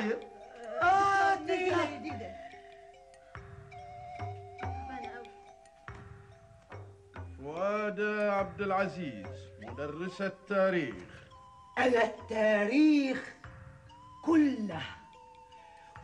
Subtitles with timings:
[0.00, 0.18] صاير
[0.82, 2.30] آتية
[7.38, 8.00] فؤاد
[8.30, 9.26] عبد العزيز
[9.62, 10.94] مدرس التاريخ.
[11.78, 13.34] أنا التاريخ
[14.24, 14.82] كله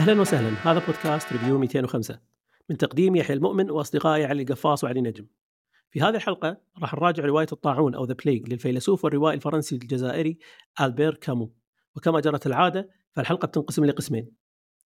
[0.08, 2.20] أهلا وسهلا هذا بودكاست Review 205
[2.70, 5.28] من تقديم يحيى المؤمن وأصدقائي علي القفاص وعلي نجم.
[5.92, 10.38] في هذه الحلقة راح نراجع رواية الطاعون أو The Plague للفيلسوف والروائي الفرنسي الجزائري
[10.82, 11.54] ألبير كامو.
[11.96, 14.32] وكما جرت العادة فالحلقة بتنقسم لقسمين.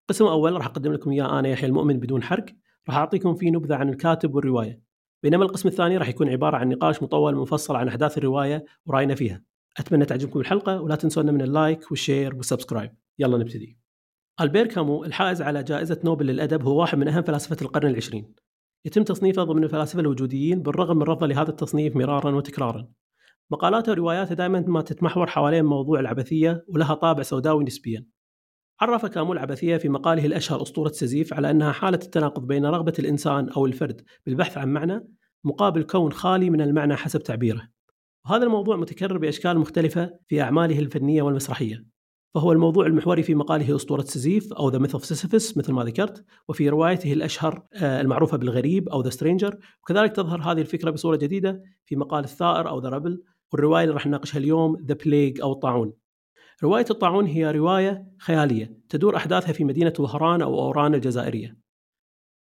[0.08, 2.46] قسم أول راح أقدم لكم إياه أنا يحيى المؤمن بدون حرق،
[2.88, 4.82] راح أعطيكم فيه نبذة عن الكاتب والرواية.
[5.22, 9.42] بينما القسم الثاني راح يكون عبارة عن نقاش مطول مفصل عن أحداث الرواية ورأينا فيها.
[9.76, 12.94] أتمنى تعجبكم الحلقة ولا تنسونا من ال like وال share وال subscribe.
[13.18, 13.81] يلا نبتدي.
[14.40, 18.34] ألبير كامو الحائز على جائزة نوبل للأدب هو واحد من أهم فلاسفة القرن العشرين.
[18.84, 22.88] يتم تصنيفه ضمن الفلاسفة الوجوديين بالرغم من رفضه لهذا التصنيف مرارا وتكرارا.
[23.50, 28.06] مقالاته ورواياته دائما ما تتمحور حوالين موضوع العبثية ولها طابع سوداوي نسبيا.
[28.80, 33.48] عرف كامو العبثية في مقاله الأشهر أسطورة سزيف على أنها حالة التناقض بين رغبة الإنسان
[33.48, 35.08] أو الفرد بالبحث عن معنى
[35.44, 37.68] مقابل كون خالي من المعنى حسب تعبيره.
[38.26, 41.91] وهذا الموضوع متكرر بأشكال مختلفة في أعماله الفنية والمسرحية.
[42.34, 46.24] فهو الموضوع المحوري في مقاله أسطورة سيزيف أو The Myth of Sisyphus مثل ما ذكرت
[46.48, 51.62] وفي روايته الأشهر آه، المعروفة بالغريب أو The Stranger وكذلك تظهر هذه الفكرة بصورة جديدة
[51.84, 55.92] في مقال الثائر أو The Rebel والرواية اللي راح نناقشها اليوم The Plague أو الطاعون.
[56.62, 61.56] رواية الطاعون هي رواية خيالية تدور أحداثها في مدينة وهران أو أوران الجزائرية.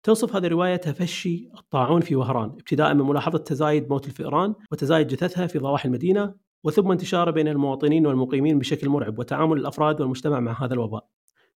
[0.04, 5.48] توصف هذه الرواية تفشي الطاعون في وهران ابتداء من ملاحظة تزايد موت الفئران وتزايد جثثها
[5.48, 6.34] في ضواحي المدينة
[6.68, 11.08] وثم انتشاره بين المواطنين والمقيمين بشكل مرعب وتعامل الأفراد والمجتمع مع هذا الوباء.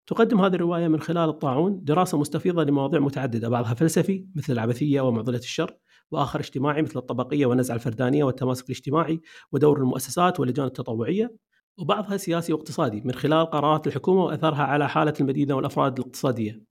[0.08, 5.38] تقدم هذه الرواية من خلال الطاعون دراسة مستفيضة لمواضيع متعددة بعضها فلسفي مثل العبثية ومعضلة
[5.38, 5.78] الشر،
[6.12, 11.36] وآخر اجتماعي مثل الطبقية والنزعه الفردانية والتماسك الاجتماعي ودور المؤسسات واللجان التطوعية،
[11.78, 16.64] وبعضها سياسي واقتصادي من خلال قرارات الحكومة واثرها على حالة المدينة والأفراد الاقتصادية.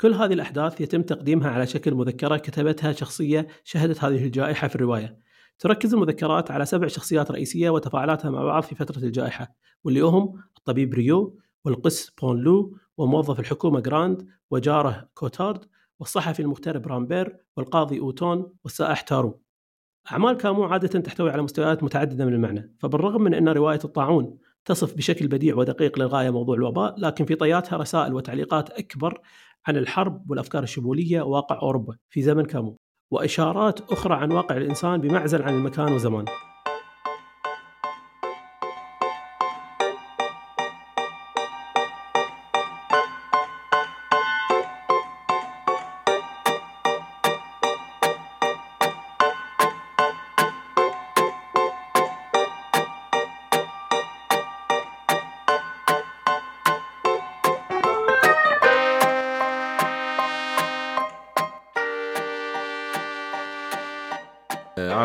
[0.00, 5.27] كل هذه الأحداث يتم تقديمها على شكل مذكرة كتبتها شخصية شهدت هذه الجائحة في الرواية.
[5.58, 9.54] تركز المذكرات على سبع شخصيات رئيسية وتفاعلاتها مع بعض في فترة الجائحة
[9.84, 15.64] واللي هم الطبيب ريو والقس بونلو وموظف الحكومة جراند وجاره كوتارد
[16.00, 19.40] والصحفي المغترب رامبير والقاضي أوتون والسائح تارو.
[20.12, 24.94] أعمال كامو عادة تحتوي على مستويات متعددة من المعنى فبالرغم من أن رواية الطاعون تصف
[24.94, 29.20] بشكل بديع ودقيق للغاية موضوع الوباء لكن في طياتها رسائل وتعليقات أكبر
[29.66, 32.78] عن الحرب والأفكار الشمولية وواقع أوروبا في زمن كامو.
[33.10, 36.24] وإشارات أخرى عن واقع الإنسان بمعزل عن المكان والزمان.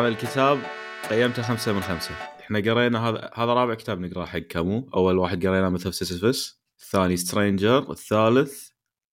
[0.04, 0.62] أنا الكتاب
[1.10, 2.10] قيمته خمسة من خمسة.
[2.14, 4.90] إحنا قرينا هذا هذا رابع كتاب نقرأه حق كامو.
[4.94, 7.90] أول واحد قرينا Myth of Sisyphus الثاني Stranger.
[7.90, 8.68] الثالث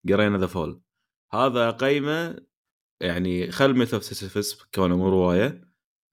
[0.09, 0.81] قرينا The Fall.
[1.33, 2.37] هذا اقيمه
[3.01, 5.61] يعني خل Myth of Sisyphus كونه مو رواية.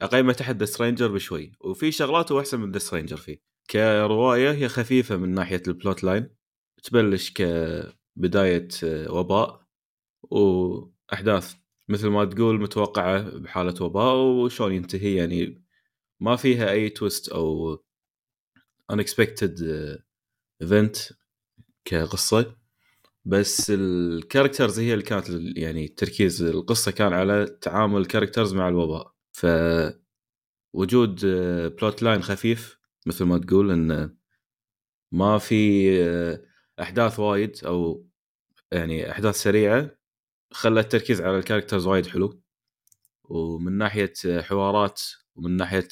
[0.03, 1.53] أقيمه تحت The Stranger بشوي.
[1.61, 3.43] وفي شغلات هو أحسن من The Stranger فيه.
[3.71, 6.31] كرواية هي خفيفة من ناحية ال plot line
[6.83, 8.69] تبلش كبداية
[9.11, 9.61] وباء.
[10.23, 11.55] وأحداث
[11.89, 15.63] مثل ما تقول متوقعة بحالة وباء وشلون ينتهي يعني
[16.21, 17.77] ما فيها أي twist أو
[18.93, 19.63] unexpected
[20.63, 20.97] event
[21.85, 22.57] كقصة.
[23.25, 28.69] بس ال characters هي اللي كانت يعني التركيز القصة كان على تعامل ال characters مع
[28.69, 29.15] الوباء.
[29.33, 29.47] ف
[30.75, 31.27] وجود
[31.81, 34.15] plot line خفيف مثل ما تقول انه
[35.13, 36.43] ما في آه،
[36.81, 38.07] أحداث وايد أو
[38.73, 39.98] يعني أحداث سريعة
[40.53, 42.43] خلى التركيز على ال characters وايد حلو.
[43.25, 45.03] ومن ناحية حوارات
[45.35, 45.89] ومن ناحية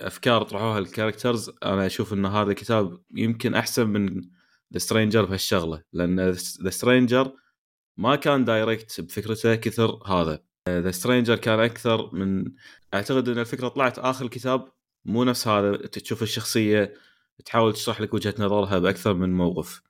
[0.00, 4.20] أفكار طرحوها ال characters أنا أشوف إن هذا الكتاب يمكن أحسن من
[4.72, 5.82] The Stranger بهالشغلة.
[5.92, 6.20] لأن
[6.62, 7.32] The Stranger
[7.96, 10.42] ما كان direct بفكرته كثر هذا.
[10.68, 12.52] The Stranger كان أكثر من
[12.94, 14.72] أعتقد إن الفكرة طلعت آخر الكتاب
[15.04, 15.76] مو نفس هذا.
[15.76, 16.94] تشوف الشخصية
[17.44, 19.82] تحاول تشرح لك وجهة نظرها بأكثر من موقف.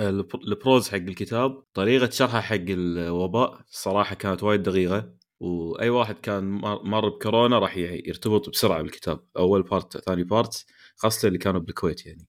[0.00, 6.44] ال prose حق الكتاب طريقة شرحه حق الوباء صراحة كانت وايد دقيقة وأي واحد كان
[6.84, 10.66] مر بكورونا راح يرتبط بسرعة بالكتاب أول part ثاني part
[10.96, 12.26] خاصة اللي كانوا بالكويت يعني.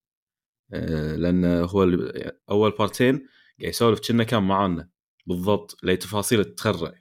[0.74, 1.84] آه، لأن هو
[2.52, 3.16] أول بارتين
[3.60, 4.90] قاعد يسولف كأنه كان معانا
[5.28, 6.94] بالضبط لتفاصيل تخرع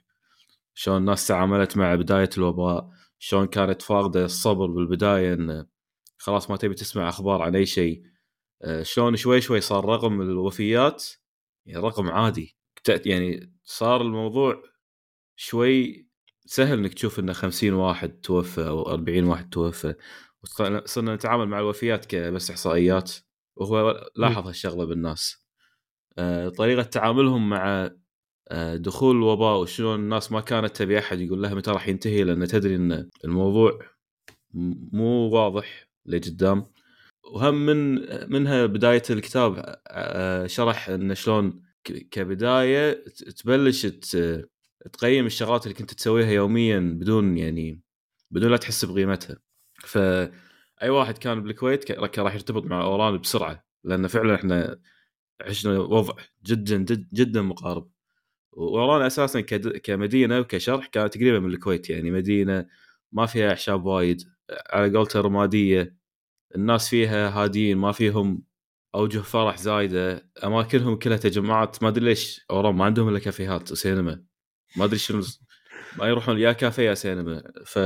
[0.73, 2.89] شلون الناس تعاملت مع بداية الوباء
[3.19, 5.65] شلون كانت فاقدة الصبر بالبداية إن
[6.17, 8.03] خلاص ما تبي تسمع أخبار عن أي شيء.
[8.81, 11.05] شلون شوي شوي صار رقم الوفيات
[11.65, 12.57] يعني رقم عادي.
[13.05, 14.63] يعني صار الموضوع
[15.35, 16.07] شوي
[16.45, 19.95] سهل إنك تشوف إنه 50 واحد توفى أو 40 واحد توفى.
[20.85, 23.11] صرنا نتعامل مع الوفيات كبس إحصائيات.
[23.55, 25.45] وهو لاحظ هالشغلة بالناس.
[26.17, 27.91] آه، طريقة تعاملهم مع
[28.51, 32.47] آه، دخول الوباء وشلون الناس ما كانت تبي أحد يقول لها متى راح ينتهي لأن
[32.47, 33.79] تدري إن الموضوع
[34.93, 36.65] مو واضح لقدام.
[37.23, 37.95] وهم من
[38.31, 41.61] منها بداية الكتاب آه، شرح إن شلون
[42.11, 43.03] كبداية
[43.37, 43.85] تبلش
[44.93, 47.81] تقيم الشغلات اللي كنت تسويها يوميا بدون يعني
[48.31, 49.37] بدون لا تحس بقيمتها.
[49.83, 54.79] فاي واحد كان بالكويت كان راح يرتبط مع أوران بسرعة لأن فعلا إحنا
[55.41, 56.13] عشنا وضع
[56.45, 57.91] جدا جد- جدا مقارب.
[58.51, 59.41] وأوران أساسا
[59.83, 62.65] كمدينة وكشرح كانت تقريبا من الكويت يعني مدينة
[63.11, 64.21] ما فيها أعشاب وايد
[64.69, 66.00] على قولته رمادية.
[66.55, 68.43] الناس فيها هاديين ما فيهم
[68.95, 74.23] أوجه فرح زايدة أماكنهم كلها تجمعات ما أدري ليش اوران ما عندهم إلا كافيهات وسينما.
[74.77, 75.23] ما أدري شنو
[75.97, 77.43] ما يروحون يا كافيه يا سينما.
[77.65, 77.79] ف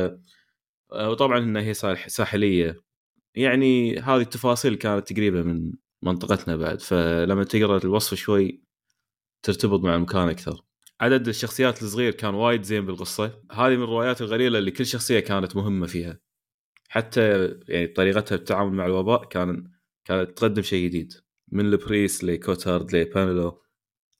[0.91, 2.81] وطبعا إنها هي ساح- ساحلية.
[3.35, 5.71] يعني هذه التفاصيل كانت تقريبا من
[6.03, 8.61] منطقتنا بعد فلما تقرأ الوصف شوي
[9.43, 10.61] ترتبط مع المكان أكثر.
[11.01, 13.41] عدد الشخصيات الصغير كان وايد زين بالقصة.
[13.51, 16.19] هذه من الروايات القليله اللي كل شخصية كانت مهمة فيها.
[16.89, 19.71] حتى يعني طريقتها بالتعامل مع الوباء كان
[20.05, 21.13] كانت تقدم شيء جديد.
[21.51, 23.61] من ال priest لكوتارد لبانلو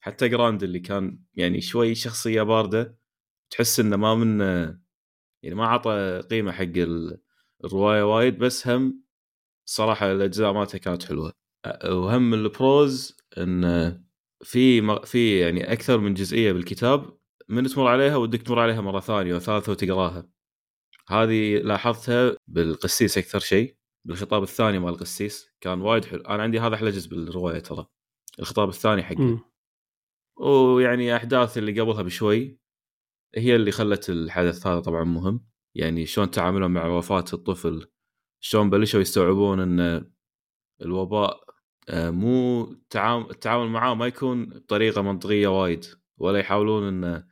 [0.00, 2.98] حتى جراند اللي كان يعني شوي شخصية باردة
[3.50, 4.40] تحس إنه ما من
[5.42, 7.20] يعني ما عطى قيمة حق ال-
[7.64, 9.02] الرواية وايد بس هم
[9.68, 11.32] صراحة الأجزاء مالته كانت حلوة.
[11.84, 13.62] وهم البروز إن
[14.42, 17.18] في في يعني أكثر من جزئية بالكتاب.
[17.48, 20.28] من تمر عليها ودك تمر عليها مرة ثانية وثالثة وتقراها.
[21.08, 25.50] هذه لاحظتها بالقسيس أكثر شيء بالخطاب الثاني مال القسيس.
[25.60, 26.20] كان وايد حلو.
[26.20, 27.86] أنا عندي هذا أحلى جزء بالرواية ترى
[28.38, 29.44] الخطاب الثاني حقه.
[30.36, 32.58] ويعني أحداث اللي قبلها بشوي
[33.34, 35.46] هي اللي خلت الحدث هذا طبعا مهم.
[35.74, 37.88] يعني شلون تعاملهم مع وفاة الطفل؟
[38.40, 40.10] شلون بلشوا يستوعبون إن
[40.82, 41.46] الوباء
[41.88, 45.84] آه، مو تعام- التعامل معاه ما يكون بطريقة منطقية وايد.
[46.18, 47.24] ولا يحاولون إن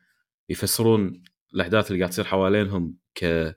[0.48, 1.22] يفسرون
[1.54, 3.56] الأحداث اللي قاعد تصير حوالينهم كاحداث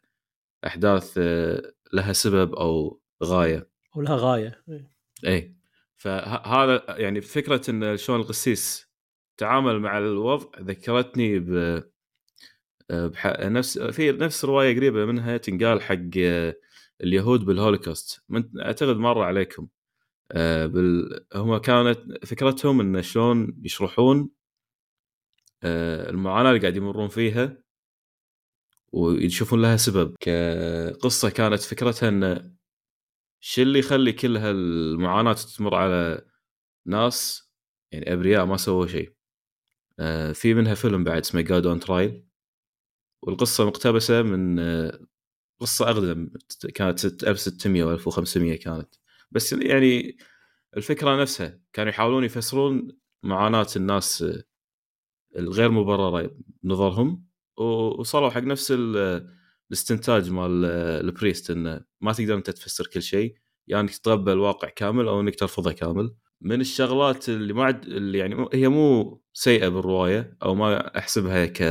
[1.18, 3.70] آه، لها سبب أو غاية.
[3.96, 4.64] ولها غاية.
[4.70, 4.92] إيه.
[5.28, 5.56] اي
[5.98, 8.88] فهذا يعني فكرة إن شلون القسيس
[9.38, 11.84] تعامل مع الوضع ذكرتني ب
[12.90, 13.28] بح...
[13.40, 16.18] نفس في نفس رواية قريبة منها تنقال حق
[17.04, 18.62] اليهود بالهولوكوست من...
[18.62, 19.68] أعتقد مر عليكم.
[20.32, 21.26] آه، بال...
[21.36, 24.30] هم كانت فكرتهم إن شلون يشرحون
[25.64, 27.58] آه، المعاناة اللي قاعد يمرون فيها
[28.94, 30.16] ويشوفون لها سبب.
[30.20, 32.56] كقصة كانت فكرتها إن
[33.40, 36.26] شو اللي يخلي كل هالمعاناة تمر على
[36.88, 37.52] ناس؟
[37.92, 39.14] يعني أبرياء ما سووا شيء
[40.00, 42.26] آه، في منها فيلم بعد اسمه God on Trial
[43.24, 45.00] والقصة مقتبسة من آه،
[45.62, 46.30] قصة اقدم
[46.76, 48.96] كانت ست- 1600 و 1500 كانت.
[49.32, 50.18] بس يعني
[50.78, 54.44] الفكرة نفسها كانوا يحاولون يفسرون معاناة الناس آه،
[55.38, 56.32] الغير مبررة
[56.64, 57.27] بنظرهم
[57.58, 59.28] وصلوا حق نفس ال-
[59.72, 60.66] الاستنتاج مال
[61.06, 63.36] ال priest انه ما تقدر أنت تفسر كل شيء يا
[63.68, 66.16] يعني انك تتقبل الواقع كامل أو إنك ترفضه كامل.
[66.42, 71.62] من الشغلات اللي ما عد اللي يعني هي مو سيئة بالرواية أو ما أحسبها ك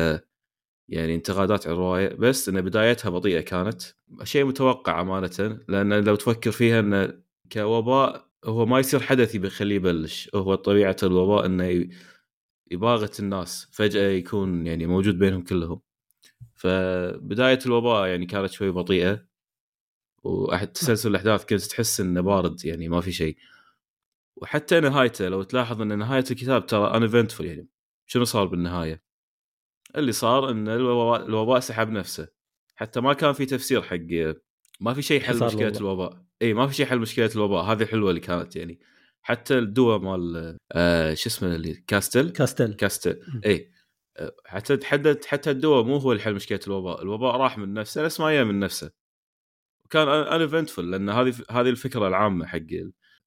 [0.88, 3.82] يعني انتقادات على الرواية بس إن بدايتها بطيئة كانت.
[4.22, 7.12] شيء متوقع أمانة لأن لو تفكر فيها انه
[7.52, 10.30] كوباء هو ما يصير حدث يخليه يبلش.
[10.34, 11.88] هو طبيعة الوباء إنه
[12.70, 15.80] يباغت الناس فجأة يكون يعني موجود بينهم كلهم.
[16.54, 19.26] فبداية الوباء يعني كانت شوي بطيئة
[20.22, 23.36] واحد تسلسل الأحداث كنت تحس إنه بارد يعني ما في شيء.
[24.36, 27.68] وحتى نهايته لو تلاحظ إن نهاية الكتاب ترى انفنتفul يعني.
[28.06, 29.02] شنو صار بالنهاية؟
[29.96, 32.28] اللي صار إن الوباء, الوباء سحب نفسه.
[32.76, 33.96] حتى ما كان في تفسير حق
[34.80, 36.24] ما في شيء حصار مشكلة الوباء.
[36.42, 37.64] إي ما في شيء يحل مشكلة الوباء.
[37.64, 38.80] هذه الحلوه اللي كانت يعني.
[39.26, 42.74] حتى الدواء مال آه شو اسمه اللي كاستل؟ كاستل.
[42.74, 43.20] كاستل.
[43.46, 43.72] اي
[44.46, 47.02] حتى تحدد حتى الدواء مو هو اللي حل مشكلة الوباء.
[47.02, 48.90] الوباء راح من نفسه نفس ما جاء من نفسه.
[49.84, 52.66] وكان انفنتفul لأن هذه هذه الفكرة العامة حق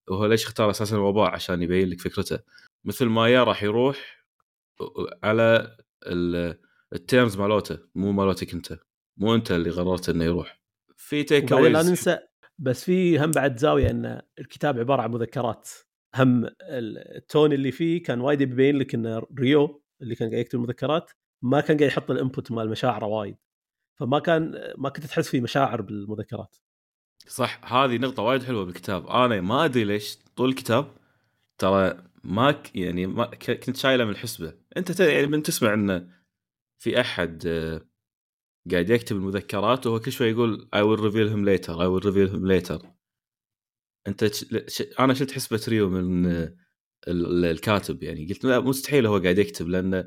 [0.09, 2.39] وهو ليش اختار أساسا الوباء؟ عشان يبين لك فكرته.
[2.85, 4.25] مثل ما يا راح يروح
[5.23, 5.77] على
[6.93, 8.79] التيرمز مالوته مو مالوتك أنت.
[9.17, 10.61] مو أنت اللي قررت إنه يروح.
[10.97, 11.81] في تيك لا.
[11.81, 12.19] ننسى
[12.59, 15.69] بس في هم بعد زاوية إن الكتاب عبارة عن مذكرات.
[16.15, 20.59] هم ال- التون اللي فيه كان وايد يبين لك إن ريو اللي كان قاعد يكتب
[20.59, 21.11] المذكرات
[21.41, 23.37] ما كان قاعد يحط الانبوت مال مشاعره وايد.
[23.99, 26.57] فما كان ما كنت تحس في مشاعر بالمذكرات.
[27.27, 30.91] صح هذه نقطة وايد حلوة بالكتاب، أنا ما أدري ليش طول الكتاب
[31.57, 35.73] ترى ما ك يعني ما ك- كنت شايله من الحسبة، أنت ت- يعني من تسمع
[35.73, 36.09] إنه
[36.79, 37.81] في أحد آه،
[38.71, 42.29] قاعد يكتب المذكرات وهو كل شوي يقول I will reveal him later I will reveal
[42.35, 42.98] him later.
[44.07, 44.25] أنت
[44.67, 44.83] ش...
[44.99, 46.55] أنا شلت حسبة ريو من ال-
[47.07, 49.97] ال- الكاتب يعني قلت لا مستحيل هو قاعد يكتب لأنه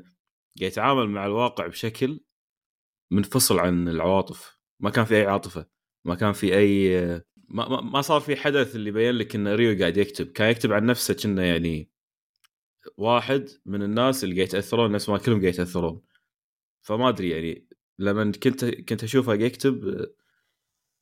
[0.59, 2.19] قاعد يتعامل مع الواقع بشكل
[3.11, 5.65] منفصل عن العواطف، ما كان في أي عاطفة،
[6.05, 6.53] ما كان في
[6.97, 10.27] آه، ما, ما- صار في حدث اللي يبين لك إن ريو قاعد يكتب.
[10.31, 11.89] كان يكتب عن نفسه كأنه يعني
[12.97, 16.01] واحد من الناس اللي قاعد يتأثرون نفس ما كلهم قاعد يتأثرون.
[16.81, 17.67] فما أدري يعني
[17.99, 20.05] لما كنت كنت أشوفه يكتب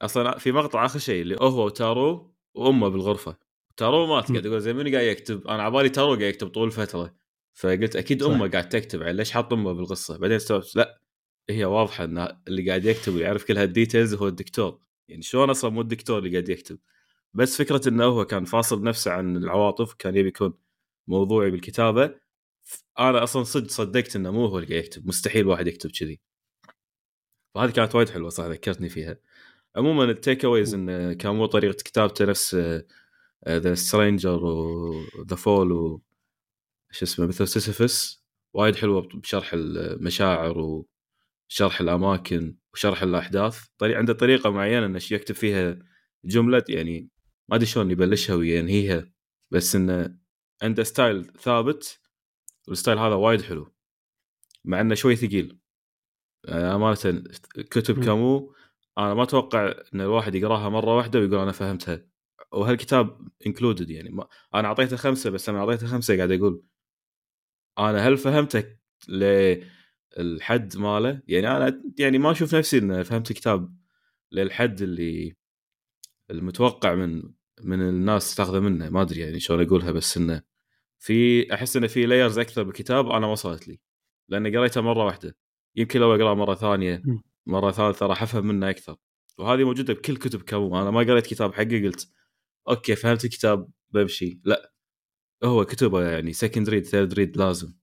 [0.01, 3.37] أصلا في مقطع آخر شيء اللي هو وتارو وأمه بالغرفة.
[3.77, 7.15] تارو مات قاعد يقول زي منو قاعد يكتب؟ أنا عبالي تارو قاعد يكتب طول الفترة.
[7.53, 8.23] فقلت أكيد.
[8.23, 11.01] أمه قاعد تكتب يعني ليش حاط أمه بالقصة؟ بعدين استوعبت لا
[11.49, 14.79] هي واضحة إن اللي قاعد يكتب ويعرف كل هال details هو الدكتور.
[15.07, 16.79] يعني شلون أصلا مو الدكتور اللي قاعد يكتب؟
[17.33, 20.53] بس فكرة إنه هو كان فاصل نفسه عن العواطف كان يبي يكون
[21.07, 22.15] موضوعي بالكتابة.
[22.99, 26.21] أنا أصلا صدق صدقت إنه مو هو اللي قاعد يكتب مستحيل واحد يكتب كذي.
[27.55, 29.17] فهذه كانت وايد حلوة صح ذكرتني فيها.
[29.75, 32.55] عموما ال takeaways انه كان مو طريقة كتابته نفس
[33.49, 36.01] The Stranger و The Fall و
[36.91, 38.23] شو اسمه مثل سيسيفس
[38.53, 40.85] وايد حلوة بشرح المشاعر
[41.49, 43.65] وشرح الأماكن وشرح الأحداث.
[43.77, 45.79] طريق عنده طريقة معينة انه يكتب فيها
[46.25, 47.09] جملة يعني
[47.49, 49.11] ما أدري شلون يبلشها وينهيها
[49.51, 50.17] بس انه
[50.61, 51.99] عنده style ثابت.
[52.67, 53.73] وال style هذا وايد حلو
[54.65, 55.57] مع إنه شوي ثقيل.
[56.45, 57.23] آه، أمانة
[57.71, 58.03] كتب.
[58.03, 58.53] كامو
[59.05, 62.05] أنا ما أتوقع إن الواحد يقراها مرة واحدة ويقول أنا فهمتها.
[62.51, 64.09] وهالكتاب included يعني.
[64.09, 66.63] ما أنا أعطيته خمسة بس لما أعطيته خمسة قاعد أقول
[67.79, 68.79] أنا هل فهمتك
[70.17, 73.75] للحد ماله؟ يعني أنا يعني ما أشوف نفسي إن فهمت الكتاب
[74.31, 75.35] للحد اللي
[76.31, 77.23] المتوقع من
[77.63, 78.89] من الناس تاخذه منه.
[78.89, 80.41] ما أدري يعني شلون أقولها بس إنه
[80.99, 83.79] في أحس انه في layers أكثر بالكتاب أنا وصلت لي.
[84.29, 85.35] لأن قريته مرة واحدة.
[85.75, 87.03] يمكن لو أقرأه مرة ثانية.
[87.45, 88.95] مرة ثالثة راح أفهم منه أكثر.
[89.37, 92.11] وهذه موجودة بكل كتب كامو أنا ما قريت كتاب حقي قلت
[92.69, 94.41] okay فهمت الكتاب بمشي.
[94.43, 94.73] لا
[95.43, 97.73] هو كتبه يعني second read third read لازم.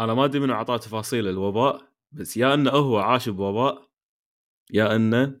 [0.00, 1.82] أنا ما أدري منو أعطاه تفاصيل الوباء
[2.12, 3.90] بس يا إنه هو عاش بوباء
[4.72, 5.40] يا إنه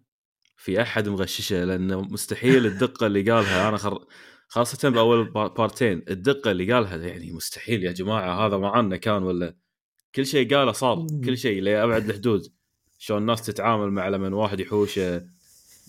[0.56, 3.68] في أحد مغششه لأنه مستحيل الدقة اللي قالها.
[3.68, 4.06] أنا خر...
[4.48, 9.56] خاصة بأول با- بارتين الدقة اللي قالها يعني مستحيل يا جماعة هذا معنا كان ولا
[10.14, 11.06] كل شيء قاله صار.
[11.24, 12.42] كل شيء لأبعد الحدود.
[13.02, 15.22] شلون الناس تتعامل مع لما واحد يحوشه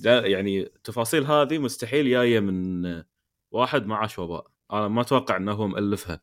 [0.04, 2.86] لا يعني التفاصيل هذه مستحيل جاية من
[3.52, 6.22] واحد ما عاش وباء أنا ما أتوقع إنه هو مؤلفها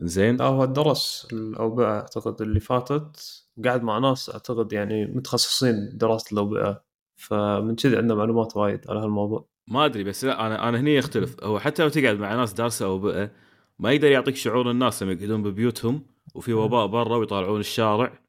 [0.00, 3.44] زين لا هو درس الأوبئة أعتقد اللي فاتت.
[3.64, 6.84] قاعد مع ناس أعتقد يعني متخصصين دراسة الأوبئة.
[7.16, 9.48] فمن كذي عندنا معلومات وايد على هالموضوع.
[9.68, 11.44] ما أدري بس لا أنا أنا هني يختلف.
[11.44, 13.30] هو حتى لو تقعد مع ناس دارسة أو بقى
[13.78, 18.23] ما يقدر يعطيك شعور الناس لما يقعدون ببيوتهم وفي وباء برا ويطالعون الشارع.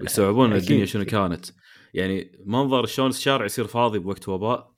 [0.00, 0.62] ويستوعبون أكيد.
[0.62, 1.46] الدنيا شنو كانت.
[1.94, 4.70] يعني منظر شلون الشارع يصير فاضي بوقت وباء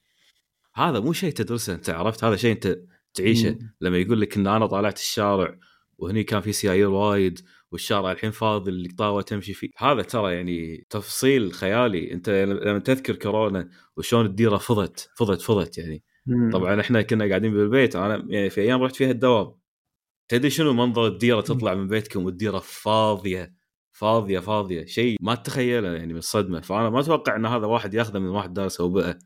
[0.74, 2.78] هذا مو شيء تدرسه أنت عرفت؟ هذا شيء أنت
[3.14, 3.50] تعيشه.
[3.50, 3.76] مم.
[3.80, 5.58] لما يقول لك إن أنا طالعت الشارع
[5.98, 7.40] وهني كان في سيايير وايد
[7.72, 9.68] والشارع الحين فاضي اللي طاوة تمشي فيه.
[9.78, 12.12] هذا ترى يعني تفصيل خيالي.
[12.12, 12.30] أنت
[12.64, 16.04] لما تذكر كورونا وشلون الديرة فضت فضت فضت يعني.
[16.52, 19.54] طبعا إحنا كنا قاعدين بالبيت أنا يعني في أيام رحت فيها الدوام.
[20.28, 23.61] تدري شنو منظر الديرة تطلع من بيتكم والديرة فاضية؟
[23.92, 24.84] فاضية فاضية.
[24.84, 26.60] شيء ما تتخيله يعني من الصدمة.
[26.60, 29.18] فأنا ما أتوقع إن هذا واحد يأخذه من واحد دارس وباء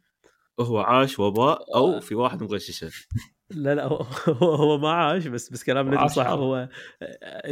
[0.60, 2.90] هو عاش وباء أو في واحد مغششة.
[3.50, 6.26] لا لا هو هو, ما عاش بس بس كلام نجم صح.
[6.26, 6.68] هو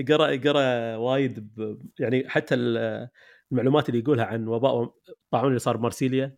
[0.08, 1.48] قرأ قرأ وايد
[2.00, 3.08] يعني حتى ال-
[3.52, 6.36] المعلومات اللي يقولها عن وباء الطاعون اللي صار بمارسيليا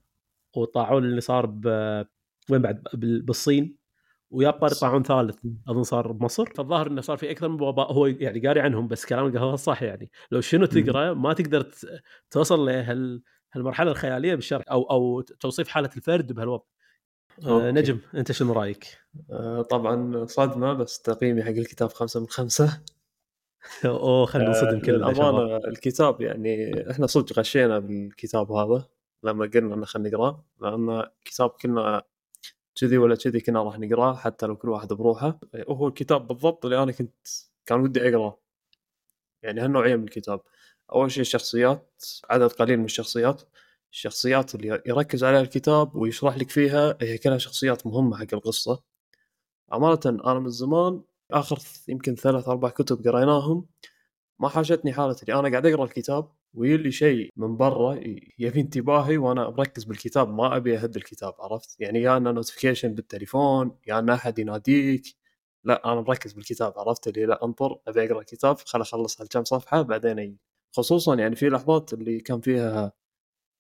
[0.57, 1.67] والطاعون اللي صار ب
[2.51, 3.77] وين بعد؟ بال- بالصين.
[4.31, 8.47] ويبقى طاعون ثالث أظن صار بمصر فالظاهر إنه صار في أكثر من وباء هو يعني
[8.47, 10.11] قاري عنهم بس كلام القهوة صح يعني.
[10.31, 11.71] لو شنو تقرأ ما تقدر
[12.31, 16.65] توصل لهال هالمرحلة الخيالية بالشرح أو أو توصيف حالة الفرد بهالوضع.
[17.45, 17.73] آه أوكي.
[17.73, 18.99] نجم أنت شنو رأيك؟
[19.31, 22.83] آه، طبعا صدمة بس تقييمي حق الكتاب خمسة من خمسة.
[23.85, 28.85] أوه خلينا نصدم كلنا يا شباب للأمانة الكتاب يعني إحنا صدق غشينا بالكتاب هذا
[29.23, 32.03] لما قلنا إنه خلينا نقرأه لأن الكتاب كنا
[32.81, 35.41] كذي ولا كذي كنا راح نقراه حتى لو كل واحد بروحه.
[35.69, 37.27] وهو الكتاب بالضبط اللي أنا كنت
[37.67, 38.39] كان ودي أقراه.
[39.43, 40.41] يعني هالنوعية من الكتاب.
[40.93, 43.43] أول شيء الشخصيات عدد قليل من الشخصيات.
[43.93, 48.83] الشخصيات اللي يركز عليها الكتاب ويشرح لك فيها هي كلها شخصيات مهمة حق القصة.
[49.75, 53.67] أمانة أنا من زمان آخر يمكن ثلاث أربع كتب قريناهم
[54.39, 56.29] ما حاشتني حالة اللي أنا قاعد أقرأ الكتاب.
[56.57, 57.95] ويلي شيء من برا
[58.39, 63.79] يبي انتباهي وأنا مركز بالكتاب ما أبي أهد الكتاب عرفت؟ يعني يا أنه نوتيفيكيشن بالتليفون
[63.87, 65.17] يا أن أحد يناديك.
[65.65, 69.83] لا أنا مركز بالكتاب عرفت؟ اللي لا أنطر أبي أقرأ الكتاب خل أخلص هالكم صفحة
[69.83, 70.39] بعدين أجي.
[70.77, 72.93] خصوصا يعني في لحظات اللي كان فيها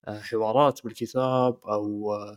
[0.08, 2.36] آه، حوارات بالكتاب أو آه،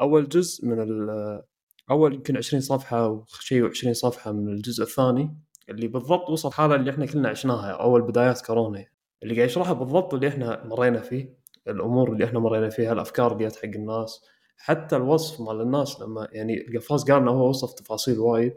[0.00, 1.42] أول جزء من ال-
[1.90, 5.36] أول يمكن 20 صفحة أو شيء و20 صفحة من الجزء الثاني
[5.68, 8.86] اللي بالضبط وصل حالة اللي إحنا كلنا عشناها أول بدايات كورونا.
[9.22, 13.48] اللي قاعد يشرحها بالضبط اللي إحنا مرينا فيه الأمور اللي إحنا مرينا فيها الأفكار اللي
[13.48, 14.24] جت حق الناس.
[14.56, 18.54] حتى الوصف مال الناس لما يعني القفاز قال إنه هو وصف تفاصيل وايد.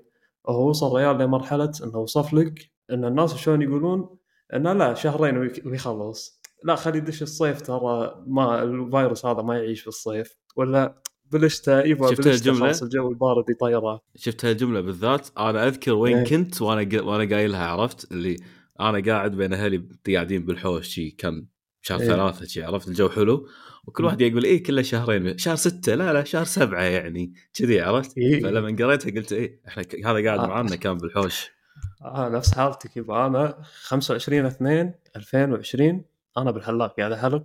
[0.49, 4.17] هو وصل ريال لمرحلة إنه وصف لك إن الناس شلون يقولون
[4.53, 6.41] إنه لا شهرين ويخلص.
[6.63, 11.01] لا خلي يدش الصيف ترى ما الفيروس هذا ما يعيش بالصيف ولا
[11.31, 14.01] بالشتاء يبغى شفت؟ خلاص الجو البارد يطيره.
[14.15, 15.27] شفت هالجمله بالذات.
[15.37, 16.25] أنا أذكر وين إيه.
[16.25, 18.37] كنت وأنا وأنا قايلها عرفت؟ اللي
[18.79, 21.45] أنا قاعد بين أهلي قاعدين بالحوش شي كان
[21.81, 22.07] شهر إيه.
[22.07, 23.47] ثلاثة شي عرفت؟ الجو حلو.
[23.87, 28.17] وكل واحد يقول إيه كله شهرين شهر ستة لا لا شهر سبعة يعني كذي عرفت؟
[28.17, 28.41] إيه.
[28.43, 30.47] فلما قريتها قلت إيه إحنا ك- هذا قاعد آه.
[30.47, 31.51] معانا كان بالحوش.
[32.01, 36.05] آه نفس حالتك يبا أنا 25 2 2020
[36.37, 37.43] أنا بالحلاق قاعد أحلق.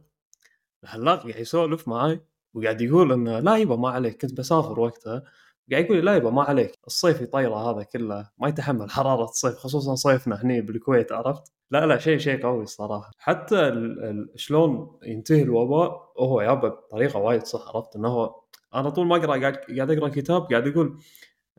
[0.85, 2.21] الحلاق قاعد يسولف معاي
[2.55, 5.23] وقاعد يقول إنه لا يبا ما عليك كنت بسافر وقتها.
[5.71, 6.73] قاعد يقول لي لا يبا ما عليك.
[6.87, 8.31] الصيف يطيره هذا كله.
[8.39, 13.11] ما يتحمل حرارة الصيف خصوصا صيفنا هني بالكويت عرفت؟ لا لا شيء شيء قوي الصراحة.
[13.19, 18.35] حتى ال- ال- شلون ينتهي الوباء هو يابا بطريقة وايد صح عرفت؟ إنه هو
[18.75, 20.99] أنا طول ما أقرأ قاعد قاعد أقرأ كتاب قاعد أقول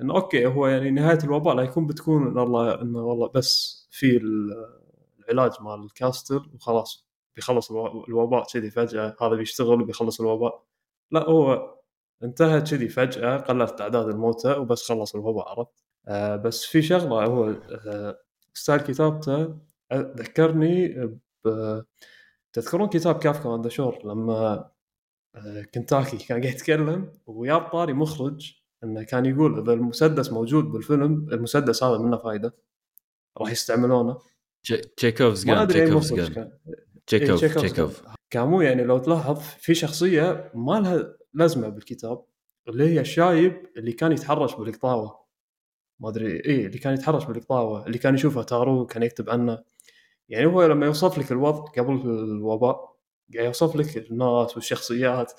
[0.02, 4.18] إنه okay هو يعني نهاية الوباء لا يكون بتكون ان الله إنه والله بس في
[4.18, 4.80] ال-
[5.30, 10.64] العلاج مال الكاستر وخلاص بيخلص الو- الوباء كذي فجأة هذا بيشتغل وبيخلص الوباء.
[11.12, 11.76] لا هو
[12.24, 17.50] انتهى كذي فجأة قلت أعداد الموتى وبس خلص الوباء عرفت آه بس في شغلة هو
[17.88, 18.20] آه
[18.54, 19.58] style كتابته
[19.94, 20.88] ذكرني
[21.46, 21.82] ب
[22.54, 24.70] تذكرون كتاب كافكا The Shore؟ لما
[25.36, 28.54] آه، كنتاكي كان قاعد يتكلم ويا طاري مخرج
[28.84, 32.54] إنه كان يقول إذا المسدس موجود بالفيلم المسدس هذا منه فايدة
[33.38, 34.18] راح يستعملونه.
[34.64, 36.52] تش- تشيكوفز ما أدري أي Chekhov's مخرج كان.
[36.68, 38.02] إيه، تشيكوف Chekhov's تشيكوف.
[38.02, 38.14] كان.
[38.30, 42.26] كامو يعني لو تلاحظ في شخصية ما لها لازمه بالكتاب
[42.68, 45.20] اللي هي الشايب اللي كان يتحرش بالقطاوة.
[46.00, 49.64] ما أدري إيه اللي كان يتحرش بالقطاوة اللي كان يشوفها تارو كان يكتب عنه.
[50.30, 52.96] يعني هو لما يوصف لك الوضع قبل الوباء
[53.34, 55.34] قاعد يوصف لك الناس والشخصيات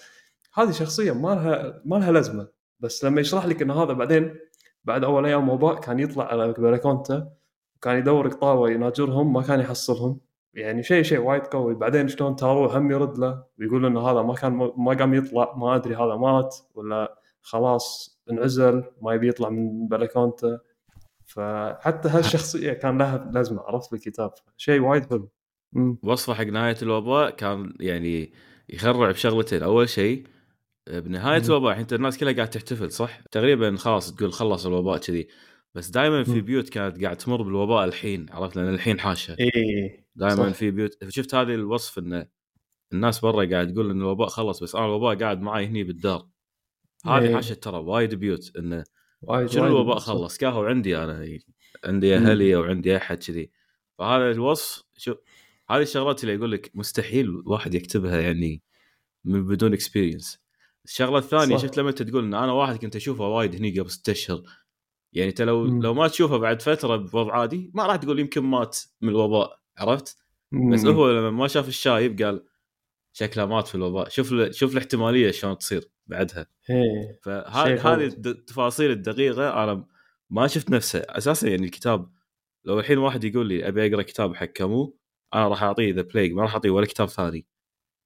[0.54, 2.48] هذه شخصية ما لها ما لها لازمة.
[2.80, 4.36] بس لما يشرح لك إن هذا بعدين
[4.84, 7.26] بعد أول أيام وباء كان يطلع على بلكونته
[7.76, 10.20] وكان يدور قطاوة يناجرهم ما كان يحصلهم.
[10.54, 11.74] يعني شيء شيء وايد قوي.
[11.74, 15.54] بعدين شلون تارو هم يرد له ويقول إنه هذا ما كان ما قام يطلع.
[15.56, 20.58] ما أدري هذا مات ولا خلاص انعزل ما يبي يطلع من بلكونته.
[21.26, 24.30] فحتى هالشخصية كان لها لازمة عرفت بالكتاب.
[24.56, 25.30] شيء وايد حلو.
[26.02, 28.32] وصفه حق نهاية الوباء كان يعني
[28.68, 29.62] يخرع بشغلتين.
[29.62, 30.26] أول شيء
[30.88, 31.46] بنهاية مم.
[31.46, 35.28] الوباء الحين الناس كلها قاعد تحتفل صح؟ تقريبا خلاص تقول خلص الوباء كذي.
[35.74, 36.40] بس دائما في.
[36.40, 40.50] بيوت كانت قاعد تمر بالوباء الحين عرفت لأن الحين حاشة اي دائما.
[40.50, 42.26] في بيوت شفت هذه الوصف انه
[42.92, 46.28] الناس برا قاعد تقول إن الوباء خلص بس أنا الوباء قاعد معي هني بالدار
[47.06, 47.34] هذه إيه.
[47.34, 48.84] حاشة ترى وايد بيوت انه
[49.22, 49.98] وايد شنو الوباء.
[49.98, 51.28] خلص كاهو عندي أنا
[51.84, 52.16] عندي.
[52.16, 53.50] أهلي أو عندي احد كذي
[53.98, 55.14] فهذا الوصف شو
[55.70, 58.62] هذه الشغلات اللي يقول لك مستحيل واحد يكتبها يعني
[59.24, 60.40] من بدون experience
[60.84, 61.62] الشغلة الثانية صح.
[61.62, 64.42] شفت لما أنت تقول إن أنا واحد كنت أشوفه وايد هني قبل ست أشهر
[65.12, 65.82] يعني أنت لو مم.
[65.82, 70.18] لو ما تشوفه بعد فترة بوضع عادي ما راح تقول يمكن مات من الوباء عرفت؟
[70.72, 70.96] بس أمم.
[70.96, 72.44] هو لما ما شاف الشايب قال
[73.12, 77.94] شكله مات في الوباء شوف له شوف الاحتمالية شلون تصير بعدها شيء فهذه.
[77.94, 79.86] هذه التفاصيل الدقيقة أنا
[80.30, 82.10] ما شفت نفسه أساسا يعني الكتاب
[82.64, 84.96] لو الحين واحد يقول لي أبي أقرأ كتاب حق كامو
[85.34, 87.46] أنا راح أعطيه The Plague ما راح أعطيه ولا كتاب ثاني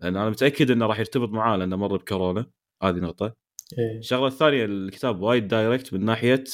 [0.01, 2.51] لأن أنا متأكد إنه راح يرتبط معاه لأنه مر بكورونا
[2.83, 3.37] هذه نقطة
[3.79, 6.45] إيه الشغلة الثانية الكتاب وايد direct من ناحية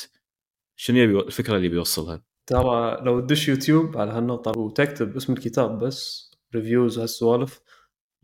[0.82, 6.30] شنو يبي الفكرة اللي بيوصلها؟ ترى لو تدش يوتيوب على هالنقطة وتكتب اسم الكتاب بس
[6.54, 7.60] reviews هالسوالف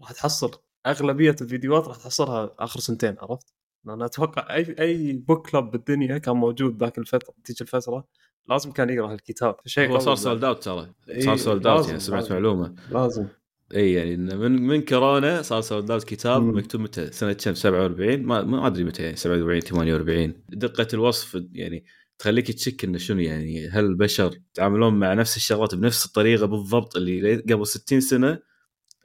[0.01, 0.51] راح تحصل.
[0.87, 3.55] أغلبية الفيديوهات راح تحصلها آخر سنتين عرفت؟
[3.88, 8.05] أنا أتوقع أي أي book club بالدنيا كان موجود ذاك الفترة تيجي الفترة
[8.49, 9.57] لازم كان يقرأ هالكتاب.
[9.66, 10.14] شيء هو صار.
[10.14, 10.92] sold out ترى.
[11.19, 12.33] صار sold out يعني سمعت.
[12.33, 12.75] معلومة.
[12.90, 13.27] لازم.
[13.75, 16.59] إي يعني من من كورونا صار sold out كتاب مم.
[16.59, 21.85] مكتوب متى؟ سنة كم؟ 47 ما ما أدري متى يعني 47 48 دقة الوصف يعني
[22.18, 27.37] تخليك تشك إنه شنو يعني هل البشر يتعاملون مع نفس الشغلات بنفس الطريقة بالضبط اللي
[27.37, 28.38] قبل 60 سنة؟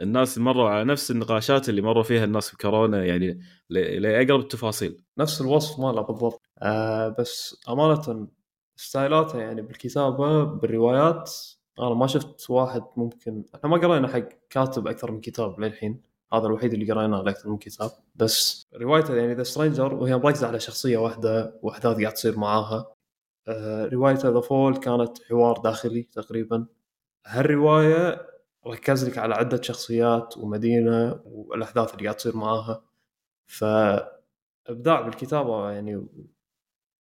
[0.02, 5.04] الناس مروا على نفس النقاشات اللي مروا فيها الناس بكورونا يعني لاقرب التفاصيل.
[5.18, 6.42] نفس الوصف ماله بالضبط.
[6.62, 8.28] آه بس أمانة
[8.76, 11.32] styleاته يعني بالكتابة بالروايات
[11.80, 16.02] أنا ما شفت واحد ممكن إحنا ما قرينا حق كاتب أكثر من كتاب للحين.
[16.34, 17.92] هذا الوحيد اللي قريناه له أكثر من كتاب.
[18.16, 22.96] بس روايته يعني The Stranger وهي مركزة على شخصية واحدة وأحداث قاعد تصير معاها.
[23.94, 26.66] روايته The Fall كانت حوار داخلي تقريبا.
[27.26, 28.28] هالرواية
[28.68, 32.84] ركز لك على عدة شخصيات ومدينة والأحداث اللي قاعد تصير معاها.
[33.46, 36.08] فإبداع بالكتابة يعني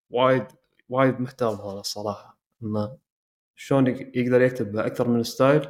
[0.10, 0.46] وايد
[0.90, 2.38] وايد محترم هذا الصراحة.
[2.64, 2.98] إنه
[3.56, 5.68] شلون يق- يقدر يكتب بأكثر من style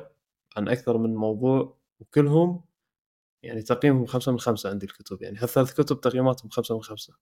[0.58, 2.62] عن أكثر من موضوع وكلهم
[3.44, 5.22] يعني تقييمهم خمسة من خمسة عندي الكتب.
[5.22, 7.14] يعني هالثلاث كتب تقييماتهم خمسة من خمسة.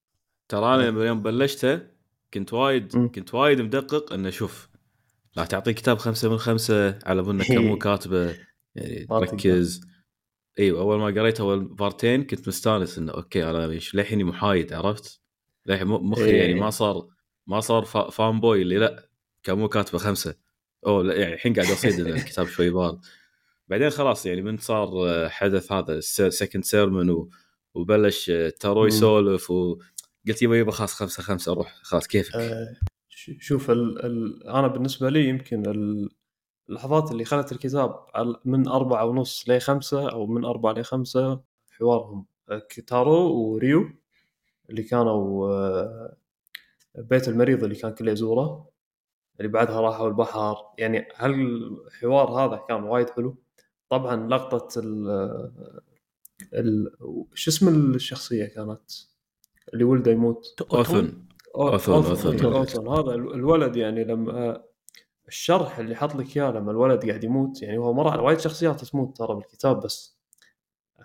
[0.48, 1.99] ترى أنا يوم بلشته
[2.34, 3.12] كنت وايد مم.
[3.12, 4.70] كنت وايد مدقق إنه شوف
[5.36, 8.36] لا تعطي كتاب خمسة من خمسة على ظن كم كاتبه
[8.76, 9.08] يعني.
[9.12, 9.82] ركز
[10.60, 15.22] أيوه اول ما قريت أول بارتين كنت مستانس إنه okay أنا إيش- للحين محايد عرفت؟
[15.66, 16.40] للحين م- مخي إيه.
[16.42, 17.08] يعني ما صار
[17.48, 19.10] ما صار فا- فان بوي اللي لا
[19.44, 20.36] كم كاتبه خمسة
[20.86, 23.00] اوه لا يعني الحين قاعد أصيد الكتاب شوي بارد
[23.68, 27.30] بعدين خلاص يعني من صار آه، حدث هذا سكند سيرمون
[27.74, 28.88] وبلش آه، تارو مم.
[28.88, 29.54] يسولف
[30.26, 32.76] وقلت يبا يبا خلاص خمسة خمسة أروح خلاص كيفك؟ آه،
[33.40, 36.10] شوف ال ال أنا بالنسبة لي يمكن ال-
[36.70, 38.06] اللحظات اللي خلت الكتاب
[38.46, 42.26] من أربعة ونص لخمسة أو من أربعة لخمسة حوارهم.
[42.70, 43.90] كيتارو وريو
[44.70, 46.18] اللي كانوا آه،
[46.96, 48.70] بيت المريض اللي كان كله يزوره
[49.40, 50.56] اللي بعدها راحوا البحر.
[50.78, 53.38] يعني هالحوار هذا كان وايد حلو.
[53.90, 54.80] طبعا لقطة
[56.54, 56.92] ال
[57.34, 58.92] شو اسم الشخصية كانت؟
[59.74, 60.68] اللي ولده يموت.
[60.74, 61.26] أوثن.
[61.56, 62.46] أوثن، أوثن.
[62.46, 64.64] أوثن هذا ال- الولد يعني لما
[65.28, 68.86] الشرح اللي حط لك إياه لما الولد قاعد يموت يعني هو مر على وايد شخصيات
[68.86, 70.20] تموت ترى بالكتاب بس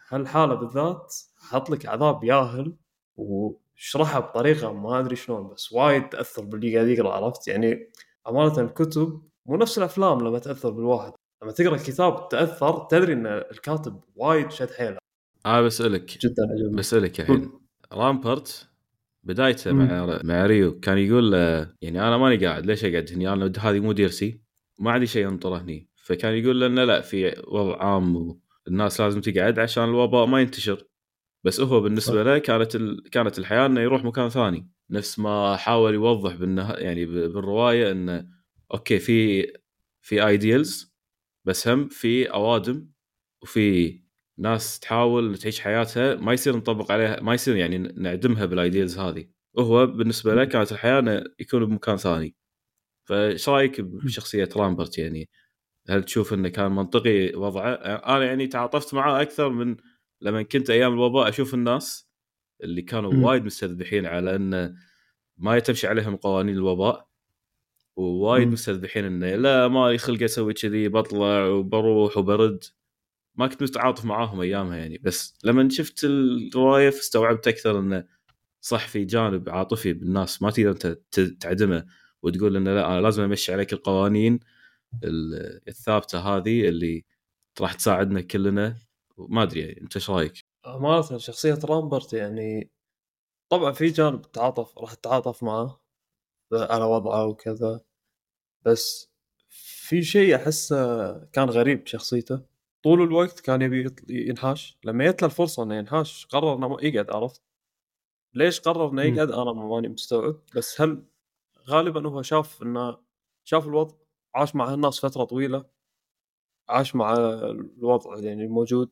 [0.08, 2.76] هالحالة بالذات حط لك عذاب ياهل
[3.16, 7.90] وشرحها بطريقة ما أدري شلون بس وايد تأثر باللي قاعد يقرأ عرفت؟ يعني
[8.28, 11.12] أمانة الكتب مو نفس الأفلام لما تأثر بالواحد.
[11.42, 14.98] لما تقرأ الكتاب تأثر تدري إن الكاتب وايد شد حيله.
[15.46, 16.76] أنا بسألك جدا عجبني.
[16.76, 17.52] بسألك الحين.
[17.94, 18.68] رامبرت
[19.22, 19.72] بدايته.
[19.72, 23.80] مع مع ريو كان يقول له يعني أنا ماني قاعد ليش أقعد هني؟ أنا هذه
[23.80, 24.40] مو ديرسي
[24.78, 25.88] ما عندي شيء انطره هني.
[25.96, 30.84] فكان يقول لنا لا في وضع عام والناس لازم تقعد عشان الوباء ما ينتشر.
[31.44, 33.10] بس هو بالنسبة له كانت ال...
[33.10, 34.70] كانت الحياة إنه يروح مكان ثاني.
[34.90, 36.70] نفس ما حاول يوضح بالنه...
[36.72, 38.28] يعني بالرواية إنه
[38.74, 39.46] أوكي في
[40.00, 40.94] في ideals
[41.44, 42.88] بس هم في أوادم
[43.42, 44.00] وفي
[44.38, 49.26] ناس تحاول تعيش حياتها ما يصير نطبق عليها ما يصير يعني نعدمها بال ideals هذه.
[49.54, 52.36] وهو بالنسبة له كانت الحياة إنه يكون بمكان ثاني.
[53.08, 55.28] فإيش رأيك بشخصية رامبرت يعني؟
[55.88, 59.76] هل تشوف إنه كان منطقي وضعه؟ أنا يعني تعاطفت معاه أكثر من
[60.20, 62.08] لما كنت أيام الوباء أشوف الناس
[62.62, 63.24] اللي كانوا مم.
[63.24, 64.74] وايد مستذبحين على إنه
[65.36, 67.08] ما تمشي عليهم قوانين الوباء
[67.96, 68.48] ووايد.
[68.48, 72.64] مستذبحين إنه لا ما خلق أسوي كذي بطلع وبروح وبرد.
[73.34, 74.98] ما كنت متعاطف معاهم أيامها يعني.
[74.98, 78.06] بس لما شفت الرواية استوعبت أكثر إنه
[78.60, 80.42] صح في جانب عاطفي بالناس.
[80.42, 81.86] ما تقدر انت تعدمه
[82.22, 84.40] وتقول إنه لا أنا لازم أمشي عليك القوانين
[85.04, 87.04] ال- الثابتة هذه اللي
[87.60, 88.76] راح تساعدنا كلنا.
[89.18, 92.70] ما أدري يعني أنت إيش رأيك؟ أمانة شخصية رامبرت يعني
[93.48, 95.80] طبعا في جانب تعاطف راح تتعاطف معه.
[96.52, 97.80] على وضعه وكذا.
[98.62, 99.10] بس
[99.48, 102.53] في شيء أحسه كان غريب بشخصيته.
[102.84, 104.78] طول الوقت كان يبي ينحاش.
[104.84, 107.42] لما جت له الفرصة إنه ينحاش قرر ما يقعد عرفت؟
[108.34, 108.98] ليش قرر مم.
[108.98, 110.36] يقعد؟ أنا ماني مستوعب.
[110.56, 111.02] بس هل
[111.68, 112.96] غالبا هو شاف إنه
[113.44, 113.94] شاف الوضع
[114.34, 115.64] عاش مع هالناس فترة طويلة
[116.68, 118.90] عاش مع الوضع يعني الموجود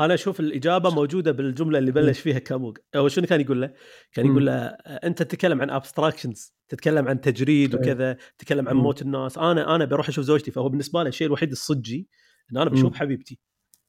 [0.00, 2.72] أنا أشوف الإجابة موجودة بالجملة اللي بلش فيها كاموغ.
[2.96, 3.74] هو شنو كان يقول له؟
[4.12, 4.52] كان يقول له
[4.86, 7.80] أنت تتكلم عن ابستراكشنز تتكلم عن تجريد إيه.
[7.80, 8.76] وكذا تتكلم عن.
[8.76, 9.38] موت الناس.
[9.38, 12.08] أنا أنا بروح أشوف زوجتي فهو بالنسبة له الشيء الوحيد الصجي
[12.52, 12.94] إن أنا بشوف.
[12.96, 13.38] حبيبتي.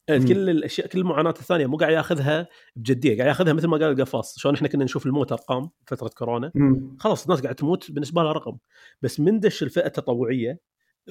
[0.10, 4.40] كل الأشياء كل المعاناة الثانية مو قاعد ياخذها بجدية قاعد ياخذها مثل ما قال القفاص
[4.40, 6.98] شلون إحنا كنا نشوف الموت أرقام فترة كورونا مم.
[7.00, 8.58] خلاص الناس قاعدة تموت بالنسبة لها رقم
[9.02, 10.60] بس من دش الفئة التطوعية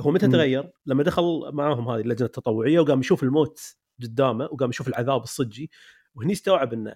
[0.01, 0.33] هو متى مم.
[0.33, 3.61] تغير؟ لما دخل معاهم هذه اللجنة التطوعية وقام يشوف الموت
[4.03, 5.71] قدامه وقام يشوف العذاب الصجي
[6.15, 6.95] وهني استوعب إنه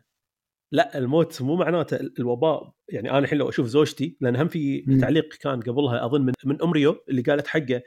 [0.73, 4.81] لا الموت مو معناته ال- الوباء يعني أنا الحين لو أشوف زوجتي لأن هم في.
[5.01, 7.83] تعليق كان قبلها أظن من, من أمريو اللي قالت حقه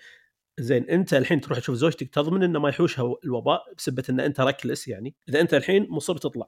[0.60, 4.88] زين أنت الحين تروح تشوف زوجتك تضمن إنه ما يحوشها الوباء بسبة إن أنت ركلس
[4.88, 5.15] يعني.
[5.30, 6.48] إذا أنت الحين مصر تطلع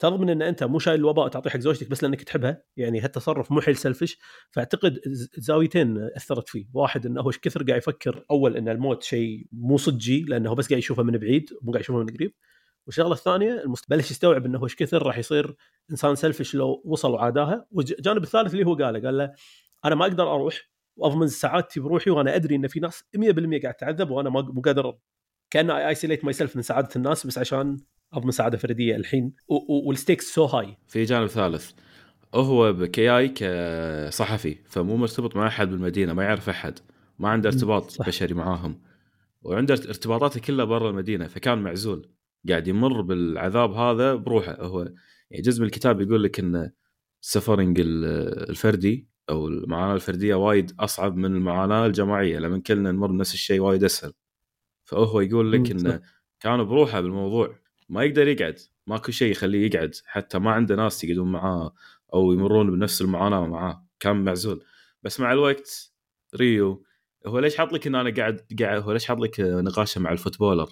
[0.00, 3.60] تضمن إن أنت مو شايل الوباء وتعطيه حق زوجتك بس لأنك تحبها يعني هالتصرف مو
[3.60, 4.18] حيل سلفش
[4.50, 5.00] فأعتقد
[5.38, 6.66] زاويتين أثرت فيه.
[6.74, 10.78] واحد إنه هو كثر قاعد يفكر أول إن الموت شيء مو صجي لأنه بس قاعد
[10.78, 12.34] يشوفه من بعيد مو قاعد يشوفه من قريب.
[12.86, 15.56] والشغلة الثانية بلش يستوعب إنه إيش كثر راح يصير
[15.90, 17.66] إنسان سلفش لو وصل وعاداها.
[17.70, 19.32] والجانب الثالث اللي هو قاله قال له
[19.84, 24.10] أنا ما أقدر أروح وأضمن سعادتي بروحي وأنا أدري إن في ناس 100% قاعد تعذب
[24.10, 24.98] وأنا ما مو قادر
[25.50, 27.76] كأن I isolate myself من سعادة الناس بس عشان
[28.12, 29.32] أضمن سعادة فردية الحين.
[29.86, 31.70] وال stakes so high في جانب ثالث
[32.34, 36.78] هو بكياي كصحفي فمو مرتبط مع أحد بالمدينة ما يعرف أحد
[37.18, 38.06] ما عنده ارتباط صح.
[38.06, 38.80] بشري معاهم
[39.42, 42.08] وعنده ارتباطاته كلها برا المدينة فكان معزول
[42.48, 44.56] قاعد يمر بالعذاب هذا بروحه.
[44.62, 44.80] هو
[45.30, 46.70] يعني جزء من الكتاب يقول لك إن
[47.22, 53.06] ال suffering ال- الفردي أو المعاناة الفردية وايد أصعب من المعاناة الجماعية لما كلنا نمر
[53.06, 54.12] بنفس الشيء وايد أسهل
[54.84, 55.70] فهو يقول لك.
[55.70, 56.00] انه
[56.40, 61.32] كان بروحه بالموضوع ما يقدر يقعد ماكو شيء يخليه يقعد حتى ما عنده ناس يقعدون
[61.32, 61.74] معاه
[62.14, 64.64] أو يمرون بنفس المعاناة معاه كان معزول
[65.02, 65.92] بس مع الوقت
[66.36, 66.84] ريو
[67.26, 70.17] هو ليش حاط لك إن أنا قاعد قاعد هو ليش حاط لك نقاشه مع ال
[70.17, 70.68] footballer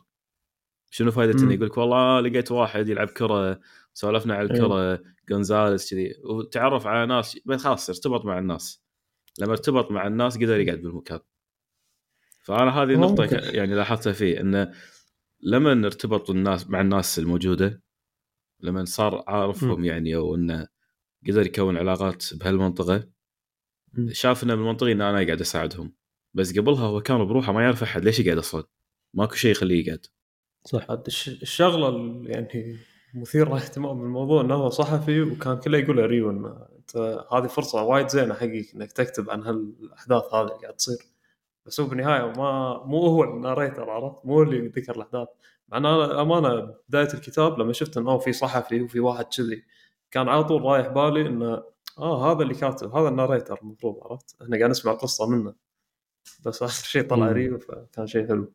[0.91, 1.55] شنو فائده إنه.
[1.55, 3.61] يقول لك والله لقيت واحد يلعب كرة
[3.99, 6.15] سولفنا على الكرة جونزاليس كذي.
[6.25, 8.83] وتعرف على ناس بس خلاص ارتبط مع الناس.
[9.39, 11.21] لما ارتبط مع الناس قدر يقعد بالمكان.
[12.45, 13.41] فأنا هذه النقطه ممكن.
[13.43, 14.73] يعني لاحظتها فيه انه
[15.43, 17.83] لما ارتبط الناس مع الناس الموجودة
[18.61, 20.69] لما صار عارفهم يعني أو إنه
[21.29, 23.09] قدر يكون علاقات بهالمنطقة.
[24.11, 25.95] شاف انه من المنطقي إن أنا قاعد أساعدهم.
[26.35, 28.65] بس قبلها هو كان بروحه ما يعرف أحد ليش يقعد أصلا.
[29.15, 30.07] ماكو شيء يخليه يقعد.
[30.65, 30.91] صح.
[30.91, 32.79] هذا الش- الشغلة يعني
[33.15, 36.97] مثيره اهتمام بالموضوع انه هو صحفي وكان كله يقول ريو إنه أنت
[37.33, 40.99] هذه فرصة وايد زينة حقك إنك تكتب عن هالأحداث هذه اللي قاعد تصير.
[41.67, 45.29] بس هو بالنهاية ما مو هو الناريتر عرفت؟ مو اللي ذكر الأحداث.
[45.69, 49.65] مع إن أنا أمانة بداية الكتاب لما شفت إنه في صحفي وفي واحد كذي
[50.11, 51.63] كان على طول رايح بالي إنه
[51.99, 55.55] آه هذا اللي كاتب هذا ال narrator المفروض عرفت؟ إحنا قاعد نسمع القصة منه.
[56.47, 57.33] بس آخر شيء طلع.
[57.33, 58.53] ريو فكان شيء حلو.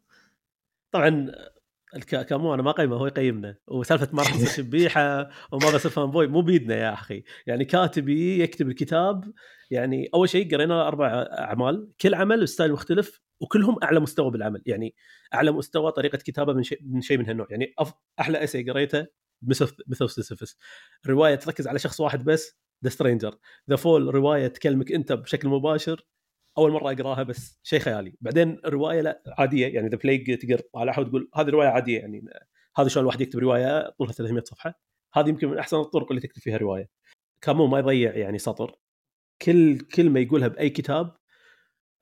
[0.92, 1.32] طبعا
[2.02, 3.56] كامو أنا ما قيمه هو يقيمنا.
[3.68, 7.24] وسالفة ما راح تصير شبيحة وما بصير fanboy مو بيدنا يا أخي.
[7.48, 9.34] يعني كاتبي يكتب الكتاب
[9.72, 11.08] يعني أول شيء قرينا أربع
[11.40, 14.62] أعمال كل عمل style مختلف وكلهم أعلى مستوى بالعمل.
[14.66, 14.96] يعني
[15.34, 17.48] أعلى مستوى طريقة كتابة من شيء من شيء من هالنوع.
[17.50, 17.94] يعني أف...
[18.20, 19.08] أحلى essay قريته
[19.88, 20.58] مثل سيسيفس
[21.08, 23.38] رواية تركز على شخص واحد بس The Stranger
[23.70, 26.06] The Fall رواية تكلمك أنت بشكل مباشر
[26.58, 28.14] أول مرة أقراها بس شيء خيالي.
[28.22, 32.26] بعدين روايه لا عادية يعني The Plague تقر على أحد تقول هذه رواية عادية يعني
[32.78, 34.80] هذا شلون الواحد يكتب رواية طولها 300 صفحة.
[35.14, 36.90] هذه يمكن من أحسن الطرق اللي تكتب فيها رواية.
[37.42, 38.76] كامو ما يضيع يعني سطر.
[39.42, 41.16] كل كلمه يقولها بأي كتاب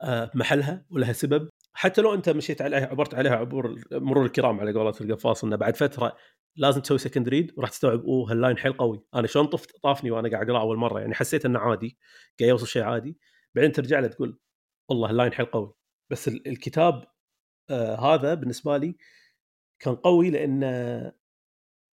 [0.02, 1.48] آه، محلها ولها سبب.
[1.74, 5.76] حتى لو أنت مشيت عليها عبرت عليها عبور مرور الكرام على قولة القفاص إنه بعد
[5.76, 6.16] فترة
[6.56, 9.04] لازم تسوي second read وراح تستوعب أوه هال line حيل قوي.
[9.14, 11.00] أنا شلون طفت طافني وأنا قاعد اقرا أول مرة.
[11.00, 11.98] يعني حسيت إنه عادي
[12.40, 13.18] قاعد يوصل شيء عادي.
[13.56, 14.38] بعدين ترجع له تقول
[14.88, 15.74] والله ال line حيل قوي.
[16.10, 17.04] بس ال- الكتاب
[17.70, 18.96] آه هذا بالنسبة لي
[19.80, 20.60] كان قوي لأن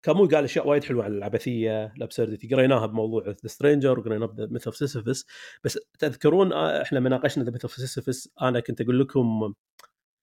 [0.03, 4.35] كامو قال أشياء وايد حلوة عن العبثية ال absurdity قريناها بموضوع The Stranger وقريناه ب
[4.35, 5.27] Myth of Sisyphus
[5.65, 9.55] بس تذكرون آه، إحنا لما ناقشنا The Myth of Sisyphus أنا كنت أقول لكم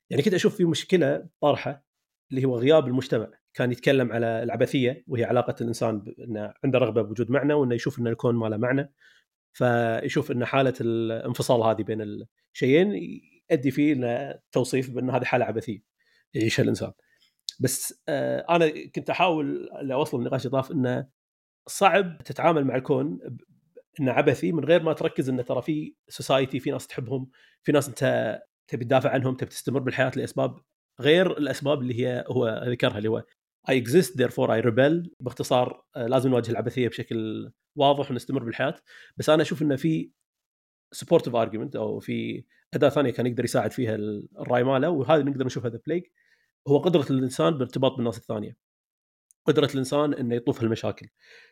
[0.09, 1.85] يعني كنت أشوف في مشكلة طارحة
[2.31, 3.31] اللي هو غياب المجتمع.
[3.53, 8.07] كان يتكلم على العبثية وهي علاقة الإنسان بانه عنده رغبة بوجود معنى وإنه يشوف إن
[8.07, 8.93] الكون ما له معنى.
[9.55, 12.01] فيشوف إن حالة الانفصال هذه بين
[12.53, 13.19] الشيئين
[13.51, 15.79] يؤدي فيه توصيف بأن هذه حالة عبثية
[16.33, 16.91] يعيشها الإنسان.
[17.59, 21.07] بس آه، أنا كنت أحاول أوصل النقاش اضاف إنه
[21.67, 23.19] صعب تتعامل مع الكون
[23.99, 27.29] إنه عبثي من غير ما تركز إنه ترى في سوسايتي في ناس تحبهم
[27.63, 30.59] في ناس أنت تبي تدافع عنهم تبي تستمر بالحياة لأسباب
[31.01, 33.23] غير الأسباب اللي هي هو ذكرها اللي هو
[33.71, 38.75] I exist therefore I rebel باختصار آه، لازم نواجه العبثية بشكل واضح ونستمر بالحياة
[39.17, 40.11] بس أنا أشوف إنه في
[40.91, 43.95] supportive argument أو في أداة ثانية كان يقدر يساعد فيها
[44.39, 46.03] الرأي ماله وهذه نقدر نشوفها The Plague
[46.67, 48.57] هو قدرة الإنسان بالارتباط بالناس الثانية.
[49.45, 51.07] قدرة الإنسان إنه يطوف هالمشاكل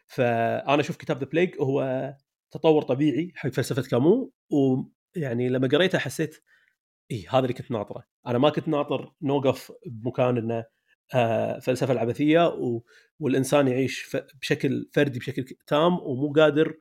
[0.07, 2.13] فأنا أشوف كتاب The Plague هو
[2.51, 6.43] تطور طبيعي حق فلسفة كامو ويعني لما قريته حسيت
[7.11, 8.03] اي هذا اللي كنت ناطره.
[8.27, 10.65] أنا ما كنت ناطر نوقف بمكان إنه
[11.61, 12.53] فلسفة العبثية.
[13.19, 14.17] والإنسان يعيش.
[14.41, 16.77] بشكل فردي بشكل تام ومو قادر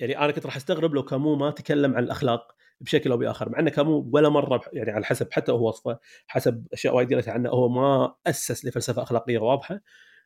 [0.00, 3.58] يعني أنا كنت راح أستغرب لو كامو ما تكلم عن الأخلاق بشكل أو بآخر مع
[3.58, 7.50] ان كامو ولا مرة يعني على حسب حتى هو وصفه حسب أشياء وايد قريتها عنه
[7.50, 9.80] هو ما أسس لفلسفة أخلاقية واضحة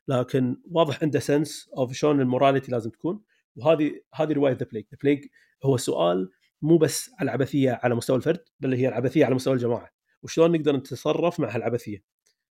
[0.09, 3.21] لكن واضح عنده sense of شلون ال morality لازم تكون
[3.57, 5.25] وهذه هذه رواية The Plague The Plague
[5.65, 6.31] هو سؤال
[6.63, 9.91] مو بس العبثية على مستوى الفرد بل هي العبثية على مستوى الجماعة
[10.23, 12.14] وشلون نقدر نتصرف مع هالعبثية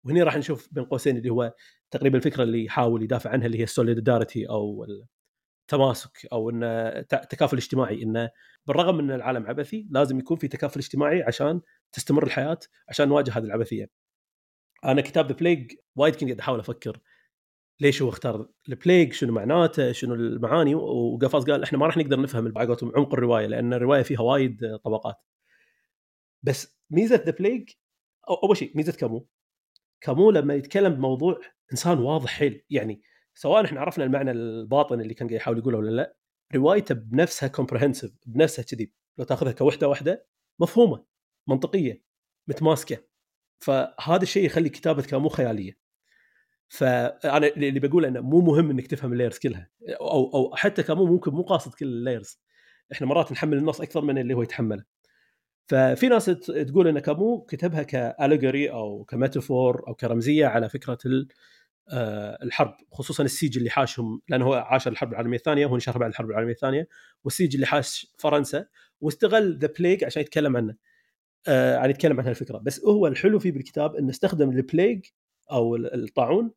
[0.09, 1.55] وهنا راح نشوف بين قوسين اللي هو
[1.91, 4.87] تقريبا الفكرة اللي يحاول يدافع عنها اللي هي ال solidarity أو
[5.63, 8.03] التماسك أو إن تكافل اجتماعي.
[8.03, 8.31] انه
[8.67, 11.61] بالرغم من العالم عبثي لازم يكون في تكافل اجتماعي عشان
[11.93, 13.91] تستمر الحياة عشان نواجه هذه العبثية.
[14.85, 17.01] أنا كتاب The Plague وايد كنت قاعد أحاول أفكر
[17.81, 22.21] ليش هو اختار ال plague شنو معناته شنو المعاني؟ وقفاز قال إحنا ما راح نقدر
[22.21, 25.17] نفهم قولتهم عمق الرواية لأن الرواية فيها وايد طبقات.
[26.43, 27.71] بس ميزة The Plague
[28.45, 29.29] أول شيء ميزة كامو.
[30.01, 31.41] كامو لما يتكلم بموضوع
[31.73, 33.03] إنسان واضح حيل يعني
[33.35, 36.17] سواء إحنا عرفنا المعنى الباطن اللي كان قاعد يحاول يقوله ولا لا
[36.55, 40.27] روايته بنفسها comprehensive بنفسها كذي لو تأخذها كوحدة واحدة
[40.61, 41.05] مفهومة
[41.49, 42.03] منطقية
[42.49, 42.99] متماسكة.
[43.61, 45.79] فهذا الشيء يخلي كتابة كامو خيالية.
[46.69, 51.07] فأنا اللي بقوله إنه مو مهم إنك تفهم ال layers كلها أو أو حتى كامو
[51.07, 52.41] ممكن مو قاصد كل ال layers
[52.93, 54.85] إحنا مرات نحمل النص أكثر من اللي هو يتحمله.
[55.69, 60.99] ففي ناس تقول إن كامو كتبها ك allegory أو ك metaphor أو كرمزية على فكرة
[61.91, 65.99] آه، الحرب خصوصا ال siege اللي حاشهم لأنه هو عاش الحرب العالمية الثانية وهو نشر
[65.99, 66.89] بعد الحرب العالمية الثانية
[67.25, 68.67] وال siege اللي حاش فرنسا
[69.01, 70.75] واستغل The Plague عشان يتكلم عنه
[71.49, 75.05] آه يعني يتكلم عن هالفكره بس هو الحلو فيه بالكتاب إنه استخدم ال plague
[75.53, 76.51] أو الطاعون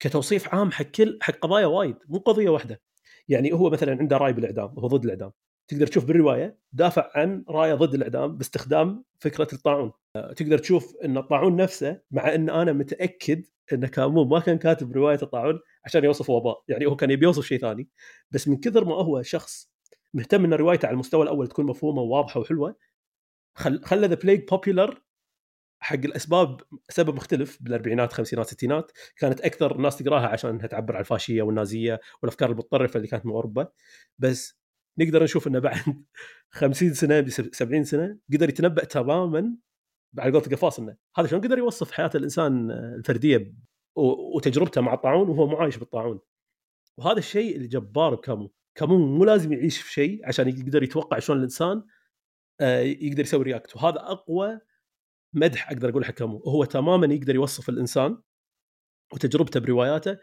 [0.00, 2.82] كتوصيف عام حق كل حق قضايا وايد مو قضية واحدة.
[3.28, 5.32] يعني هو مثلا عنده رأي بالإعدام هو ضد الإعدام.
[5.70, 9.92] تقدر تشوف بالرواية دافع عن رايه ضد الإعدام باستخدام فكرة الطاعون.
[10.16, 14.92] آه، تقدر تشوف إن الطاعون نفسه مع إن أنا متأكد إن كامو ما كان كاتب
[14.92, 17.88] رواية الطاعون عشان يوصف وباء يعني هو كان يبي يوصف شيء ثاني.
[18.30, 19.70] بس من كثر ما هو شخص
[20.14, 22.76] مهتم إن روايته على المستوى الأول تكون مفهومة وواضحة وحلوة
[23.58, 25.02] خل خلى The Plague popular
[25.82, 28.92] حق الأسباب سبب مختلف بالأربعينات خمسينات ستينات.
[29.16, 33.32] كانت أكثر الناس تقراها عشان انها تعبر عن الفاشية والنازية والأفكار المتطرفة اللي كانت من
[33.32, 33.68] أوروبا.
[34.18, 34.59] بس
[34.98, 36.04] نقدر نشوف إنه بعد
[36.50, 39.56] 50 سنة 70 سنة قدر يتنبأ تماما
[40.18, 43.54] على قولة قفاص إنه هذا شلون قدر يوصف حياة الإنسان الفردية
[44.34, 46.20] وتجربته مع الطاعون وهو معايش بالطاعون.
[46.98, 48.54] وهذا الشيء الجبار بكامو.
[48.74, 51.82] كامو مو لازم يعيش في شيء عشان يقدر يتوقع شلون الإنسان
[52.60, 54.60] آه، يقدر يسوي react وهذا أقوى
[55.34, 56.38] مدح أقدر أقول حق كامو.
[56.38, 58.22] هو تماما يقدر يوصف الإنسان
[59.12, 60.18] وتجربته برواياته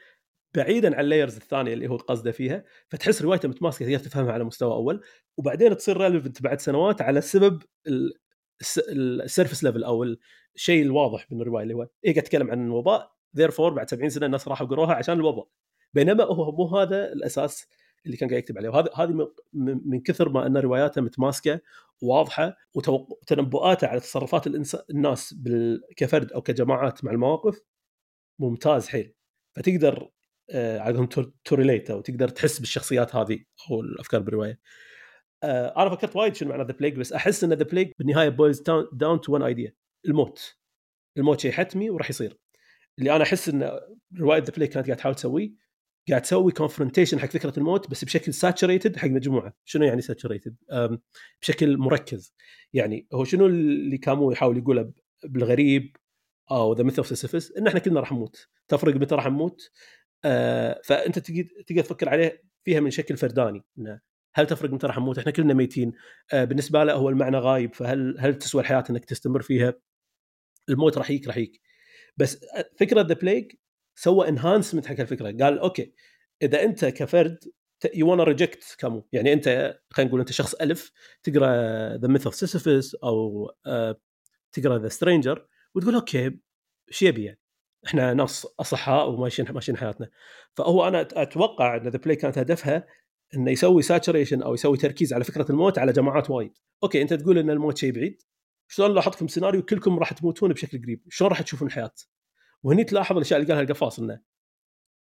[0.55, 4.43] بعيدا عن ال layers الثانية اللي هو قصده فيها فتحس روايته متماسكة تقدر تفهمها على
[4.43, 5.03] مستوى أول
[5.37, 7.63] وبعدين تصير relevant بعد سنوات على سبب
[8.89, 10.03] ال surface level أو
[10.55, 14.25] الشيء الواضح من الرواية اللي هو إيه قاعد يتكلم عن الوباء therefore بعد 70 سنة
[14.25, 15.47] الناس راحوا قروها عشان الوباء.
[15.93, 17.67] بينما هو مو هذا الأساس
[18.05, 21.59] اللي كان قاعد يكتب عليه وهذا هذه من كثر ما أن رواياته متماسكة
[22.01, 24.47] واضحة وتنبؤاته على تصرفات
[24.89, 25.35] الناس
[25.97, 27.61] كفرد أو كجماعات مع المواقف
[28.39, 29.13] ممتاز حيل.
[29.55, 30.09] فتقدر
[30.51, 33.39] آه، relate أو تقدر تحس بالشخصيات هذه
[33.71, 34.59] أو الأفكار بالرواية.
[35.43, 38.61] آه، أنا فكرت وايد شنو معنى The Plague بس أحس إن The Plague بالنهاية boils
[38.93, 39.73] down to one idea
[40.05, 40.55] الموت.
[41.17, 42.39] الموت شيء حتمي وراح يصير.
[42.99, 43.79] اللي أنا أحس إن
[44.19, 45.67] رواية The Plague كانت قاعد تحاول تسويه
[46.09, 50.55] قاعد تسوي confrontation حق فكرة الموت بس بشكل saturated حق مجموعة، شنو يعني saturated؟
[51.41, 52.35] بشكل مركز.
[52.73, 55.95] يعني هو شنو اللي كامو يحاول يقوله بالغريب
[56.51, 59.71] أو The Myth of إن إحنا كلنا راح نموت، تفرق متى راح نموت؟
[60.25, 64.01] آه فأنت تقدر تفكر عليه فيها من شكل فرداني إنه
[64.35, 65.93] هل تفرق متى راح نموت؟ إحنا كلنا ميتين.
[66.33, 69.73] آه بالنسبة له هو المعنى غايب فهل هل تسوى الحياة إنك تستمر فيها؟
[70.69, 71.61] الموت راح يجيك راح يجيك.
[72.17, 72.45] بس
[72.79, 73.51] فكرة The Plague
[73.95, 75.25] سوى enhancement حق الفكرة.
[75.43, 75.93] قال okay
[76.41, 77.37] إذا أنت كفرد
[77.95, 80.91] you wanna reject كامو يعني أنت خلينا نقول أنت شخص ألف
[81.23, 81.47] تقرأ
[81.97, 84.01] The Myth of Sisyphus أو آه
[84.51, 86.39] تقرأ The Stranger وتقول okay
[86.89, 87.39] إيش يبي يعني.
[87.87, 90.09] إحنا ناس أصحاء وماشيين ماشيين حياتنا.
[90.53, 92.87] فهو أنا أتوقع إن The Plague كانت هدفها
[93.35, 96.53] إنه يسوي saturation أو يسوي تركيز على فكرة الموت على جماعات وايد.
[96.83, 98.21] okay أنت تقول إن الموت شيء بعيد.
[98.67, 101.93] شلون لو احطكم سيناريو كلكم راح تموتون بشكل قريب؟ شلون راح تشوفون الحياة؟
[102.63, 104.21] وهني تلاحظ الأشياء اللي قالها القفاص إنه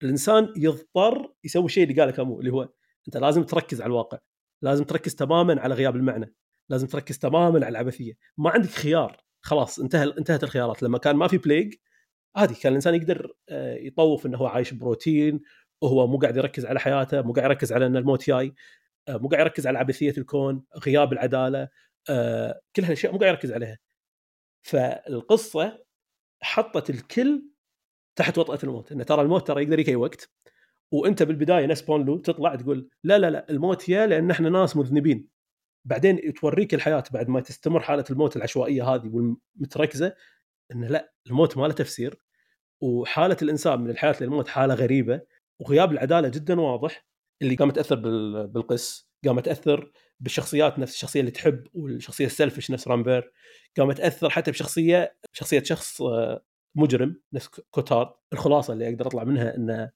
[0.04, 2.70] الإنسان يضطر يسوي الشيء اللي قاله كامو اللي هو
[3.08, 4.18] أنت لازم تركز على الواقع.
[4.62, 6.36] لازم تركز تماما على غياب المعنى.
[6.70, 8.14] لازم تركز تماما على العبثية.
[8.38, 9.24] ما عندك خيار.
[9.42, 10.84] خلاص انتهى انتهت الخيارات.
[10.84, 11.74] لما كان ما في plague
[12.36, 15.42] عادي كان الإنسان يقدر آه، يطوف انه هو عايش بروتين
[15.82, 18.54] وهو مو قاعد يركز على حياته مو قاعد يركز على إن الموت جاي
[19.08, 21.70] آه، مو قاعد يركز على عبثية الكون غياب العدالة
[22.10, 23.78] آه، كل هالأشياء مو قاعد يركز عليها.
[24.64, 25.86] فالقصة
[26.44, 27.44] حطت الكل
[28.16, 30.32] تحت وطأة الموت انه ترى الموت ترى يقدر يجي أي وقت
[30.94, 35.30] وإنت بالبداية ناس بونلو تطلع تقول لا لا لا الموت يا لأن إحنا ناس مذنبين.
[35.86, 40.16] بعدين توريك الحياة بعد ما تستمر حالة الموت العشوائية هذه والمتركزة
[40.72, 42.23] انه لا الموت ما له تفسير.
[42.84, 45.22] وحالة الإنسان من الحياة للموت حالة غريبة
[45.60, 47.06] وغياب العدالة جدا واضح
[47.42, 52.72] اللي قامت تأثر بال- بالقس قامت تأثر بالشخصيات نفس الشخصية اللي تحب والشخصية ال selfish
[52.72, 53.32] نفس رامبير
[53.78, 58.08] قامت تأثر حتى بشخصية شخصية شخص آه، مجرم نفس كوتارد.
[58.34, 59.90] الخلاصة اللي أقدر أطلع منها إن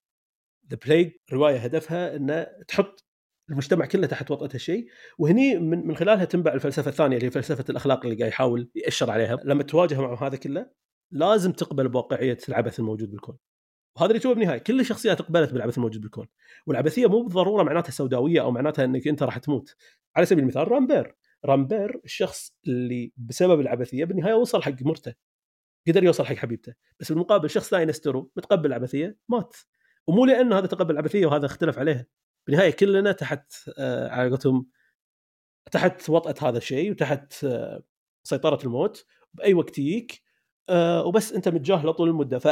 [0.72, 3.06] The Plague رواية هدفها ان تحط
[3.50, 7.66] المجتمع كله تحت وطأة الشيء وهني من من خلالها تنبع الفلسفة الثانية اللي هي فلسفة
[7.70, 9.38] الأخلاق اللي قاعد يحاول يأشر عليها.
[9.44, 10.70] لما تواجه مع هذا كله
[11.12, 13.38] لازم تقبل بواقعية العبث الموجود بالكون.
[13.96, 14.58] وهذا اللي تشوفه بالنهاية.
[14.58, 16.28] كل الشخصيات اقبلت بالعبث الموجود بالكون.
[16.68, 19.76] والعبثية مو بالضرورة معناتها سوداوية أو معناتها إنك أنت راح تموت.
[20.16, 21.16] على سبيل المثال رامبير.
[21.46, 25.14] رامبير الشخص اللي بسبب العبثية بالنهاية وصل حق مرته.
[25.88, 26.74] قدر يوصل حق حبيبته.
[27.00, 29.56] بس بالمقابل شخص ثاني نسترو متقبل العبثية مات.
[30.08, 32.06] ومو لأن هذا تقبل العبثية وهذا اختلف عليها
[32.48, 34.68] بالنهاية كلنا تحت آه، على قولتهم
[35.72, 37.84] تحت وطأة هذا الشيء وتحت آه،
[38.24, 39.06] سيطرة الموت.
[39.34, 40.27] بأي وقت يجيك
[41.06, 42.40] وبس انت متجاهله طول المدة.
[42.40, 42.48] ف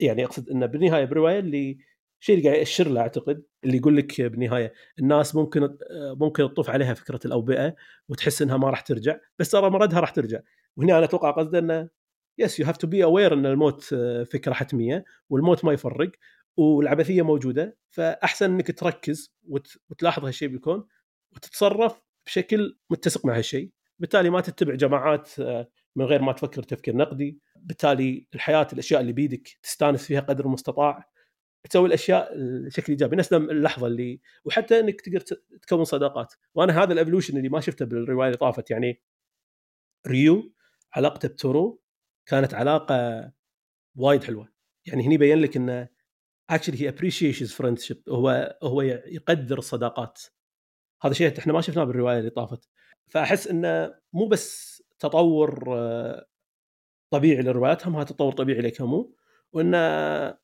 [0.00, 1.78] يعني أقصد إنه بالنهاية برواية اللي
[2.20, 6.70] الشيء اللي قاعد يأشر له أعتقد اللي يقول لك بالنهاية الناس ممكن آه، ممكن تطوف
[6.70, 7.74] عليها فكرة الأوبئة
[8.08, 10.40] وتحس إنها ما راح ترجع بس ترى مردها راح ترجع.
[10.76, 11.88] وهنا أنا أتوقع قصده إنه
[12.38, 16.10] yes you have to be aware إن الموت آه، فكرة حتمية والموت ما يفرق
[16.56, 17.76] والعبثية موجودة.
[17.90, 20.86] فأحسن إنك تركز وت- وتلاحظ هالشيء بالكون
[21.32, 23.70] وتتصرف بشكل متسق مع هالشيء.
[23.98, 27.40] بالتالي ما تتبع جماعات آه، من غير ما تفكر تفكير نقدي.
[27.56, 31.10] بالتالي الحياة الأشياء اللي بيدك تستانس فيها قدر المستطاع.
[31.70, 32.32] تسوي الأشياء
[32.66, 35.20] بشكل ايجابي نفس اللحظة اللي وحتى إنك تقدر
[35.62, 36.34] تكون صداقات.
[36.54, 39.02] وأنا هذا ال evolution اللي ما شفته بالرواية اللي طافت يعني
[40.06, 40.52] ريو
[40.92, 41.82] علاقته بتارو
[42.26, 43.32] كانت علاقة
[43.96, 44.48] وايد حلوة.
[44.86, 45.88] يعني هني بين لك انه
[46.52, 47.98] actually he appreciates friendship.
[48.08, 50.22] هو هو يقدر الصداقات.
[51.02, 52.68] هذا شيء إحنا ما شفناه بالرواية اللي طافت.
[53.08, 55.64] فأحس إنه مو بس تطور
[57.10, 59.14] طبيعي للروايات هم تطور طبيعي لكامو
[59.52, 59.74] وإن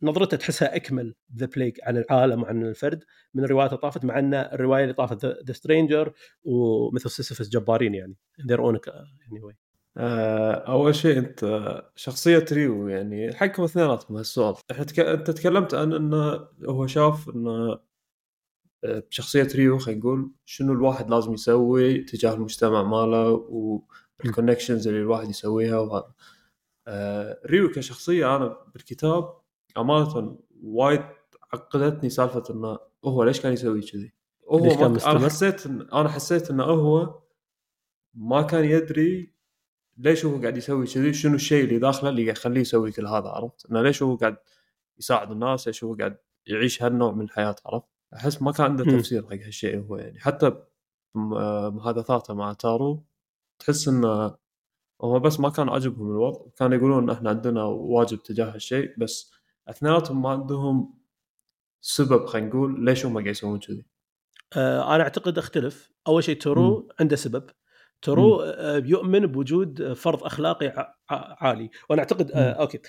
[0.02, 3.04] نظرته تحسها أكمل The Plague عن العالم وعن الفرد
[3.34, 6.12] من الروايات اللي طافت مع إن الرواية اللي طافت The Stranger
[6.44, 8.16] و Myth of Sisyphus جبارين يعني
[8.48, 9.56] their own يعني.
[9.98, 11.64] آه، أول شيء أنت
[11.96, 14.54] شخصية ريو يعني حقهم اثنيناتهم هالسؤال.
[14.98, 17.78] أنت تكلمت عن إنه هو شاف إنه
[18.82, 25.28] بشخصية ريو خلينا نقول شنو الواحد لازم يسوي تجاه المجتمع ماله وال connections اللي الواحد
[25.28, 26.12] يسويها وهذا
[26.88, 29.40] آه، ريو كشخصية أنا بالكتاب
[29.78, 31.04] أمانة وايد
[31.52, 34.12] عقدتني سالفة إنه هو ليش كان يسوي كذي؟
[34.50, 34.90] هو ليش كان.
[34.90, 35.80] مستمر؟ أنا حسيت إن...
[35.92, 37.20] أنا حسيت إنه هو
[38.14, 39.32] ما كان يدري
[39.98, 43.66] ليش هو قاعد يسوي كذي شنو الشيء اللي داخله اللي يخليه يسوي كل هذا عرفت
[43.70, 44.36] إنه ليش هو قاعد
[44.98, 46.16] يساعد الناس ليش هو قاعد
[46.46, 48.84] يعيش هالنوع من الحياة عرفت أحس ما كان عنده.
[48.84, 50.20] تفسير حق هالشيء هو يعني.
[50.20, 50.52] حتى
[51.14, 53.04] محادثاته مع تارو
[53.58, 54.36] تحس إنه
[55.02, 56.40] هم بس ما كان عاجبهم الوضع.
[56.58, 59.32] كانوا يقولون ان إحنا عندنا واجب تجاه هالشيء بس
[59.68, 60.94] اثنيناتهم ما عندهم
[61.80, 63.84] سبب خلينا نقول ليش هم قاعد يسوون كذي.
[64.56, 65.90] آه، أنا أعتقد أختلف.
[66.08, 67.50] أول شيء تارو عنده سبب.
[68.02, 71.70] تارو آه، يؤمن بوجود فرض أخلاقي عالي.
[71.90, 72.60] وأنا أعتقد آه، مم.
[72.60, 72.80] okay.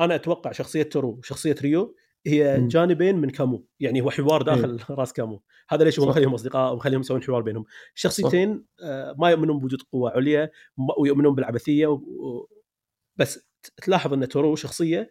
[0.00, 1.96] أنا أتوقع شخصية تارو وشخصية ريو
[2.26, 2.68] هي مم.
[2.68, 6.08] جانبين من كامو يعني هو حوار داخل راس كامو هذا ليش هو.
[6.08, 7.64] مخليهم أصدقاء ومخليهم يسوون حوار بينهم
[7.94, 10.50] الشخصيتين آه، ما يؤمنون بوجود قوة عليا
[10.98, 11.92] ويؤمنون بالعبثية و...
[11.94, 12.48] و...
[13.16, 15.10] بس تلاحظ إن تارو شخصية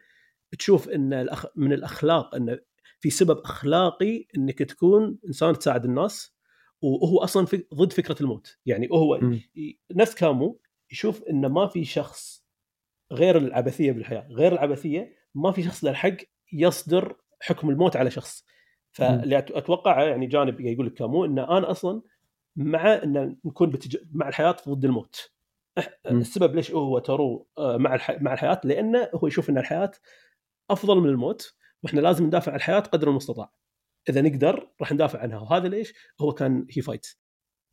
[0.60, 1.46] تشوف إن الأخ...
[1.56, 2.60] من الأخلاق إن
[3.00, 6.36] في سبب أخلاقي إنك تكون إنسان تساعد الناس
[6.82, 7.64] وهو أصلا في...
[7.74, 9.16] ضد فكرة الموت يعني هو.
[9.56, 12.46] ي- نفس كامو يشوف إن ما في شخص
[13.12, 16.18] غير العبثية بالحياة غير العبثية ما في شخص له الحق
[16.54, 18.46] يصدر حكم الموت على شخص.
[18.92, 22.02] فاللي أتوقع يعني جانب يقول لك كامو إن أنا أصلا
[22.56, 23.98] مع إن نكون بتج...
[24.12, 25.32] مع الحياة ضد الموت.
[26.12, 28.22] السبب ليش هو ترو آه، مع الح...
[28.22, 29.92] مع الحياة؟ لأنه هو يشوف إن الحياة
[30.70, 33.52] أفضل من الموت وإحنا لازم ندافع عن الحياة قدر المستطاع.
[34.10, 35.40] إذا نقدر راح ندافع عنها.
[35.40, 37.08] وهذا ليش؟ هو كان he fight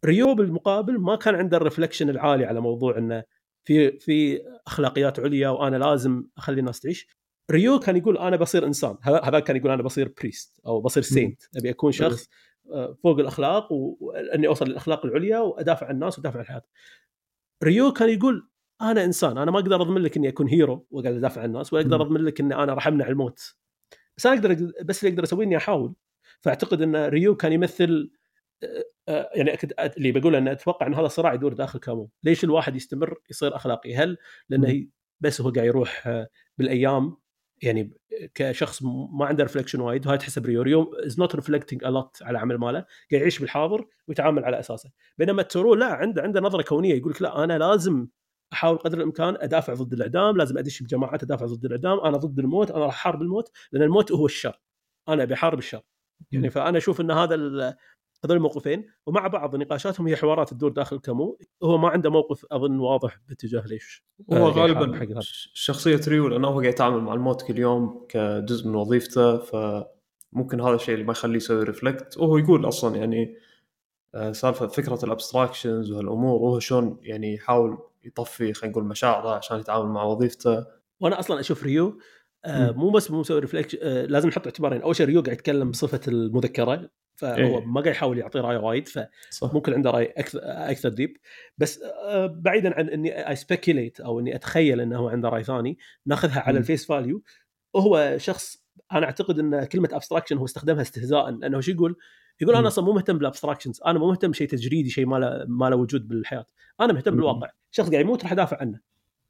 [0.05, 3.25] ريو بالمقابل ما كان عنده ال reflection العالي على موضوع إنه
[3.65, 7.09] في في أخلاقيات عليا وأنا لازم أخلي الناس تعيش.
[7.51, 8.97] ريو كان يقول أنا بصير إنسان.
[9.03, 12.29] هذا كان يقول أنا بصير priest أو بصير saint أبي أكون شخص
[12.73, 16.63] آه، فوق الأخلاق وأني أوصل للأخلاق العليا وأدافع عن الناس وأدافع عن الحياة.
[17.65, 18.49] ريو كان يقول
[18.83, 19.39] أنا إنسان.
[19.39, 22.03] أنا ما أقدر أضمن لك إني أكون hero وأقعد أدافع عن الناس ولا أقدر.
[22.03, 23.55] أضمن لك إني أنا راح امنع الموت.
[24.17, 25.95] بس أنا أقدر بس اللي أقدر أسويه إني أحاول.
[26.41, 28.11] فأعتقد إن ريو كان يمثل
[28.63, 32.11] آه، آه، يعني أكد اللي بقول انه أتوقع إن هذا صراع يدور داخل كامو.
[32.23, 34.17] ليش الواحد يستمر يصير أخلاقي؟ هل؟
[34.49, 34.87] لأنه
[35.21, 36.25] بس هو قاعد يروح
[36.59, 37.17] بالأيام
[37.63, 37.93] يعني
[38.35, 42.39] كشخص ما عنده reflection وايد وهاي تحسب ريو ريو is not reflecting a lot على
[42.39, 44.91] عمل ماله قاعد يعيش بالحاضر ويتعامل على أساسه.
[45.19, 48.07] بينما تورو لا عنده عنده نظرة كونية يقول لك لا أنا لازم
[48.53, 52.71] أحاول قدر الإمكان أدافع ضد الإعدام لازم أدش بجماعات أدافع ضد الإعدام أنا ضد الموت
[52.71, 54.61] أنا راح أحارب الموت لأن الموت هو الشر
[55.09, 55.83] أنا أبي أحارب الشر.
[56.33, 57.75] يعني فأنا أشوف إن هذا ال-
[58.25, 62.79] هذول الموقفين ومع بعض نقاشاتهم هي حوارات تدور داخل كامو هو ما عنده موقف أظن
[62.79, 65.21] واضح باتجاه ليش هو آه، غالبا حق هذا.
[65.21, 70.61] ش- شخصية ريو لأنه هو قاعد يتعامل مع الموت كل يوم كجزء من وظيفته فممكن
[70.61, 73.37] هذا الشيء اللي ما يخليه يسوي reflect وهو يقول أصلا يعني
[74.15, 79.59] آه، سالفة فكرة ال abstractions وهالأمور وهو شلون يعني يحاول يطفي خلينا نقول مشاعره عشان
[79.59, 80.67] يتعامل مع وظيفته
[81.01, 81.99] وأنا أصلا أشوف ريو
[82.45, 82.71] آه.
[82.71, 86.01] مو بس مو مسوي reflection آه لازم نحط اعتبارين أول شيء ريو قاعد يتكلم بصفة
[86.09, 87.65] المذكرة فهو إيه.
[87.65, 89.01] ما قاعد يحاول يعطي رأي وايد ف
[89.31, 91.17] صح ممكن عنده رأي أكثر أكثر deep
[91.59, 95.79] بس آه، بعيدا عن إني I speculate أو إني أتخيل إنه هو عنده رأي ثاني
[96.07, 96.59] ناخذها على.
[96.59, 97.23] ال face value
[97.77, 101.97] هو شخص أنا أعتقد إن كلمة abstraction هو استخدمها استهزاء لأنه شو يقول؟
[102.41, 102.69] يقول أنا.
[102.69, 105.77] أصلا مو مهتم بال abstractions أنا مو مهتم بشيء تجريدي شيء ما له ما له
[105.77, 106.47] وجود بالحياة
[106.81, 107.17] أنا مهتم.
[107.17, 108.81] بالواقع شخص قاعد يموت راح ادافع عنه.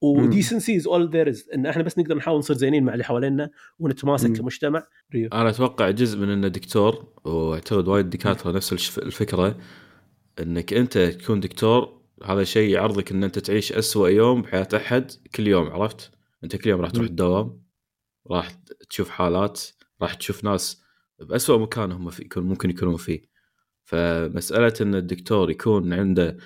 [0.03, 3.05] و decency is all there is إن إحنا بس نقدر نحاول نصير زينين مع اللي
[3.05, 4.36] حوالينا ونتماسك مم.
[4.36, 9.57] كمجتمع ريو أنا أتوقع جزء من انه دكتور واعتقد وايد دكاترة نفس الفكرة
[10.40, 15.47] إنك أنت تكون دكتور هذا شيء يعرضك إن أنت تعيش أسوأ يوم بحياة أحد كل
[15.47, 16.11] يوم عرفت؟
[16.44, 17.07] أنت كل يوم راح تروح.
[17.07, 17.62] الدوام
[18.30, 18.51] راح
[18.90, 19.62] تشوف حالات
[20.03, 20.82] راح تشوف ناس
[21.20, 23.22] بأسوأ مكان هم في يكون ممكن يكونون فيه
[23.84, 26.36] فمسألة إن الدكتور يكون عنده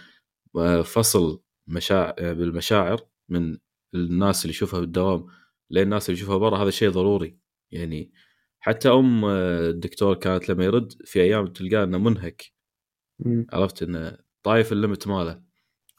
[0.56, 3.58] آه، فصل مشاعر بالمشاعر من
[3.94, 5.26] الناس اللي يشوفها بالدوام
[5.70, 7.38] للناس اللي يشوفها برا هذا شيء ضروري.
[7.70, 8.12] يعني
[8.60, 12.52] حتى أم آه، الدكتور كانت لما يرد في أيام تلقاه إنه منهك.
[13.52, 15.42] عرفت إنه طايف الليمت ماله.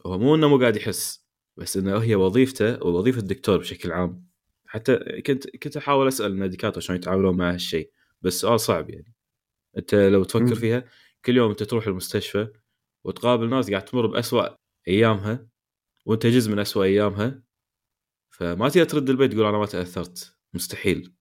[0.05, 1.27] هو مو إنه مو قاعد يحس
[1.57, 4.27] بس إنه هي وظيفته ووظيفة الدكتور بشكل عام.
[4.65, 9.13] حتى كنت كنت أحاول أسأل الدكاتره شلون يتعاملون مع هالشيء بس سؤال صعب يعني.
[9.77, 10.23] أنت لو.
[10.23, 10.85] تفكر فيها
[11.25, 12.47] كل يوم أنت تروح المستشفى
[13.03, 14.55] وتقابل ناس قاعد تمر بأسوأ
[14.87, 15.47] أيامها
[16.05, 17.43] وانت جزء من أسوأ ايامها
[18.29, 20.37] فما تقدر ترد البيت تقول أنا ما تأثرت.
[20.53, 21.13] مستحيل.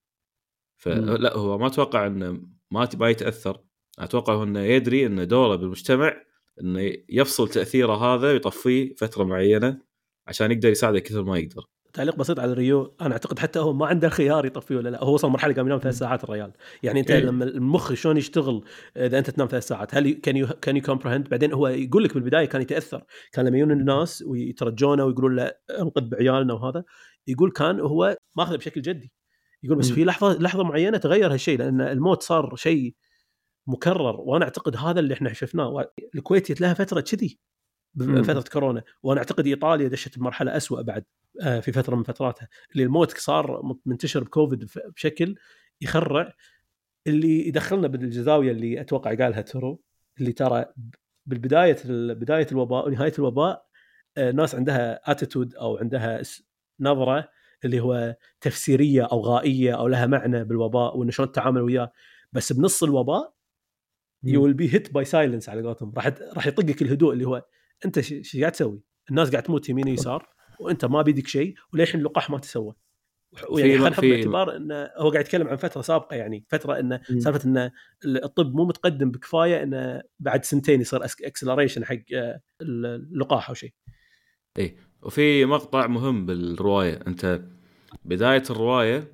[0.76, 2.32] فلا هو ما أتوقع إنه
[2.70, 3.64] ما ما يتأثر.
[3.98, 6.22] أتوقع هو إنه يدري إن دوره بالمجتمع
[6.60, 9.82] إنه يفصل تأثيره هذا ويطفيه فترة معينة
[10.26, 11.64] عشان يقدر يساعده كثر ما يقدر.
[11.92, 15.04] تعليق بسيط على ريو أنا أعتقد حتى هو ما عنده خيار يطفيه ولا لا.
[15.04, 16.52] هو وصل مرحلة قام ينام ثلاث ساعات الريال.
[16.82, 17.20] يعني أنت إيه.
[17.20, 18.64] لما المخ شلون يشتغل
[18.96, 22.14] إذا أنت تنام ثلاث ساعات؟ هل can you can you comprehend بعدين هو يقول لك
[22.14, 23.04] بالبداية كان يتأثر.
[23.32, 26.84] كان لما يجون الناس ويترجونه ويقولون له انقذ بعيالنا وهذا
[27.26, 29.12] يقول كان هو ماخذه بشكل جدي.
[29.62, 29.90] يقول بس.
[29.90, 32.94] في لحظه لحظة معينة تغير هالشيء لأن الموت صار شيء
[33.66, 34.16] مكرر.
[34.20, 35.84] وأنا أعتقد هذا اللي إحنا شفناه.
[36.14, 37.38] الكويت لها فترة كذي.
[37.94, 38.82] بفترة كورونا.
[39.02, 41.04] وأنا أعتقد إيطاليا دشت بمرحلة أسوأ بعد
[41.42, 42.48] آه، في فترة من فتراتها.
[42.72, 45.36] اللي الموت صار منتشر بكوفيد بشكل
[45.80, 46.34] يخرع.
[47.06, 49.82] اللي يدخلنا بالجزاوية اللي أتوقع قالها تورو
[50.20, 50.66] اللي ترى
[51.26, 51.76] بالبداية
[52.14, 53.66] بداية الوباء ونهايه الوباء
[54.16, 56.22] آه، ناس عندها اتيتود أو عندها
[56.80, 57.28] نظرة
[57.64, 61.92] اللي هو تفسيرية أو غائية أو لها معنى بالوباء وإنه شلون تتعامل وياه.
[62.32, 63.34] بس بنص الوباء
[64.22, 65.92] you will be hit by silence على قولتهم.
[65.96, 67.44] راح راح يطقك الهدوء اللي هو
[67.84, 70.28] أنت إيش قاعد تسوي؟ الناس قاعد تموت يمين ويسار
[70.60, 72.74] وأنت ما بيدك شيء وللحين اللقاح ما تسوى.
[73.50, 77.00] ويعني خلينا نحط باعتبار إنه هو قاعد يتكلم عن فترة سابقة يعني فترة إنه.
[77.18, 77.72] سالفة إنه
[78.04, 83.72] الطب مو متقدم بكفاية إنه بعد سنتين يصير acceleration حق آه، اللقاح أو شيء.
[84.58, 87.00] اي وفي مقطع مهم بالرواية.
[87.06, 87.40] أنت
[88.04, 89.12] بداية الرواية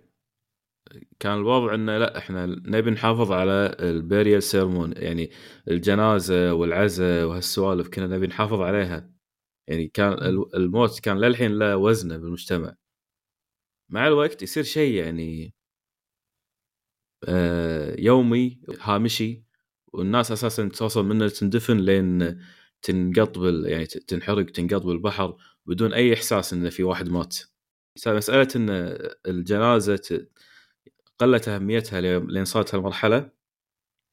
[1.20, 5.30] كان الوضع إنه لا إحنا نبي نحافظ على ال burial ceremony يعني
[5.68, 9.10] الجنازة والعزاء وهالسوالف كنا نبي نحافظ عليها.
[9.68, 12.76] يعني كان ال- الموت كان للحين له وزنه بالمجتمع.
[13.90, 15.54] مع الوقت يصير شيء يعني
[17.28, 19.44] آه، يومي هامشي
[19.92, 22.40] والناس أساسا توصل منه تندفن لين
[22.82, 27.36] تنقط بال يعني تنحرق تنقط بالبحر بدون أي إحساس ان في واحد مات.
[28.06, 28.68] مسألة إن
[29.26, 30.26] الجنازة
[31.18, 33.30] قلت أهميتها لين صارت هالمرحلة.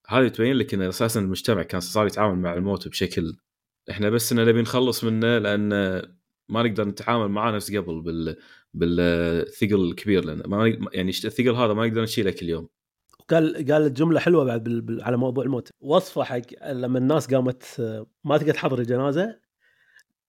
[0.08, 3.34] هذه تبين لك إن أساسا المجتمع كان صار يتعامل مع الموت بشكل
[3.90, 5.70] إحنا بس انه نبي نخلص منه لأن
[6.50, 8.36] ما نقدر نتعامل معاه نفس قبل بال
[8.74, 12.70] بالثقل الكبير لأن ما يعني الثقل هذا ما نقدر نشيله كل يوم.
[13.20, 15.70] وقال قال جملة حلوة بعد بال- بال- على موضوع الموت.
[15.80, 16.42] وصفة حق
[16.72, 17.64] لما الناس قامت
[18.24, 19.40] ما تقدر تحضر الجنازة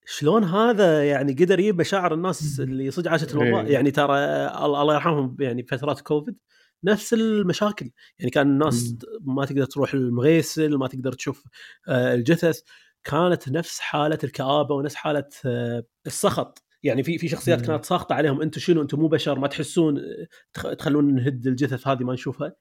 [0.06, 3.72] شلون هذا يعني قدر يجيب مشاعر الناس اللي صدق عاشت الوباء؟ إيه.
[3.72, 6.36] يعني ترى آه، الله الله يرحمهم يعني فترات كوفيد
[6.84, 7.90] نفس المشاكل.
[8.18, 11.44] يعني كان الناس ما تقدر تروح المغيسل ما تقدر تشوف
[11.88, 12.60] آه، الجثث.
[13.04, 16.64] كانت نفس حالة الكآبة ونفس حالة آه، السخط.
[16.82, 17.64] يعني في في شخصيات مم.
[17.66, 18.42] كانت ساخطة عليهم.
[18.42, 19.38] أنتم شنو؟ أنتم مو بشر.
[19.38, 22.54] ما تحسون آه، تخ- تخلون نهد الجثث هذه ما نشوفها.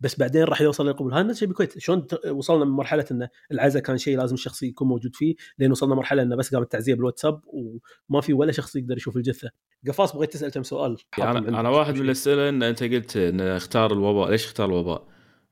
[0.00, 1.14] بس بعدين راح يوصل للقبول.
[1.14, 4.88] هذا نفس الشيء بالكويت شلون وصلنا من مرحلة انه العزاء كان شيء لازم الشخص يكون
[4.88, 8.96] موجود فيه لين وصلنا مرحلة إنه بس قامت تعزيه بالواتساب وما في ولا شخص يقدر
[8.96, 9.50] يشوف الجثة.
[9.88, 11.60] قفاص بغيت تسأل كم سؤال؟ يعني أنا.
[11.60, 14.30] أنا واحد من الأسئلة إن أنت قلت إن اختار الوباء.
[14.30, 15.08] ليش اختار الوباء؟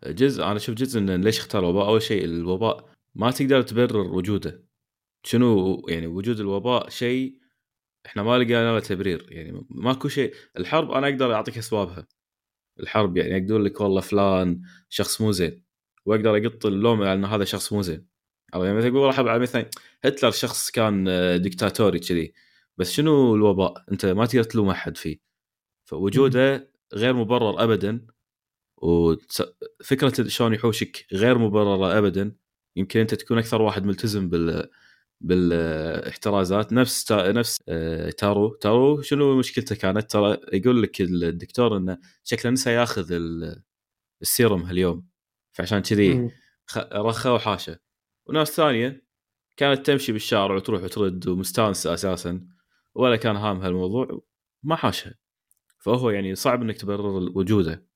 [0.06, 2.84] جزء أنا أشوف جزء إن ليش اختار الوباء؟ أول شيء الوباء
[3.14, 4.64] ما تقدر تبرر وجوده.
[5.22, 7.38] شنو يعني وجود الوباء شيء
[8.06, 9.26] إحنا ما لقينا له تبرير.
[9.28, 10.34] يعني ماكو شيء.
[10.58, 12.06] الحرب أنا أقدر أعطيك أسبابها.
[12.80, 15.64] الحرب يعني أقول لك والله فلان شخص مو زين.
[16.06, 18.06] وأقدر أقط اللوم على ان هذا شخص مو زين.
[18.54, 19.70] يعني مثلا أقول راح على مثلا
[20.04, 22.34] هتلر شخص كان آه، ديكتاتوري كذي.
[22.78, 25.18] بس شنو الوباء؟ أنت ما تقدر تلوم أحد فيه.
[25.84, 28.06] فوجوده غير مبرر ابدا.
[28.76, 32.36] وفكره شلون يحوشك غير مبررة ابدا.
[32.76, 34.70] يمكن أنت تكون أكثر واحد ملتزم بال
[35.24, 36.72] بالاحترازات.
[36.72, 37.32] نفس تا...
[37.32, 38.54] نفس آه، تارو.
[38.54, 43.62] تارو شنو مشكلته كانت؟ ترى يقول لك الدكتور إنه شكله نسى ياخذ ال-
[44.22, 45.06] السيروم هاليوم
[45.52, 46.30] فعشان كذي
[46.92, 47.78] رخى وحاشة.
[48.26, 49.04] وناس ثانية
[49.56, 52.46] كانت تمشي بالشارع وتروح وترد ومستانسة أساسا
[52.94, 54.22] ولا كان هام هالموضوع
[54.62, 55.14] ما حاشها.
[55.78, 57.86] فهو يعني صعب إنك تبرر وجوده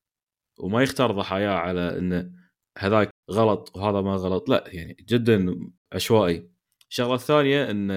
[0.59, 2.33] وما يختار ضحاياه على انه
[2.79, 4.49] هذاك غلط وهذا ما غلط.
[4.49, 5.57] لا يعني جدا
[5.93, 6.58] عشوائي.
[6.91, 7.91] الشغلة الثانية إن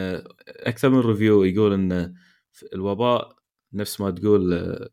[0.48, 2.16] أكثر من ريفيو يقول إن
[2.74, 3.36] الوباء
[3.74, 4.90] نفس ما تقول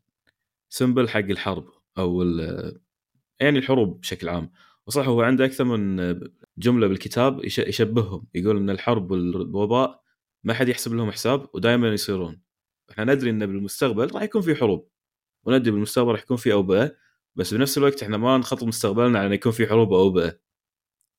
[0.69, 1.65] سمبل حق الحرب
[1.97, 2.21] أو
[3.39, 4.51] يعني الحروب بشكل عام.
[4.87, 6.19] وصح هو عنده أكثر من
[6.57, 8.27] جملة بالكتاب يش- يشبههم.
[8.35, 10.03] يقول إن الحرب والوباء
[10.43, 12.41] ما حد يحسب لهم حساب ودائما يصيرون.
[12.91, 14.89] إحنا ندري إن بالمستقبل راح يكون في حروب.
[15.43, 16.95] وندري بالمستقبل راح يكون في أوبئة.
[17.35, 20.39] بس بنفس الوقت إحنا ما نخطط مستقبلنا على انه يكون في حروب أو أوبئة.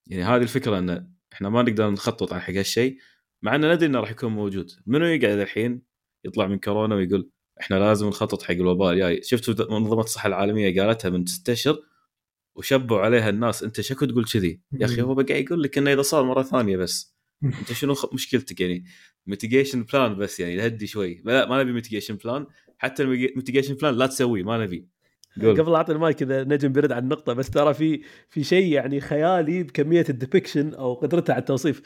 [0.07, 2.99] يعني هذه الفكرة إن إحنا ما نقدر نخطط على حق هالشيء
[3.43, 4.71] مع ان ندري إنه راح يكون موجود.
[4.87, 5.83] منو يقعد الحين
[6.25, 11.09] يطلع من كورونا ويقول إحنا لازم نخطط حق الوباء الجاي؟ شفتوا منظمة الصحة العالمية قالتها
[11.09, 11.79] من ست أشهر
[12.57, 16.03] وشبوا عليها الناس أنت شكو تقول كذي؟ يا أخي هو بقى يقول لك إنه إذا
[16.03, 17.17] صار مرة ثانية بس.
[17.45, 18.85] أنت شنو مشكلتك يعني؟
[19.27, 21.23] mitigation plan بس يعني نهدي شوي.
[21.25, 22.47] لا ما نبي mitigation plan
[22.79, 24.89] حتى ال mitigation plan لا تسويه ما نبي.
[25.43, 25.61] قول.
[25.61, 29.63] قبل أعطي المايك اذا نجم يرد على النقطة بس ترى في في شيء يعني خيالي
[29.63, 31.83] بكمية ال depiction أو قدرته على التوصيف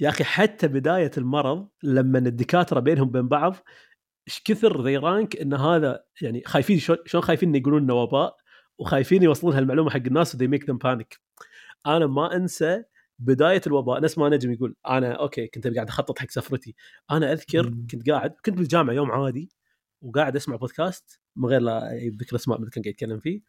[0.00, 3.56] يا أخي حتى بداية المرض لما الدكاترة بينهم بين بعض
[4.28, 8.36] إيش كثر they rank إن هذا يعني خايفين شلون خايفين يقولون إنه وباء
[8.78, 11.20] وخايفين يوصلون هالمعلومة حق الناس و they make them panic
[11.86, 12.82] أنا ما أنسى
[13.18, 16.74] بداية الوباء نفس ما نجم يقول أنا okay كنت قاعد أخطط حق سفرتي
[17.10, 17.74] أنا أذكر.
[17.90, 19.50] كنت قاعد كنت بالجامعة يوم عادي
[20.02, 23.40] وقاعد أسمع بودكاست من غير لا يذكر اسماء من كان قاعد يتكلم فيه.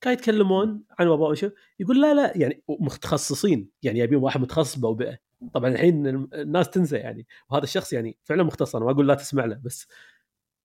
[0.00, 1.50] كانوا يتكلمون عن وباء وشو.
[1.80, 3.70] يقول لا لا يعني متخصصين.
[3.82, 5.18] يعني يبين واحد متخصص بأوبئة.
[5.54, 7.26] طبعا الحين الناس تنسى يعني.
[7.50, 9.86] وهذا الشخص يعني فعلا مختص أنا ما أقول لا تسمع له بس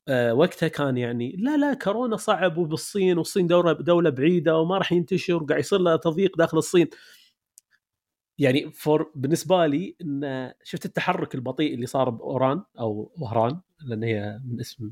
[0.08, 4.92] آه وقتها كان يعني لا لا كورونا صعب وبالصين والصين دولة دولة بعيدة وما راح
[4.92, 6.88] ينتشر وقاعد يصير له تضييق داخل الصين.
[8.38, 14.42] يعني فور بالنسبة لي إن شفت التحرك البطيء اللي صار بأوران أو وهران لأن هي
[14.46, 14.92] من اسم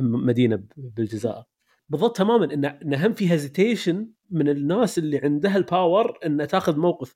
[0.00, 1.44] مدينة بالجزائر.
[1.88, 6.78] بالضبط تماما ان إن هم في hesitation من الناس اللي عندها ال power إن تأخذ
[6.78, 7.14] موقف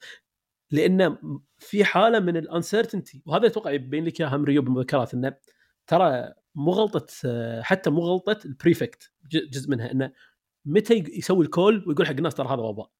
[0.70, 1.16] لأن
[1.58, 5.36] في حالة من ال uncertainty وهذا أتوقع يبين لك إياها ريو بالمذكرات انه
[5.86, 7.06] ترى مو غلطة
[7.62, 10.12] حتى مو غلطة ال prefect جزء منها انه
[10.64, 12.90] متى يسوي ال call ويقول حق الناس ترى هذا وباء.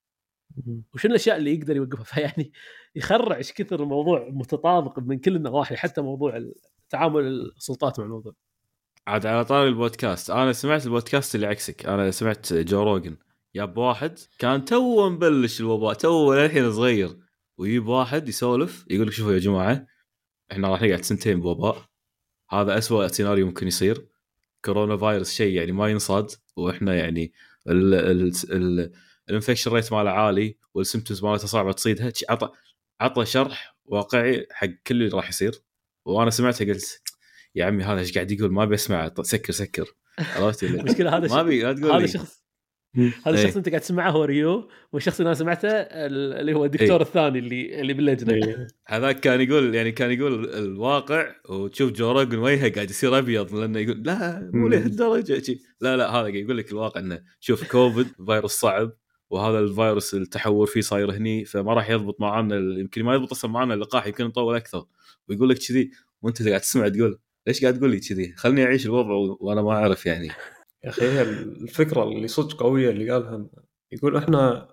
[0.95, 2.53] وشنو الأشياء اللي يقدر يوقفها؟ فيعني
[2.95, 6.53] يخرع إيش كثر الموضوع متطابق من كل النواحي حتى موضوع
[6.89, 7.23] تعامل
[7.57, 8.35] السلطات مع الموضوع.
[9.09, 10.31] عاد على طاري البودكاست.
[10.31, 11.87] أنا سمعت البودكاست اللي عكسك.
[11.87, 13.17] أنا سمعت جو روجن
[13.55, 15.95] ياب واحد كان تو مبلش الوباء.
[15.95, 17.19] تو للحين صغير.
[17.59, 19.87] ويجيب واحد يسولف يقول لك شوفوا يا جماعة
[20.53, 21.89] إحنا راح نقعد سنتين بوباء.
[22.51, 24.09] هذا أسوأ سيناريو ممكن يصير.
[24.65, 26.31] كورونا فايروس شيء يعني ما ينصاد.
[26.57, 27.33] وإحنا يعني
[27.69, 28.93] ال ال ال
[29.29, 32.13] ال infection rate ماله عالي وال symptoms مالته صعبة تصيدها.
[32.29, 32.51] عطى
[33.01, 35.63] عطى شرح واقعي حق كل اللي راح يصير.
[36.05, 37.03] وأنا سمعته قلت
[37.55, 41.41] يا عمي هذا إيش قاعد يقول ما ابي اسمعه سكر سكر عرفت المشكلة هذا ما
[41.41, 42.07] ابي لا تقول هذا.
[42.07, 42.43] شخص
[42.97, 43.35] هذا إيه.
[43.45, 47.03] الشخص أنت قاعد تسمعه هو ريو والشخص اللي أنا سمعته ال- اللي هو الدكتور إيه.
[47.03, 48.67] الثاني اللي اللي باللجنه إيه.
[48.87, 53.79] هذاك كان يقول يعني كان يقول الواقع وتشوف Joe Rogan وجهه قاعد يصير أبيض لأنه
[53.79, 54.69] يقول لا مو.
[54.69, 55.43] لهالدرجة.
[55.81, 58.93] لا لا هذا قاعد يقول لك الواقع إنه شوف كوفيد فيروس صعب
[59.31, 63.75] وهذا الفيروس التحور فيه صاير هني فما راح يضبط معنا يمكن ما يضبط أصلا معنا
[63.75, 64.85] اللقاح يمكن يطول أكثر
[65.29, 65.91] ويقول لك كذي
[66.23, 67.19] وأنت قاعد تسمع تقول
[67.49, 70.27] ليش قاعد تقول لي كذي؟ خلني أعيش الوضع وأنا ما أعرف يعني.
[70.85, 73.47] يا أخي هي الفكرة اللي صدق قوية اللي قالها
[73.93, 74.69] يقول إحنا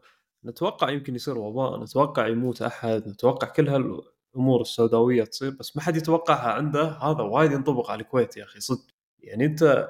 [0.46, 5.98] نتوقع يمكن يصير وباء نتوقع يموت أحد نتوقع كل هالأمور السوداوية تصير بس ما حد
[5.98, 6.84] يتوقعها عنده.
[6.84, 8.86] هذا وايد ينطبق على الكويت يا أخي صدق.
[9.20, 9.90] يعني أنت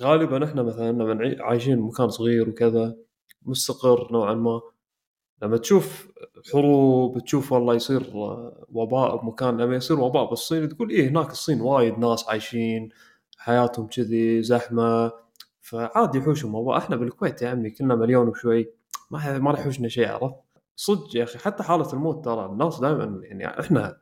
[0.00, 2.96] غالبا إحنا مثلا لما عايشين بمكان صغير وكذا
[3.42, 4.60] مستقر نوعا ما
[5.42, 6.08] لما تشوف
[6.52, 11.60] حروب تشوف والله يصير آه، وباء بمكان لما يصير وباء بالصين تقول إيه هناك الصين
[11.60, 12.88] وايد ناس عايشين
[13.38, 15.12] حياتهم كذي زحمة.
[15.60, 18.70] فعادي يحوشهم وباء إحنا بالكويت يا عمي كنا مليون وشوي.
[19.10, 20.34] ما ما راح يحوشنا شيء عرفت؟
[20.76, 23.98] صدق يا أخي حتى حالة الموت ترى الناس دائما يعني إحنا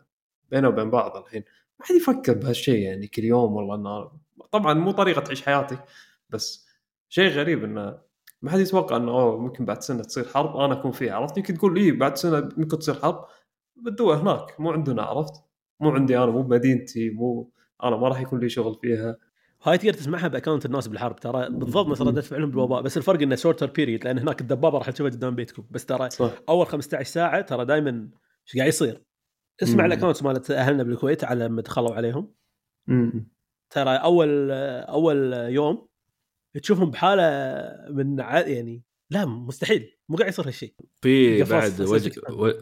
[0.50, 1.44] بيننا وبين بعض الحين
[1.80, 4.10] ما حد يفكر بهالشيء يعني كل يوم والله إنه
[4.50, 5.78] طبعا مو طريقة تعيش حياتي
[6.30, 6.66] بس
[7.08, 7.98] شيء غريب إنه
[8.44, 11.54] ما حد يتوقع إنه أوه ممكن بعد سنة تصير حرب أنا أكون فيها عرفت؟ يمكن
[11.54, 13.24] تقول إيه بعد سنة ممكن تصير حرب
[13.76, 15.32] بالدول هناك مو عندنا عرفت؟
[15.80, 17.50] مو عندي أنا مو بمدينتي مو
[17.84, 19.16] أنا ما راح يكون لي شغل فيها.
[19.62, 23.34] هاي تقدر تسمعها بأكونت الناس بالحرب ترى بالضبط مثل رده فعلهم بالوباء بس الفرق إنه
[23.34, 26.30] شورتر بيريد لأن هناك الدبابة راح تشوفها قدام بيتكم بس ترى صح.
[26.48, 28.08] أول 15 ساعة ترى دائما
[28.46, 29.02] إيش قاعد يصير؟
[29.62, 29.92] اسمع مم.
[29.92, 32.34] الاكونتس مالت أهلنا بالكويت على لما دخلوا عليهم.
[32.88, 33.28] امم
[33.70, 35.86] ترى أول أول يوم
[36.62, 37.22] تشوفهم بحالة
[37.90, 40.74] من ع- يعني لا مستحيل مو قاعد يصير هالشيء.
[41.02, 42.12] في بعد وجه.
[42.30, 42.52] و...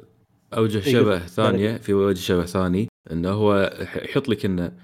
[0.55, 4.77] أوجه إيه، شبه ثانية في وجه شبه ثاني إنه هو يح- يحط لك إنه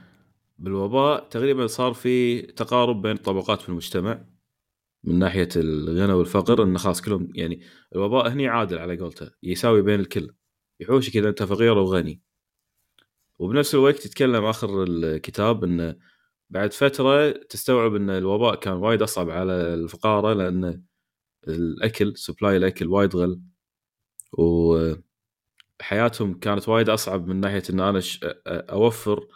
[0.58, 4.24] بالوباء تقريبا صار في تقارب بين الطبقات في المجتمع
[5.04, 7.60] من ناحية الغنى والفقر إنه خلاص كلهم يعني
[7.94, 10.34] الوباء هني عادل على قولته يساوي بين الكل
[10.80, 12.20] يحوشك اذا أنت فقير أو غني.
[13.38, 15.96] وبنفس الوقت يتكلم آخر الكتاب إنه
[16.50, 20.82] بعد فترة تستوعب إن الوباء كان وايد أصعب على الفقارة لأن
[21.48, 23.40] الأكل supply الأكل وايد غلى.
[25.78, 28.02] وحياتهم كانت وايد أصعب من ناحية إن أنا
[28.46, 29.28] أوفر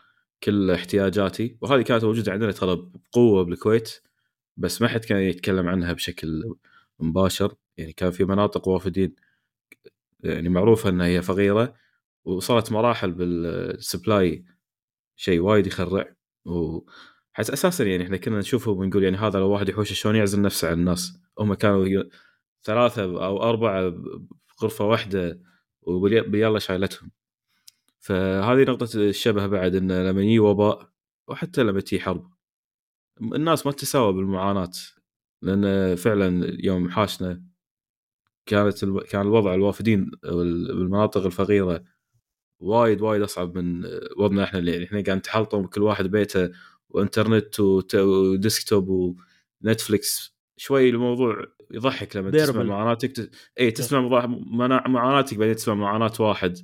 [0.42, 1.58] كل احتياجاتي.
[1.60, 4.02] وهذه كانت موجودة عندنا ترى بقوة بالكويت
[4.56, 6.54] بس ما حد كان يتكلم عنها بشكل
[7.00, 7.54] مباشر.
[7.76, 9.16] يعني كان في مناطق وافدين
[10.20, 11.74] يعني معروفة إنها هي فقيرة
[12.24, 14.44] وصلت مراحل بالسبلاي
[15.16, 16.14] شيء وايد يخرع.
[16.44, 20.68] وحس أساسا يعني إحنا كنا نشوفه ونقول يعني هذا لو واحد يحوش شلون يعزل نفسه
[20.68, 22.04] عن الناس هم كانوا
[22.64, 23.94] ثلاثة أو أربعة
[24.58, 25.40] بغرفة واحدة
[25.82, 27.10] وبيلا شايلتهم
[28.00, 30.92] فهذه نقطة الشبه بعد انه لما يجي وباء
[31.28, 32.30] وحتى لما تجي حرب
[33.22, 34.70] الناس ما تتساوى بالمعاناة
[35.42, 37.42] لأن فعلا يوم حاشنا
[38.46, 38.84] كانت.
[38.84, 41.84] كان الوضع الوافدين بالمناطق الفقيرة
[42.62, 43.84] وايد وايد أصعب من
[44.16, 46.50] وضعنا إحنا اللي يعني إحنا قاعد نتحلطم كل واحد بيته
[46.88, 47.60] وإنترنت.
[47.94, 49.16] وديسكتوب
[49.64, 52.62] ونتفلكس شوي الموضوع يضحك لما تسمع.
[52.62, 53.30] معاناتك ت...
[53.60, 54.26] اي تسمع
[54.86, 56.58] معاناتك بعدين تسمع معاناة واحد.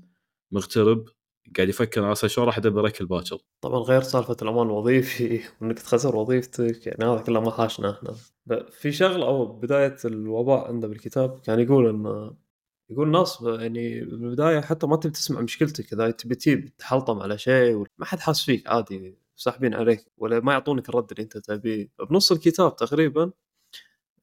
[0.52, 1.04] مغترب
[1.56, 6.16] قاعد يفكر أصلا شلون راح أدبر اكل باكر طبعا غير سالفة الأمان الوظيفي وانك تخسر
[6.16, 8.14] وظيفتك يعني هذا كله ما حاشنا إحنا.
[8.70, 12.30] في شغلة أو بداية الوباء عنده بالكتاب كان يقول إن
[12.90, 17.38] يقول الناس ب- يعني بالبدايه حتى ما تبي تسمع مشكلتك إذا تبي تجيب تحلطم على
[17.38, 21.88] شيء ما حد حاس فيك عادي ساحبين عليك ولا ما يعطونك الرد اللي أنت تبيه.
[22.10, 23.30] بنص الكتاب تقريبا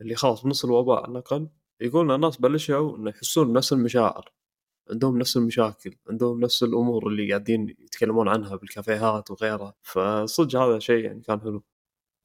[0.01, 1.47] اللي خلاص بنص الوباء على الأقل
[1.81, 4.31] يقول الناس بلشوا إنه يحسون بنفس المشاعر
[4.91, 9.73] عندهم نفس المشاكل عندهم نفس الأمور اللي قاعدين يتكلمون عنها بالكافيهات وغيرها.
[9.81, 11.63] فصدق هذا شيء يعني كان حلو.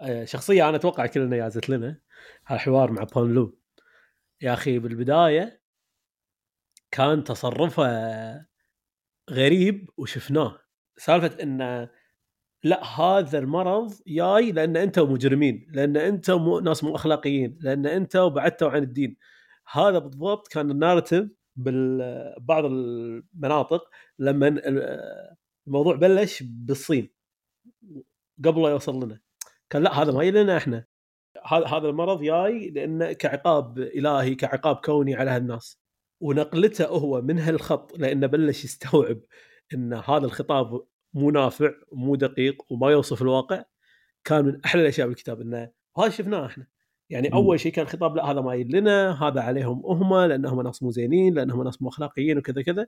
[0.01, 2.01] آه، شخصيه أنا أتوقع كلنا يازت لنا
[2.47, 3.59] هالحوار مع بون لو.
[4.43, 5.60] يا أخي بالبداية
[6.91, 8.47] كان تصرفه
[9.31, 10.59] غريب وشفناه.
[10.97, 11.89] سالفة إنه
[12.65, 18.29] لا هذا المرض جاي لأن أنتم مجرمين لأن أنتم مو ناس مو أخلاقيين لأن أنتم
[18.29, 19.17] بعدتوا عن الدين.
[19.73, 25.27] هذا بالضبط كان النارتيف ببعض المناطق لما ال-
[25.67, 27.11] الموضوع بلش بالصين
[28.45, 29.21] قبل لا يوصل لنا.
[29.71, 30.85] كان لا هذا ما لنا إحنا.
[31.47, 35.80] هذا المرض جاي لأنه كعقاب إلهي كعقاب كوني على هالناس.
[36.21, 39.21] ونقلته هو من هالخط لأنه بلش يستوعب
[39.75, 43.65] إن هذا الخطاب مو نافع ومو دقيق وما يوصف الواقع.
[44.25, 46.67] كان من أحلى الأشياء بالكتاب إنه وهذا شفناه إحنا.
[47.11, 47.33] يعني.
[47.33, 50.91] أول شيء كان خطاب لا هذا ما يجي لنا هذا عليهم هم لانهم ناس مو
[50.91, 52.87] زينين لانهم ناس مو أخلاقيين وكذا كذا.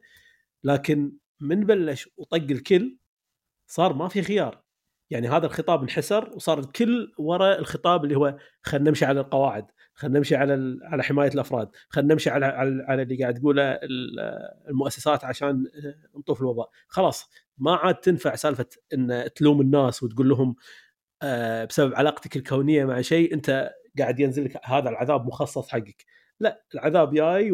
[0.64, 2.98] لكن من بلش وطق الكل
[3.66, 4.62] صار ما في خيار.
[5.10, 9.66] يعني هذا الخطاب انحسر وصار الكل وراء الخطاب اللي هو خلينا نمشي على القواعد.
[9.94, 11.68] خلينا نمشي على على حماية الأفراد.
[11.88, 14.20] خلينا نمشي على على, اللي قاعد تقوله ال-
[14.68, 15.64] المؤسسات عشان
[16.18, 20.56] نطوف الوباء خلاص ما عاد تنفع سالفة إن تلوم الناس وتقول لهم
[21.22, 26.04] آه، بسبب علاقتك الكونية مع شيء أنت قاعد ينزل لك هذا العذاب مخصص حقك.
[26.40, 27.52] لا العذاب جاي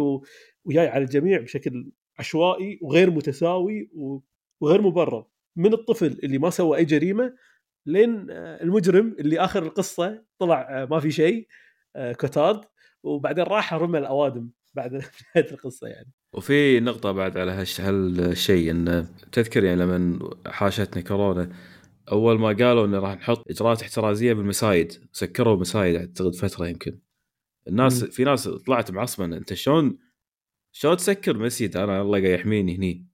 [0.64, 3.90] وجاي على الجميع بشكل عشوائي وغير متساوي
[4.60, 5.26] وغير مبرر.
[5.56, 7.34] من الطفل اللي ما سوى أي جريمة
[7.86, 11.48] لين آه، المجرم اللي آخر القصة طلع آه، ما في شيء.
[11.98, 12.60] آه، كتاد
[13.02, 14.92] وبعدين راح رمى الأوادم بعد
[15.34, 16.12] نهاية القصة يعني.
[16.32, 21.52] وفي نقطة بعد على هالش- هالشيء انه تذكر يعني لما حاشتنا كورونا
[22.12, 26.98] أول ما قالوا إنه راح نحط إجراءات احترازية بالمسايد سكروا المسايد اعتقد فترة يمكن.
[27.68, 28.10] الناس مم.
[28.10, 29.98] في ناس طلعت معصبه إن أنت شلون
[30.72, 33.06] شلون تسكر مسجد أنا الله قاعد يحميني هني؟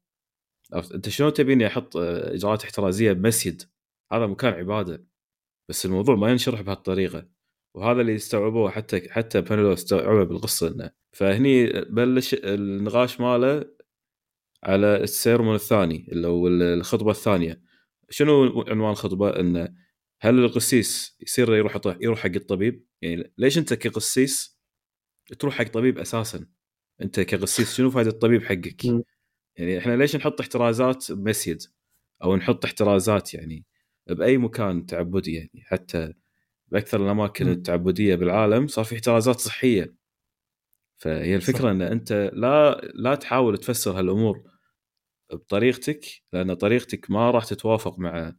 [0.94, 3.62] أنت شلون تبيني أحط آه، إجراءات احترازية بمسجد
[4.12, 5.04] هذا مكان عبادة.
[5.68, 7.26] بس الموضوع ما ينشرح بهالطريقة.
[7.74, 10.90] وهذا اللي استوعبوه حتى حتى بانلو استوعبه بالقصة إنه.
[11.12, 13.64] فهني بلش النقاش ماله
[14.62, 17.62] على السيرمون الثاني اللي هو الخطبة الثانية.
[18.10, 19.74] شنو عنوان الخطبة؟ إنه
[20.20, 24.58] هل القسيس يصير يروح يروح حق الطبيب؟ يعني ليش أنت كقسيس
[25.38, 26.46] تروح حق طبيب أساسا؟
[27.02, 28.84] أنت كقسيس شنو فائده الطبيب حقك.
[29.56, 31.62] يعني إحنا ليش نحط احترازات بمسجد
[32.22, 33.64] أو نحط احترازات يعني
[34.06, 36.12] بأي مكان تعبدي يعني حتى
[36.74, 37.48] بأكثر الأماكن.
[37.48, 39.94] التعبدية بالعالم صار في احترازات صحية
[40.96, 41.64] فهي الفكرة صح.
[41.64, 44.42] إن أنت لا لا تحاول تفسر هالأمور
[45.32, 48.32] بطريقتك لأن طريقتك ما راح تتوافق مع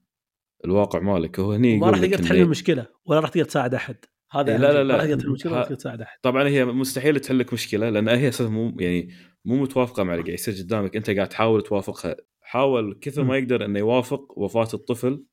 [0.66, 3.98] الواقع مالك هو هني ما راح تقدر تحل المشكلة ولا راح تقدر تساعد أحد
[4.32, 4.82] هذا إيه، لا، شيء.
[4.82, 5.08] لا، ما راح لا.
[5.08, 8.28] تقدر تحل المشكلة ولا تقدر تساعد أحد طبعا هي مستحيل تحل لك مشكلة لأن هي
[8.28, 9.10] أساسا مو يعني
[9.46, 13.66] مو متوافقة مع اللي قاعد يصير قدامك أنت قاعد تحاول توافقها حاول كثر ما يقدر
[13.66, 15.26] إنه يوافق وفاة الطفل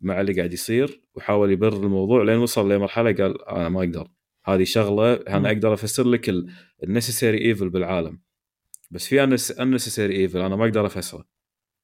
[0.00, 4.08] مع اللي قاعد يصير وحاول يبرر الموضوع لين وصل لمرحلة قال أنا ما أقدر
[4.44, 5.14] هذه شغلة.
[5.14, 6.28] أنا أقدر أفسر لك
[6.82, 8.20] ال necessary evil بالعالم
[8.90, 9.24] بس في
[9.60, 11.24] ال necessary evil أنا ما أقدر أفسره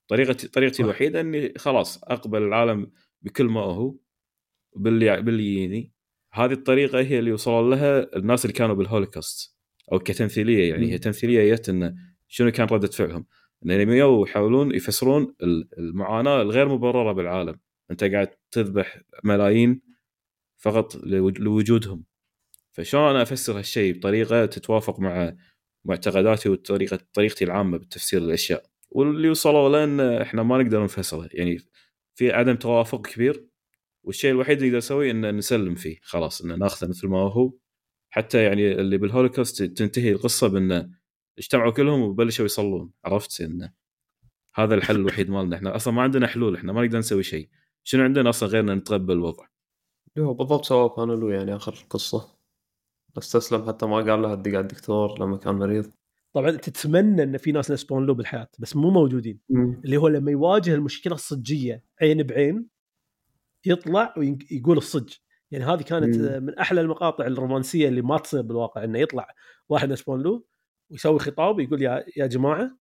[0.08, 0.82] طريقتي طريقتي.
[0.82, 2.90] الوحيدة إني خلاص أقبل العالم
[3.22, 3.96] بكل ما هو
[4.76, 5.92] باللي باللي يجيني
[6.32, 9.56] هذه الطريقة هي اللي وصلوا لها الناس اللي كانوا بالهولوكوست
[9.92, 10.92] أو كتمثيلية يعني.
[10.92, 11.94] هي تمثيلية جت انه
[12.28, 13.26] شنو كان ردة فعلهم؟
[13.66, 13.90] انهم
[14.22, 17.60] يحاولون يفسرون ال- المعاناة الغير مبررة بالعالم
[17.90, 19.82] أنت قاعد تذبح ملايين
[20.58, 22.04] فقط لو- لوجودهم.
[22.72, 25.36] فشلون أنا أفسر هالشيء بطريقة تتوافق مع
[25.84, 31.28] معتقداتي وطريقه طريقتي العامة بتفسير الاشياء واللي وصلوا له ان إحنا ما نقدر نفسره.
[31.32, 31.58] يعني
[32.14, 33.46] في عدم توافق كبير
[34.04, 35.98] والشيء الوحيد اللي نقدر نسويه ان نسلم فيه.
[36.02, 37.52] خلاص ان ناخذه مثل ما هو.
[38.10, 40.92] حتى يعني اللي بالهولوكوست تنتهي القصة بان
[41.38, 42.92] اجتمعوا كلهم وبلشوا يصلون.
[43.04, 43.72] عرفت؟ إنه
[44.54, 45.56] هذا الحل الوحيد مالنا.
[45.56, 46.56] إحنا أصلا ما عندنا حلول.
[46.56, 47.48] إحنا ما نقدر نسوي شيء.
[47.84, 49.46] شنو عندنا أصلا غير ان نتقبل الوضع؟
[50.18, 52.40] هو بالضبط سواه بانلو يعني آخر القصة
[53.18, 55.92] استسلم حتى ما قال له ادق على الدكتور لما كان مريض.
[56.32, 59.40] طبعا تتمنى إن في ناس يسبون له بالحياة بس مو موجودين.
[59.84, 62.66] اللي هو لما يواجه المشكلة الصجية عين بعين
[63.66, 65.14] يطلع ويقول الصج.
[65.50, 66.42] يعني هذه كانت مم.
[66.42, 69.28] من أحلى المقاطع الرومانسية اللي ما تصير بالواقع إنه يطلع
[69.68, 70.42] واحد يسبون له
[70.90, 72.78] ويسوي خطاب ويقول يا يا جماعة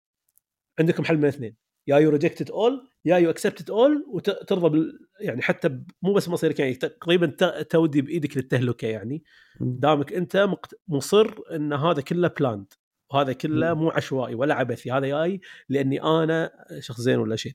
[0.79, 1.57] عندكم حل من اثنين.
[1.87, 6.61] يا you reject all يا you accept all وترضى بال يعني حتى مو بس مصيرك
[6.61, 7.27] يعني تقريبا
[7.63, 9.25] تودي بإيدك للتهلكة يعني.
[9.61, 10.49] دامك أنت
[10.89, 12.73] مصر إن هذا كله planned
[13.13, 13.75] وهذا كله.
[13.75, 17.53] مو عشوائي ولا عبثي هذا جاي لأني أنا شخص زين ولا شيء.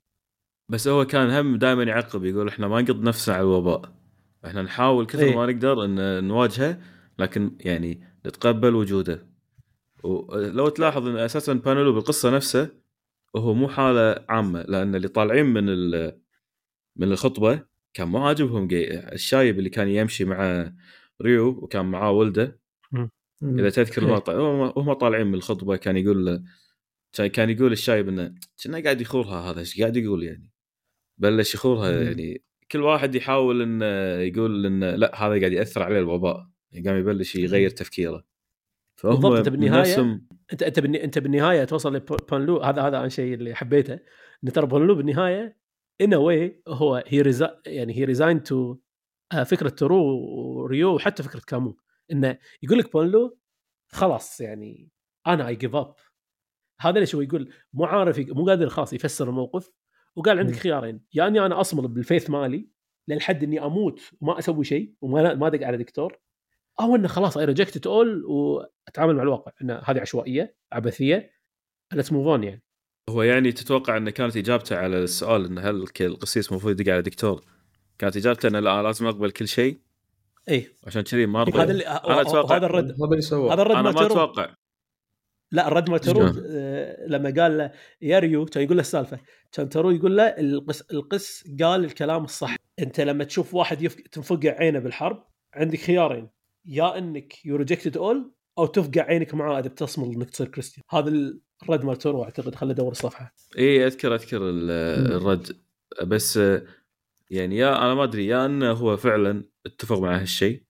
[0.69, 3.81] بس هو كان هم دائما يعقب يقول إحنا ما نقض نفسنا على الوباء.
[4.45, 5.35] إحنا نحاول كثر إيه.
[5.35, 6.79] ما نقدر إن نواجهه
[7.19, 9.27] لكن يعني نتقبل وجوده.
[10.03, 12.80] ولو تلاحظ إن أساسا بانلو بالقصة نفسه
[13.35, 15.65] وهو مو حالة عامة لأن اللي طالعين من
[16.95, 20.71] من الخطبة كان مو عاجبهم الشايب اللي كان يمشي مع
[21.21, 22.59] ريو وكان معاه ولده.
[23.59, 24.01] إذا تذكر.
[24.09, 26.43] المقطع هم هم طالعين من الخطبة كان يقول
[27.33, 30.51] كان- يقول الشايب إنه كنا قاعد يخورها هذا إيش قاعد يقول يعني؟
[31.17, 31.91] بلش يخورها.
[32.03, 32.43] يعني.
[32.71, 33.85] كل واحد يحاول إنه
[34.21, 38.23] يقول إنه لا هذا قاعد يأثر عليه الوباء يعني قام يبلش يغير تفكيره.
[39.03, 40.79] بالضبط، أنت من بالنهاية- نفسهم أنت أنت.
[40.79, 43.99] أنت بالنهاية توصل لبانلو هذا هذا الشيء اللي حبيته
[44.43, 45.57] إن ترى بانلو بالنهاية
[46.01, 47.61] in a way هو he resi...
[47.65, 48.77] يعني he resign to
[49.45, 50.03] فكرة تارو
[50.59, 51.77] وريو وحتى فكرة كامو
[52.11, 53.37] إنه يقول لك بانلو
[53.91, 54.89] خلاص يعني
[55.27, 55.93] أنا I give up
[56.81, 59.71] هذا ليش هو يقول مو عارف مو قادر خلاص يفسر الموقف
[60.15, 60.53] وقال عندك.
[60.55, 62.69] خيارين يا إني أنا اصمل بال faith مالي
[63.07, 66.17] للحد إني أموت وما أسوي شيء وما ما أدق على دكتور
[66.79, 69.51] أو إنه خلاص I reject all وأتعامل مع الواقع.
[69.61, 71.31] ان هذه عشوائية عبثية
[71.93, 72.63] let's move on يعني.
[73.09, 77.43] هو يعني تتوقع إنه كانت إجابته على السؤال إنه هل القسيس المفروض يدق على دكتور؟
[77.99, 79.79] كانت إجابته إنه لا لازم أقبل كل شيء.
[80.49, 80.73] إيه.
[80.87, 82.95] عشان كذي ما رضي هذا اللي أنا أتوقع هذا الرد
[83.51, 84.55] هذا الرد أنا ما أتوقع.
[85.51, 89.19] لا الرد مال تارو آه، لما قال له يا ريو كان يقول له السالفة.
[89.51, 92.55] كان تارو يقول له القس القس قال الكلام الصح.
[92.79, 94.01] أنت لما تشوف واحد يفق...
[94.11, 96.29] تنفقع عينه بالحرب عندك خيارين.
[96.65, 101.09] يا إنك you rejected all أو تفقع عينك معاه إذا بتصمل إنك تصير كريستيان هذا
[101.63, 103.35] الرد مال تارو أعتقد خلي ادور الصفحة.
[103.57, 104.71] إي أذكر أذكر ال-
[105.11, 105.57] الرد.
[106.03, 106.39] بس
[107.29, 110.63] يعني يا أنا ما أدري يا انه هو فعلا اتفق مع هالشيء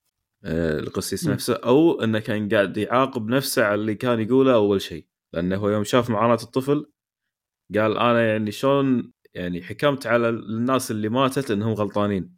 [0.44, 1.28] آه، القسيس.
[1.28, 5.06] نفسه أو إنه كان قاعد يعاقب نفسه على اللي كان يقوله أول شيء.
[5.34, 6.92] لأنه هو يوم شاف معاناة الطفل
[7.76, 12.36] قال أنا يعني شلون يعني حكمت على الناس اللي ماتت إنهم غلطانين.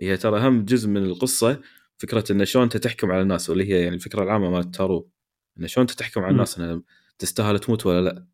[0.00, 1.60] هي ترى هم جزء من القصة
[2.06, 5.10] فكرة انه شلون أنت تحكم على الناس واللي هي يعني الفكرة العامة مالت تارو
[5.58, 6.32] انه شلون أنت تحكم على.
[6.32, 6.82] الناس انه
[7.18, 8.26] تستاهل تموت ولا لا.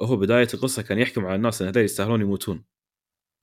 [0.00, 2.64] وهو بداية القصة كان يحكم على الناس إن هذول يستاهلون يموتون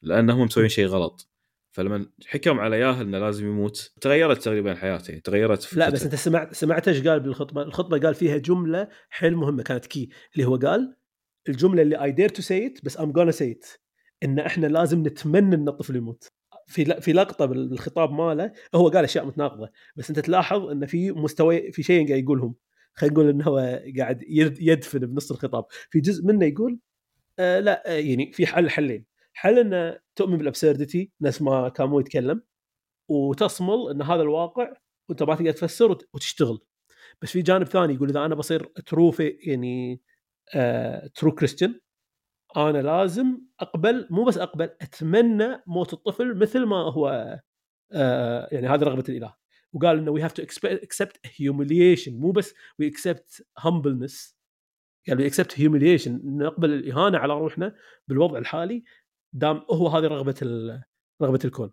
[0.02, 1.30] لانهم مسوين شيء غلط.
[1.72, 5.92] فلما حكم على ياهل إنه لازم يموت تغيرت تقريبا حياته يعني تغيرت لا فكرته.
[5.92, 10.10] بس أنت سمعت سمعت إيش قال بالخطبة؟ الخطبة قال فيها جملة حيل مهمة كانت key
[10.34, 10.96] اللي هو قال
[11.50, 13.60] الجملة اللي I dare to say بس I'm gonna say
[14.24, 16.28] إن إحنا لازم نتمنى إن الطفل يموت.
[16.68, 21.72] في في لقطة بالخطاب ماله هو قال أشياء متناقضة بس أنت تلاحظ ان في مستوى
[21.72, 22.56] في شيء قاعد يقولهم.
[22.94, 25.66] خلينا نقول انه هو قاعد يد- يدفن بنص الخطاب.
[25.90, 26.80] في جزء منه يقول
[27.40, 29.06] آه لا آه يعني في حل حلين.
[29.34, 32.42] حل إنه تؤمن بال absurdity نفس ما كامو يتكلم
[33.10, 34.74] وتصمل إن هذا الواقع
[35.10, 36.60] وأنت ما تقدر تفسر وت- وتشتغل.
[37.22, 40.02] بس في جانب ثاني يقول إذا أنا بصير true يعني
[41.16, 41.80] true Christian
[42.58, 47.40] أنا لازم أقبل مو بس أقبل أتمنى موت الطفل مثل ما هو
[47.92, 49.36] آه يعني هذه رغبة الإله.
[49.74, 54.38] وقال إنه we have to accept humiliation مو بس we accept humbleness
[55.08, 57.76] قال we accept humiliation نقبل الإهانة على روحنا
[58.08, 58.84] بالوضع الحالي
[59.34, 60.36] دام هو هذه رغبة
[61.22, 61.72] رغبة الكون.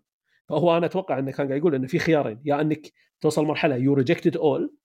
[0.49, 2.41] فهو أنا أتوقع إنه كان قاعد يقول إنه في خيارين.
[2.45, 4.75] يا إنك توصل مرحلة you rejected all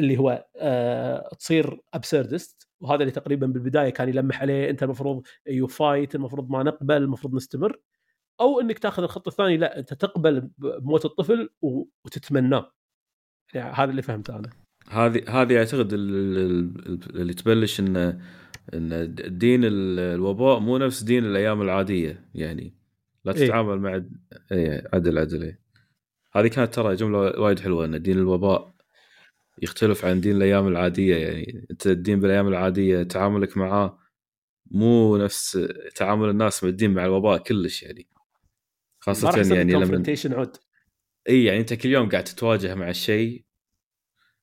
[0.00, 5.66] اللي هو آه تصير absurdist وهذا اللي تقريبا بالبداية كان يلمح عليه أنت المفروض you
[5.66, 7.80] fight المفروض ما نقبل المفروض نستمر.
[8.40, 11.48] أو إنك تاخذ الخط الثاني لا أنت تقبل بموت الطفل
[12.04, 12.72] وتتمناه.
[13.54, 14.50] يعني هذا اللي فهمته أنا.
[14.90, 18.20] هذه هذه أعتقد ال- ال- اللي تبلش إن
[18.74, 22.74] إن دين ال- الوباء مو نفس دين الأيام العادية يعني.
[23.24, 23.46] لا إيه.
[23.46, 24.02] تتعامل مع
[24.52, 25.60] اي عدل عدل إيه.
[26.32, 28.75] هذه كانت ترى جملة وايد حلوة إن دين الوباء
[29.62, 33.98] يختلف عن دين الأيام العادية يعني أنت الدين بالأيام العادية تعاملك معاه
[34.70, 38.08] مو نفس تعامل الناس مع الدين مع الوباء كلش يعني.
[38.98, 40.56] خاصة يعني لما عود.
[41.28, 43.44] إي يعني أنت كل يوم قاعد تتواجه مع الشيء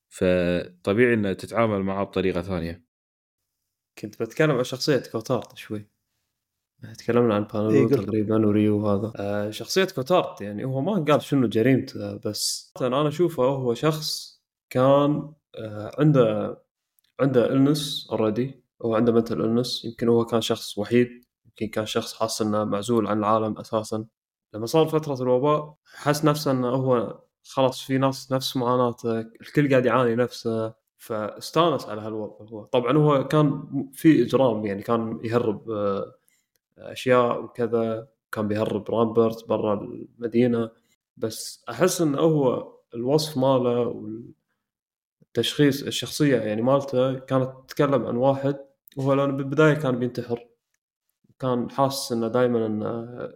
[0.09, 2.83] فطبيعي إنه تتعامل معاه بطريقة ثانية.
[3.97, 5.89] كنت بتكلم عن شخصية كوتارد شوي.
[6.97, 8.05] تكلمنا عن إيه، بانلو قل.
[8.05, 9.13] تقريبا وريو وهذا.
[9.15, 14.32] آه شخصية كوتارد يعني هو ما قال شنو جريمته بس أنا أشوفه هو شخص
[14.73, 16.57] كان آه عنده
[17.19, 21.09] عنده illness already هو عنده mental illness يمكن هو كان شخص وحيد.
[21.45, 24.05] يمكن كان شخص حاس إنه معزول عن العالم أساسا.
[24.53, 29.19] لما صار فترة الوباء حس نفسه إنه هو خلاص في ناس نفس معاناته.
[29.19, 30.73] الكل قاعد يعاني نفسه.
[30.97, 32.63] فاستانس على هالوضع هو.
[32.65, 33.63] طبعا هو كان
[33.93, 36.15] في إجرام يعني كان يهرب آه،
[36.77, 38.07] أشياء وكذا.
[38.31, 40.71] كان بيهرب رامبرت برا المدينة.
[41.17, 44.03] بس أحس إنه هو الوصف ماله
[45.37, 48.57] والتشخيص الشخصية يعني مالته كانت تتكلم عن واحد
[48.97, 50.47] وهو لأنه بالبداية كان بينتحر.
[51.39, 52.83] كان حاسس إنه دائما إن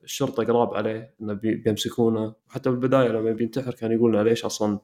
[0.03, 2.33] الشرطة قراب عليه إنه بي- بيمسكونه.
[2.49, 4.79] وحتى بالبداية لما بينتحر كان يقول لنا ليش أصلا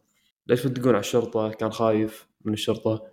[0.47, 3.03] ليش بتدقون على الشرطة؟ كان خايف من الشرطة.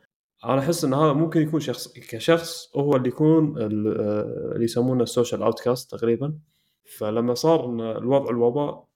[0.45, 4.01] أنا أحس إن هذا ممكن يكون شخص كشخص هو اللي يكون ال-
[4.55, 6.35] اللي يسمونه ال social outcast تقريبا.
[6.99, 8.87] فلما صار إن الوضع الوباء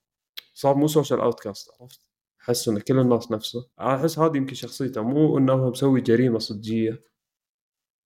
[0.53, 2.04] صار مو social outcast عرفت؟
[2.45, 3.69] احس إن كل الناس نفسه.
[3.79, 7.03] أنا أحس هذه يمكن شخصيته مو إنه هو مسوي جريمة صجية.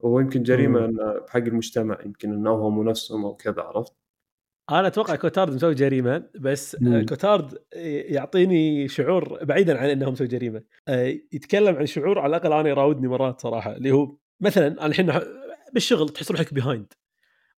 [0.06, 0.86] هو يمكن جريمة.
[0.86, 3.94] إنه بحق المجتمع يمكن إنه هم نفسهم أو كذا عرفت؟
[4.72, 7.06] أنا أتوقع كوتارد مسوي جريمة بس مم.
[7.06, 7.58] كوتارد
[8.10, 10.64] يعطيني شعور بعيدا عن إنه مسوي جريمة.
[10.88, 15.12] آه، يتكلم عن شعور على الأقل أنا يراودني مرات صراحة اللي هو مثلا أنا الحين
[15.74, 16.93] بالشغل تحس روحك behind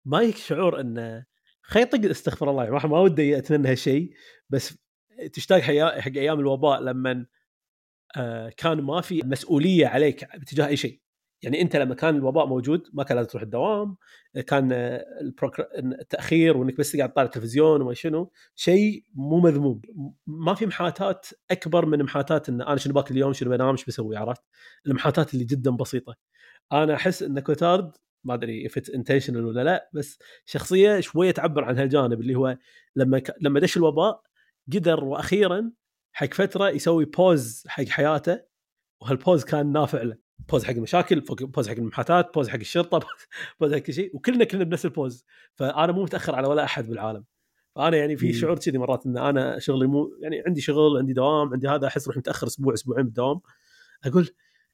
[0.06, 1.26] ما يك شعور إنه
[1.62, 4.14] خي طق استغفر الله يعني ما ما ودي أتمنى هالشيء
[4.50, 4.78] بس
[5.34, 5.60] تشتاق
[6.00, 7.26] حق أيام الوباء لما
[8.18, 11.02] آه، كان ما في مسؤولية عليك باتجاه أي شيء
[11.44, 13.98] يعني أنت لما كان الوباء موجود ما كان لازم تروح الدوام
[14.48, 15.06] كان آه،.
[15.78, 19.82] التاخير وإنك بس قاعد تطالع التلفزيون وما شنو شيء مو مذموم
[20.28, 24.18] ما في محاتات أكبر من محاتات إن أنا شنو باكل اليوم شنو بنام شو بسوي
[24.18, 24.42] عرفت
[24.88, 26.16] المحاتات اللي جدا بسيطة
[26.72, 27.92] أنا أحس إن كوتارد
[28.24, 32.58] ما أدري it's intentional ولا لا بس شخصية شوية تعبر عن هالجانب اللي هو
[32.96, 33.22] لما.
[33.42, 34.22] لما دش الوباء
[34.74, 35.72] قدر وأخيرا
[36.14, 38.42] حق فترة يسوي pause حق حياته
[39.02, 40.18] وهال pause كان نافع له.
[40.52, 43.00] pause حق المشاكل pause حق المحاتات pause حق الشرطة
[43.60, 45.26] pause حق كل شيء وكلنا كلنا بنفس ال pause
[45.56, 47.26] فأنا مو متأخر على ولا أحد بالعالم.
[47.76, 48.34] فأنا يعني في.
[48.34, 52.08] شعور كذي مرات إن أنا شغلي مو يعني عندي شغل عندي دوام عندي هذا أحس
[52.08, 53.42] روحي متأخر أسبوع أسبوعين بالدوام.
[54.06, 54.30] أقول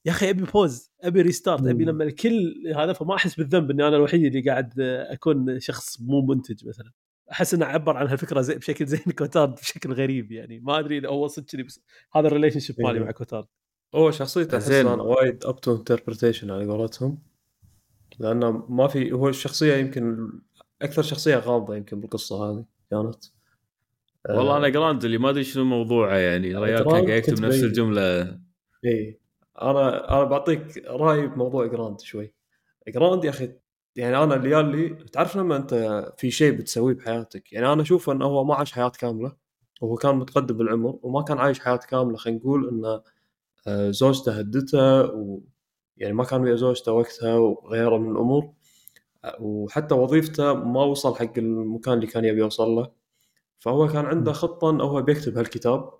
[0.05, 1.85] يا أخي أبي pause أبي restart أبي.
[1.85, 6.67] لما الكل هذا فما أحس بالذنب إني أنا الوحيد اللي قاعد أكون شخص مو منتج
[6.67, 6.91] مثلا.
[7.31, 10.59] أحس إنه عبر عن هالفكرة زي بشكل زي كوتارد بشكل غريب يعني.
[10.59, 11.83] ما أدري إذا هو صدق كذي بس
[12.15, 13.05] هذا ال relationship مالي إيه.
[13.05, 13.45] مع كوتارد.
[13.95, 14.87] هو شخصيته أحس زين.
[14.87, 17.23] أنا وايد up to interpretation على قولتهم.
[18.19, 20.29] لأنه ما في هو الشخصية يمكن
[20.81, 23.25] أكثر شخصية غامضة يمكن بالقصة هذه كانت.
[24.29, 26.57] والله أنا جراند اللي ما أدري شنو موضوعه يعني.
[26.57, 27.63] الرجال كان قاعد يكتب نفس.
[27.63, 28.21] الجملة.
[28.85, 29.19] اي
[29.61, 32.33] أنا أنا بعطيك رايي بموضوع جراند شوي.
[32.87, 33.51] جراند يا أخي
[33.97, 35.73] يعني أنا اللي يالي تعرف لما أنت
[36.17, 39.35] في شيء بتسويه بحياتك؟ يعني أنا أشوف انه هو ما عاش حياة كاملة
[39.81, 42.17] وهو كان متقدم بالعمر وما كان عايش حياة كاملة.
[42.17, 43.03] خلينا نقول انه
[43.67, 45.39] آه، زوجته هدته و
[45.97, 48.53] يعني ما كان ويا زوجته وقتها وغيره من الأمور.
[49.39, 52.91] وحتى وظيفته ما وصل حق المكان اللي كان يبي يوصل له.
[53.59, 55.93] فهو كان عنده خطة انه هو بيكتب هالكتاب.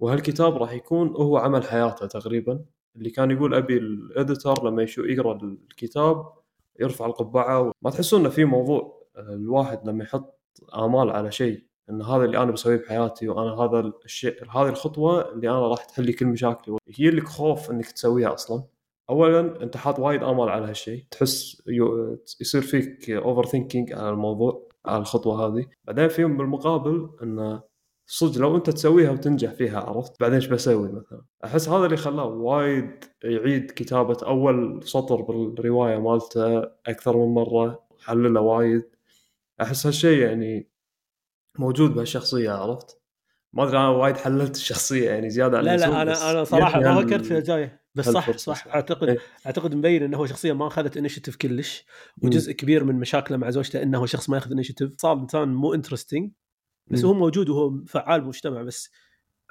[0.00, 2.64] وهالكتاب راح يكون هو عمل حياته تقريبا.
[2.96, 6.38] اللي كان يقول أبي ال editor لما يشو يقرأ الكتاب
[6.78, 10.38] يرفع القبعة ما تحسون إنه في موضوع آه، الواحد لما يحط
[10.74, 15.50] آمال على شيء إن هذا اللي أنا بسويه بحياتي وأنا هذا الشيء هذه الخطوة اللي
[15.50, 16.76] أنا راح تحل لي كل مشاكلي.
[16.86, 18.64] يجي لك خوف إنك تسويها أصلا.
[19.10, 21.04] اولا أنت حاط وايد آمال على هالشيء.
[21.10, 25.66] تحس يو- يصير فيك overthinking على الموضوع على الخطوة هذه.
[25.84, 27.62] بعدين في هم بالمقابل إنه
[28.10, 32.24] صدق لو انت تسويها وتنجح فيها عرفت؟ بعدين إيش بسوي مثلا؟ أحس هذا اللي خلاه
[32.24, 38.82] وايد يعيد كتابة أول سطر بالرواية مالته أكثر من مرة حلله وايد.
[39.60, 40.68] أحس هالشيء يعني
[41.58, 43.00] موجود بهالشخصية عرفت؟
[43.52, 47.02] ما أدري أنا وايد حللت الشخصية يعني زيادة عن لا لا أنا أنا صراحة ما
[47.02, 47.82] فكرت فيها كذي.
[47.94, 48.66] بس صح صح.
[48.66, 49.18] اعتقد إيه.
[49.46, 51.84] أعتقد مبين إنه هو شخصيه ما أخذت initiative كلش
[52.22, 55.74] وجزء كبير من مشاكله مع زوجته إنه هو شخص ما ياخذ initiative صار إنسان مو
[55.74, 56.30] interesting
[56.90, 57.04] بس.
[57.04, 58.90] هو موجود وهو فعال بالمجتمع بس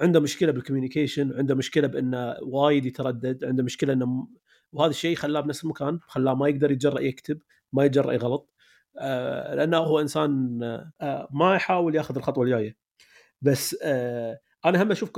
[0.02, 4.28] عنده مشكلة بال communication عنده مشكلة بأنه وايد يتردد عنده مشكلة إنه.
[4.72, 7.40] وهذا الشيء خلاه بنفس المكان خلاه ما يقدر يتجرأ يكتب
[7.74, 8.54] ما يتجرأ يغلط
[9.00, 10.60] آه لأنه هو إنسان
[11.02, 12.78] آه ما يحاول يأخذ الخطوة الجاية
[13.42, 15.12] بس آه أنا هم أشوف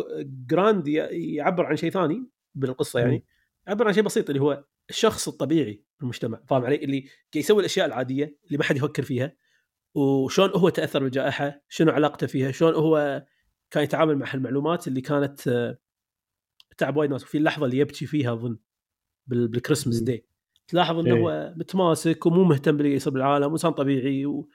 [0.47, 3.25] جراند يعبر عن شيء ثاني بالقصة يعني
[3.67, 7.59] يعبر عن شيء بسيط اللي هو الشخص الطبيعي في المجتمع فاهم علي اللي قاعد يسوي
[7.59, 9.33] الأشياء العادية اللي ما حد يفكر فيها
[9.95, 13.25] وشلون هو تأثر بالجائحة شنو علاقته فيها شلون هو
[13.71, 15.77] كان يتعامل مع هالمعلومات اللي كانت آه،
[16.77, 18.57] تعب وايد ناس وفي اللحظة اللي يبكي فيها أظن
[19.27, 19.99] بال- بال Christmas.
[19.99, 20.25] day
[20.67, 21.21] تلاحظ إنه إيه.
[21.21, 24.49] هو متماسك ومو مهتم باللي يصير بالعالم وإنسان طبيعي و...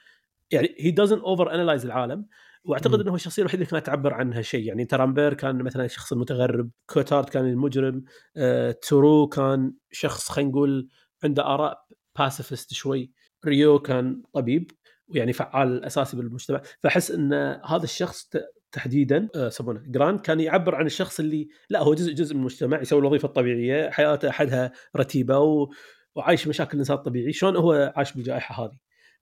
[0.51, 2.26] يعني هي doesn't overanalyze العالم
[2.64, 3.01] وأعتقد.
[3.01, 6.70] إنه هو الشخصية الوحيدة اللي كانت تعبر عن هالشيء يعني رامبير كان مثلا الشخص المتغرب
[6.87, 8.05] كوتارد كان المجرم
[8.37, 10.89] آه، تارو كان شخص خلينا نقول
[11.24, 11.87] عنده آراء
[12.18, 13.12] pacifist شوي
[13.47, 14.70] ريو كان طبيب
[15.09, 16.63] ويعني فعال أساسي بالمجتمع.
[16.81, 17.33] فأحس إن
[17.65, 18.31] هذا الشخص
[18.73, 22.81] تحديدا آه، يسمونه جراند كان يعبر عن الشخص اللي لا هو جزء جزء من المجتمع
[22.81, 25.71] يسوي الوظيفة الطبيعية حياته حدها رتيبة و...
[26.15, 27.33] وعايش مشاكل الإنسان الطبيعي.
[27.33, 28.79] شلون هو عاش بالجائحة هذه؟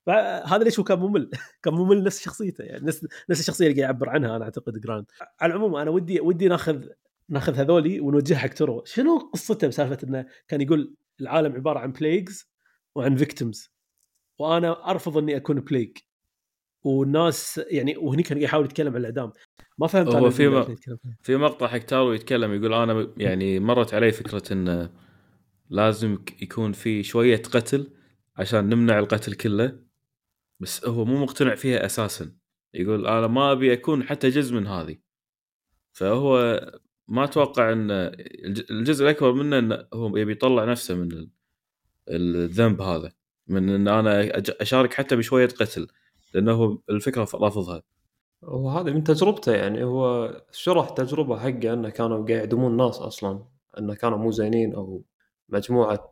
[0.07, 1.31] فهذا ليش هو كان ممل
[1.63, 5.07] كان ممل نفس شخصيته يعني نفس نفس الشخصية اللي قاعد يعبر عنها أنا أعتقد جراند.
[5.41, 6.85] على العموم أنا ودي ودي ناخذ
[7.29, 12.51] ناخذ هذولي ونوجهها حق تارو شنو قصته بسالفه إنه كان يقول العالم عبارة عن plagues
[12.95, 13.72] وعن victims
[14.39, 15.97] وأنا أرفض إني أكون plague
[16.85, 19.33] والناس يعني وهني كان يحاول يتكلم عن الإعدام.
[19.79, 20.53] ما فهمت هو في م-.
[21.23, 24.91] في مقطع حق تارو يتكلم يقول أنا يعني مرت علي فكرة انه
[25.71, 27.91] لازم يكون في شوية قتل
[28.37, 29.79] عشان نمنع القتل كله
[30.61, 32.33] بس هو مو مقتنع فيها أساسا.
[32.75, 34.97] يقول أنا ما أبي أكون حتى جزء من هذه.
[35.93, 36.61] فهو
[37.09, 41.31] ما أتوقع إن الج- الجزء الأكبر منه انه هو يبي يطلع نفسه من ال-
[42.09, 43.13] الذنب هذا.
[43.47, 45.87] من إن أنا أشارك حتى بشوية قتل
[46.35, 47.83] لأنه الفكرة رافضها.
[48.43, 53.45] وهذا من تجربته يعني هو شرح تجربة حقه إنه كانوا قاعد يعدمون ناس أصلا
[53.79, 55.05] إنه كانوا مو زينين أو
[55.49, 56.11] مجموعة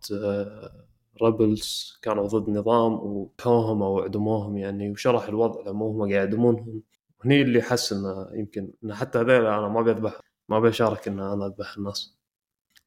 [1.22, 6.82] ربلز كانوا ضد نظام وحوهم أو عدموهم يعني وشرح الوضع لما هم قاعد يعدمونهم
[7.24, 11.46] هني اللي حس إنه يمكن إنه حتى هذول أنا ما بذبح ما بشارك ان أنا
[11.46, 12.16] أذبح الناس.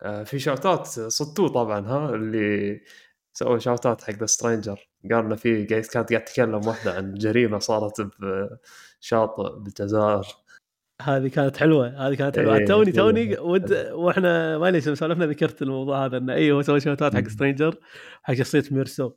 [0.01, 2.81] آه، في shoutout صدتوه طبعا ها اللي
[3.33, 8.01] سوى shoutout حق The Stranger قال انه في كانت قاعد تتكلم واحدة عن جريمة صارت
[8.01, 10.25] بشاطئ بالجزائر.
[11.01, 12.57] هذه كانت حلوة هذه كانت حلوة.
[12.57, 12.91] إيه، توني.
[12.91, 17.27] توني ود وإحنا ما ليش سولفنا ذكرت الموضوع هذا إنه أيوه سوى shoutout حق.
[17.27, 17.79] Stranger
[18.23, 19.11] حق شخصية ميرسو.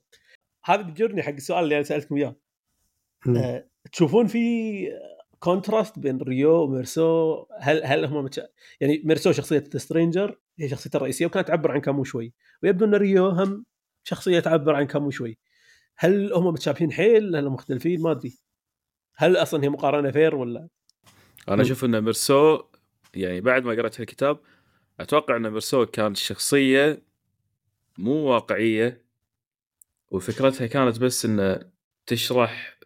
[0.64, 2.36] هذا بيجرني حق السؤال اللي أنا سألتكم إياه.
[3.36, 4.40] آه، تشوفون في
[5.38, 8.40] contrast بين ريو وميرسو؟ هل هل هم متش...
[8.80, 12.32] يعني ميرسو شخصية Stranger هي شخصيته الرئيسية وكانت تعبر عن كامو شوي.
[12.62, 13.64] ويبدو إن ريو هم
[14.06, 15.38] شخصية تعبر عن كامو شوي.
[15.96, 18.38] هل هم متشابهين حيل؟ هل مختلفين؟ ما أدري.
[19.16, 20.68] هل أصلا هي مقارنة fair ولا؟
[21.48, 22.62] أنا أشوف إن ميرسو
[23.14, 24.40] يعني بعد ما قرأت الكتاب
[25.00, 27.02] أتوقع إن ميرسو كانت شخصية
[27.98, 29.04] مو واقعية
[30.08, 31.70] وفكرتها كانت بس إنه
[32.06, 32.78] تشرح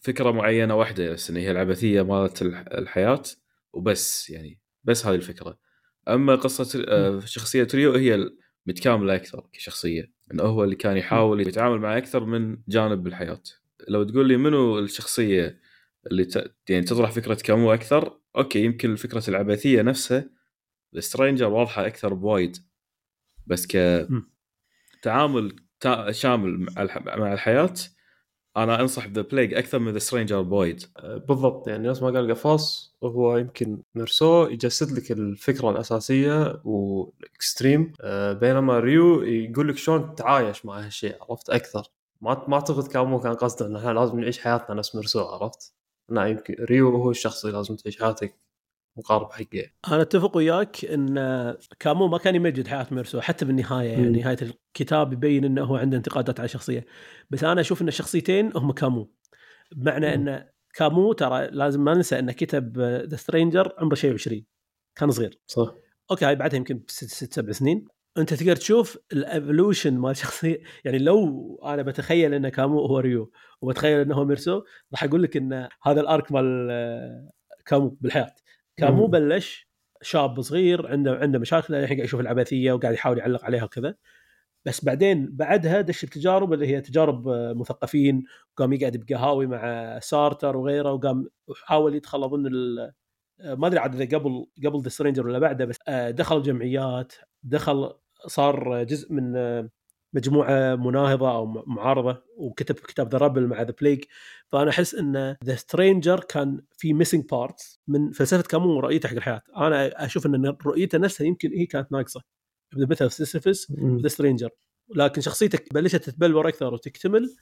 [0.00, 3.22] فكرة معينة واحدة بس إن هي العبثية مالت الح- الحياة
[3.72, 5.58] وبس يعني بس هذه الفكرة.
[6.08, 8.30] أما قصة آه، شخصية ريو هي
[8.66, 10.17] متكاملة أكثر كشخصية.
[10.32, 13.42] إنه هو اللي كان يحاول يتعامل مع أكثر من جانب بالحياة
[13.88, 15.60] لو تقول لي منو الشخصية
[16.06, 16.54] اللي ت...
[16.68, 20.30] يعني تطرح فكرة كامو أكثر أوكي يمكن فكره العبثية نفسها
[20.96, 22.56] ال Stranger واضحة أكثر بوايد
[23.46, 23.66] بس
[24.96, 26.12] كتعامل تا...
[26.12, 26.66] شامل.
[27.16, 27.74] مع الحياة
[28.56, 32.30] أنا أنصح ب The Plague أكثر من The Stranger بوايد بالضبط يعني نفس ما قال
[32.30, 39.76] قفاص هو يمكن ميرسو يجسد لك الفكرة الأساسية وال extreme آه، بينما ريو يقول لك
[39.76, 41.86] شلون تتعايش مع هالشيء عرفت؟ أكثر.
[42.20, 45.74] ما ما أعتقد كامو كان قصده ان إحنا لازم نعيش حياتنا نفس ميرسو عرفت؟
[46.08, 48.34] لا يمكن ريو هو الشخص اللي لازم تعيش حياتك
[48.98, 51.14] مقارب حقه أنا أتفق وياك إن
[51.78, 54.08] كامو ما كان يمجد حياة ميرسو حتى بالنهاية يعني.
[54.08, 56.86] نهاية الكتاب يبين إنه هو عنده انتقادات على الشخصية.
[57.30, 59.12] بس أنا أشوف إن الشخصيتين هم كامو.
[59.76, 60.14] بمعنى.
[60.14, 60.44] إن
[60.74, 64.44] كامو ترى لازم ما ننسى إنه كتب The Stranger عمره شيء 20
[64.96, 65.40] كان صغير.
[65.46, 65.74] صح.
[66.10, 67.84] أوكي هاي بعدها يمكن بست ست سبع سنين.
[68.18, 73.32] أنت تقدر تشوف ال evolution مال شخصيه يعني لو أنا بتخيل إن كامو هو ريو
[73.60, 74.62] وبتخيل إنه هو ميرسو
[74.92, 77.30] راح أقول لك إن هذا ال arc مال آه،
[77.66, 78.34] كامو بالحياة.
[78.78, 79.10] كامو مم.
[79.10, 79.68] بلش
[80.02, 83.94] شاب صغير عنده عنده مشاكل الحين قاعد يشوف العبثية وقاعد يحاول يعلق عليها وكذا
[84.64, 90.56] بس بعدين بعدها دش التجارب اللي هي تجارب آه، مثقفين وقام يقعد بقهاوي مع سارتر
[90.56, 91.28] وغيره وقام
[91.64, 92.46] حاول يدخل أظن
[93.40, 97.12] آه، ما أدري عاد إذا قبل قبل The Stranger ولا بعده بس آه، دخل جمعيات
[97.42, 97.92] دخل
[98.26, 99.36] صار جزء من
[100.12, 104.04] مجموعة مناهضة أو معارضة وكتب كتاب The Rebel مع The Plague
[104.48, 109.42] فأنا أحس إن The Stranger كان في missing parts من فلسفة كامو ورؤيته حق الحياة.
[109.56, 112.22] أنا أشوف إن رؤيته نفسها يمكن هي كانت ناقصة.
[112.76, 113.72] مثل Sisyphus.
[114.02, 114.50] The Stranger
[114.96, 117.36] لكن شخصيتك بلشت تتبلور أكثر وتكتمل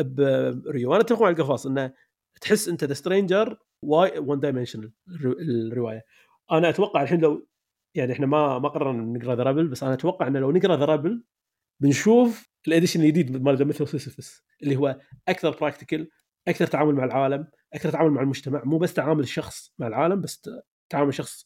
[0.00, 1.92] بريو وأنا أتفق مع القفاص انه
[2.40, 4.92] تحس انت The Stranger وايد one dimensional
[5.72, 6.04] الرواية.
[6.52, 7.46] أنا أتوقع الحين لو
[7.94, 10.84] يعني إحنا ما ما قررنا نقرأ The Rebel بس أنا أتوقع انه لو نقرأ The
[10.84, 11.22] Rebel
[11.80, 14.98] بنشوف ال edition الجديد مال The Myth of Sisyphus اللي هو
[15.28, 16.10] أكثر practical
[16.48, 20.50] أكثر تعامل مع العالم أكثر تعامل مع المجتمع مو بس تعامل الشخص مع العالم بس
[20.88, 21.44] تعامل شخص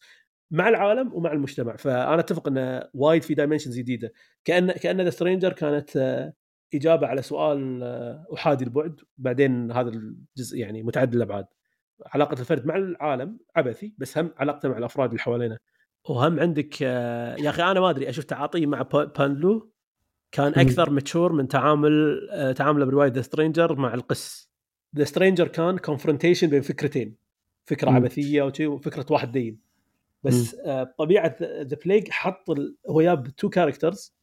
[0.51, 1.77] مع العالم ومع المجتمع.
[1.77, 4.13] فأنا أتفق إنه وايد في dimensions جديدة.
[4.45, 6.33] كان كأن The Stranger كانت آه،
[6.75, 11.47] إجابة على سؤال آه، أحادي البعد بعدين هذا الجزء يعني متعدد الابعاد
[12.07, 15.59] علاقة الفرد مع العالم عبثي بس هم علاقته مع الأفراد اللي حوالينه
[16.09, 19.73] وهم عندك آه، يا أخي أنا ما أدري أشوف تعاطيه مع با- بانلو
[20.35, 20.53] كان.
[20.57, 24.51] أكثر mature من تعامل آه، تعامله بروايه The Stranger مع القس.
[24.97, 27.17] The Stranger كان confrontation بين فكرتين
[27.67, 27.97] فكرة مم.
[27.97, 29.61] عبثية وشي وفكرة واحد دين.
[30.23, 34.15] بس آه، طبيعة The Plague حط ال- هو جاب two characters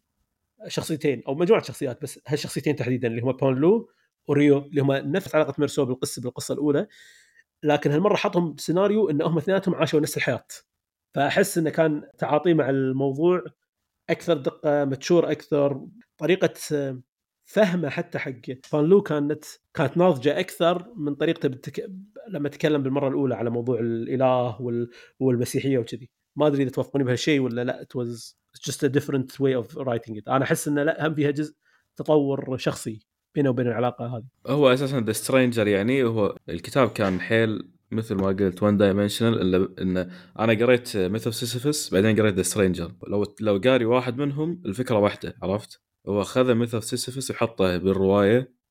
[0.68, 3.90] شخصيتين أو مجموعة شخصيات بس هالشخصيتين تحديدا اللي هم بانلو
[4.28, 6.88] وريو اللي هم نفس علاقة ميرسو بالقصة بالقصة الأولى.
[7.64, 10.46] لكن هالمرة حطهم بسيناريو إن هم اثنيناتهم عاشوا نفس الحياة.
[11.14, 13.44] فأحس إنه كان تعاطيه مع الموضوع
[14.12, 17.02] أكثر دقة mature أكثر طريقة آه،
[17.46, 18.42] فهمه حتى حق
[18.74, 21.92] بانلو كانت كانت ناضجة أكثر من طريقته بالتك...
[22.30, 24.90] لما تكلم بالمرة الأولى على موضوع الإله وال...
[25.20, 26.10] والمسيحية وكذي.
[26.36, 30.28] ما أدري إذا توافقوني بهالشيء ولا لا was just a different way of writing it.
[30.28, 31.56] أنا أحس انه لا هم فيها جزء
[31.96, 33.00] تطور شخصي
[33.36, 34.26] بينه وبين العلاقة هذه.
[34.48, 39.82] هو أساسا The Stranger يعني هو الكتاب كان حيل مثل ما قلت one dimensional إلا
[39.82, 39.98] إن
[40.40, 44.98] أنا قريت Myth of Sisyphus بعدين قريت The Stranger لو لو قاري واحد منهم الفكرة
[44.98, 48.62] واحدة عرفت؟ هو أخذ Myth of Sisyphus وحطه بالرواية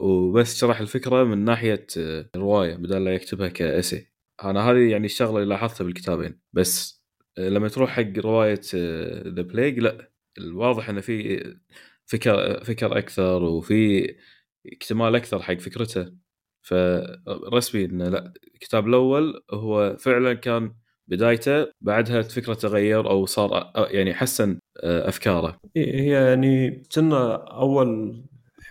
[0.00, 4.06] وبس شرح الفكرة من ناحية آه، الرواية بدل لا يكتبها ك essay.
[4.44, 6.40] أنا هذه يعني الشغلة اللي لاحظتها بالكتابين.
[6.52, 7.04] بس
[7.38, 8.60] آه، لما تروح حق رواية
[9.26, 11.42] The Plague لا الواضح انه في
[12.06, 14.08] فكر فكر أكثر وفي
[14.66, 16.23] اكتمال أكثر حق فكرته.
[16.64, 20.74] فرسمي إنه لا الكتاب الأول هو فعلا كان
[21.08, 25.56] بدايته بعدها فكرة تغير أو صار يعني حسن آه، أفكاره.
[25.76, 28.22] هي يعني كنا أول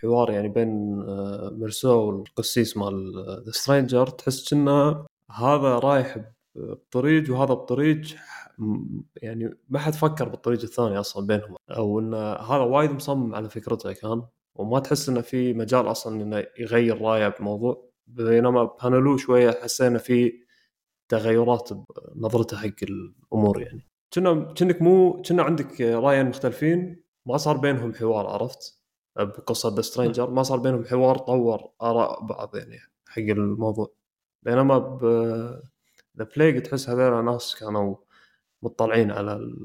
[0.01, 3.13] حوار يعني بين آه، ميرسو والقسيس مال
[3.45, 6.17] The Stranger تحس كنا هذا رايح
[6.55, 8.01] بطريق وهذا بطريق
[9.21, 11.55] يعني ما حد فكر بالطريق الثاني أصلا بينهم.
[11.71, 14.23] أو إن هذا وايد مصمم على فكرته كان.
[14.55, 20.43] وما تحس إنه في مجال أصلا إنه يغير رأيه بالموضوع بينما بانلو شوية حسينا في
[21.09, 21.69] تغيرات
[22.15, 23.89] بنظرته حق الأمور يعني.
[24.13, 28.83] كنا كأنك مو كنا عندك رأيين مختلفين ما صار بينهم حوار عرفت؟
[29.15, 32.77] بقصة The Stranger ما صار بينهم حوار طور آراء بعض يعني
[33.07, 33.93] حق الموضوع.
[34.43, 35.03] بينما ب
[36.17, 37.95] The Plague تحس هذول ناس كانوا
[38.61, 39.55] مطلعين على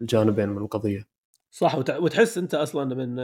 [0.00, 1.08] الجانبين من القضية.
[1.50, 3.16] صح وت- وتحس أنت أصلا من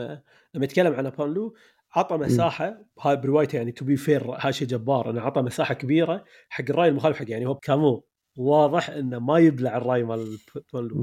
[0.55, 1.55] لما يتكلم عن بانلو
[1.93, 6.25] عطى مساحة هاي بروايته يعني to be fair هذا شيء جبار إنه عطى مساحة كبيرة
[6.49, 8.05] حق الرأي المخالف حق يعني هو كامو
[8.37, 10.39] واضح إنه ما يبلع الرأي مال.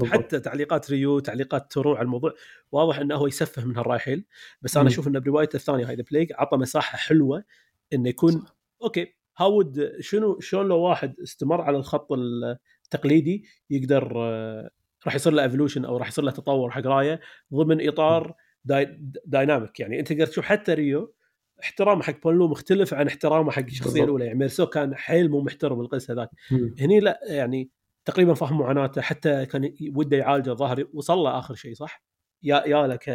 [0.04, 2.34] حتى تعليقات ريو تعليقات ترو على الموضوع
[2.72, 4.24] واضح إنه هو يسفه من هالرأي حيل
[4.62, 4.88] بس أنا مم.
[4.90, 7.44] أشوف انه بروايته الثانية هاي The Plague عطى مساحة حلوة
[7.92, 8.44] إنه يكون
[8.82, 12.08] okay how would شنو شلون لو واحد استمر على الخط
[12.84, 14.12] التقليدي يقدر
[15.06, 17.20] راح يصير له evolution أو راح يصير له تطور حق رايه
[17.54, 18.34] ضمن إطار
[18.64, 21.14] dy- dynamic يعني أنت تقدر تشوف حتى ريو
[21.62, 24.04] احترامه حق بانلو مختلف عن احترامه حق الشخصية.
[24.04, 26.74] الأولى يعني ميرسو كان حيل مو محترم القس ذاك مم.
[26.80, 27.70] هني لا يعني
[28.04, 32.04] تقريبا فهم معاناته حتى كان وده يعالجه ظاهر وصل له آخر شيء صح؟
[32.42, 33.08] يا يا لك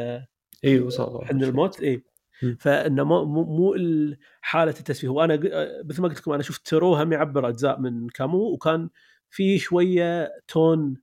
[0.66, 2.04] اي وصل عند الموت اي.
[2.60, 5.36] فإنه مو مو, مو ال- حاله التسفيه وأنا
[5.86, 8.90] مثل ما قلت لكم أنا شفت ترو هم يعبر أجزاء من كامو وكان
[9.30, 10.98] في شوية tone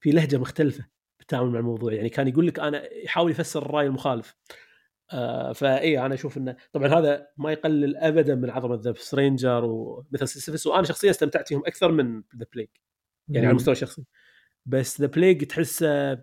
[0.00, 0.86] في لهجة مختلفة
[1.18, 1.92] بالتعامل مع الموضوع.
[1.92, 4.36] يعني كان يقول لك أنا يحاول يفسر الرأي المخالف.
[5.12, 9.73] آه فاي أنا أشوف إنه طبعا هذا ما يقلل ابدا من عظمة The Stranger و
[9.73, 12.68] Myth of Sisyphus وأنا شخصيا استمتعت فيهم أكثر من The Plague
[13.28, 14.04] يعني على المستوى الشخصي
[14.66, 16.18] بس The Plague تحسه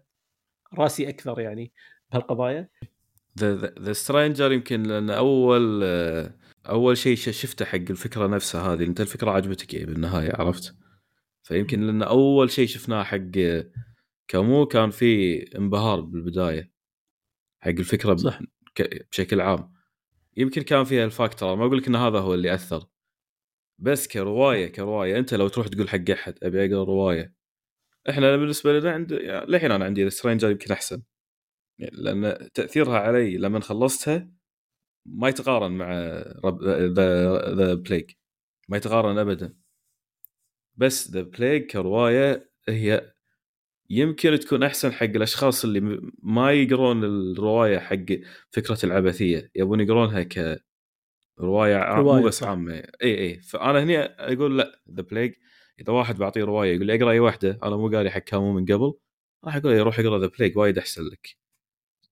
[0.73, 1.71] راسي أكثر يعني
[2.11, 2.69] بهالقضايا.
[3.39, 6.33] The The Stranger يمكن لأن أول آه،
[6.69, 8.83] أول شيء شفته حق الفكرة نفسها هذه.
[8.83, 10.75] أنت الفكرة عجبتك يعني بالنهاية؟ عرفت؟
[11.47, 13.31] فيمكن لأن أول شيء شفناه حق
[14.27, 16.71] كامو كان في انبهار بالبداية
[17.59, 18.39] حق الفكرة صح.
[19.11, 19.73] بشكل عام.
[20.37, 22.85] يمكن كان فيها ال factor ما أقول لك إن هذا هو اللي أثر.
[23.79, 27.35] بس كرواية كرواية أنت لو تروح تقول حق أحد أبي أقرأ رواية.
[28.09, 31.03] إحنا بالنسبة لنا عند للحين أنا عندي Stranger يمكن أحسن.
[31.79, 34.31] يعني لأن تأثيرها علي لما خلصتها
[35.05, 35.93] ما يتقارن مع
[36.71, 38.11] The The Plague
[38.69, 39.66] ما يتقارن ابدا.
[40.77, 43.13] بس The Plague كرواية هي
[43.89, 48.05] يمكن تكون أحسن حق الأشخاص اللي ما يقرون الرواية حق
[48.51, 50.57] فكرة العبثية يبون يقرونها عام
[51.39, 52.43] رواية، مو بس.
[52.43, 52.73] عامة.
[52.73, 53.39] إي إي.
[53.39, 55.33] فأنا هنا أقول لأ The Plague
[55.81, 58.65] إذا واحد بعطيه رواية يقول لي أقرأ أي واحدة؟ أنا مو قاري حق كامو من
[58.65, 58.93] قبل.
[59.45, 61.37] راح أقول له روح اقرأ The Plague وايد أحسن لك.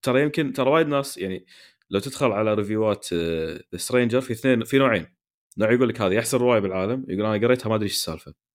[0.02, 1.46] ترى يمكن ترى وايد ناس يعني
[1.90, 5.06] لو تدخل على review ات The Stranger في اثنين في نوعين.
[5.58, 8.45] نوع يقول لك هذه أحسن رواية بالعالم يقول أنا قريتها ما أدري إيش السالفة.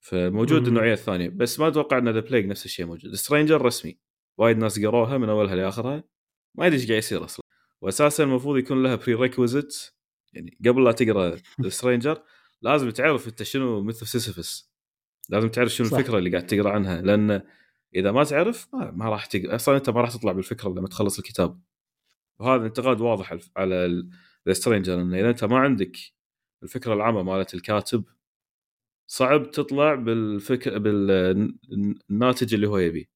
[0.00, 0.68] فموجود.
[0.68, 3.14] النوعية الثانية بس ما أتوقع إن The Plague نفس الشيء موجود.
[3.14, 3.98] Stranger رسمي.
[4.38, 6.04] وايد ناس قروها من أولها لآخرها.
[6.54, 7.44] ما أدري إيش قاعد يصير أصلا.
[7.80, 9.76] واساسا المفروض يكون لها prerequisite
[10.32, 11.36] يعني قبل لا تقرأ
[11.68, 12.22] Stranger
[12.62, 14.70] لازم تعرف أنت شنو Myth of Sisyphus
[15.28, 15.98] لازم تعرف شنو صح.
[15.98, 17.00] الفكرة اللي قاعد تقرأ عنها.
[17.02, 17.42] لأن
[17.94, 21.18] إذا ما تعرف ما, ما راح تقرا أصلا أنت ما راح تطلع بالفكرة لما تخلص
[21.18, 21.60] الكتاب.
[22.38, 24.04] وهذا انتقاد واضح على- على
[24.48, 25.96] The Stranger انه إذا أنت ما عندك
[26.62, 28.04] الفكرة العامة مالت الكاتب
[29.12, 33.10] صعب تطلع بالفكر بالناتج اللي هو يبي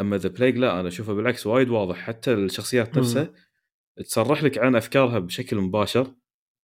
[0.00, 1.96] أما The Plague لا أنا أشوفه بالعكس وايد واضح.
[1.96, 2.98] حتى الشخصيات.
[2.98, 3.32] نفسها
[3.96, 6.14] تصرح لك عن أفكارها بشكل مباشر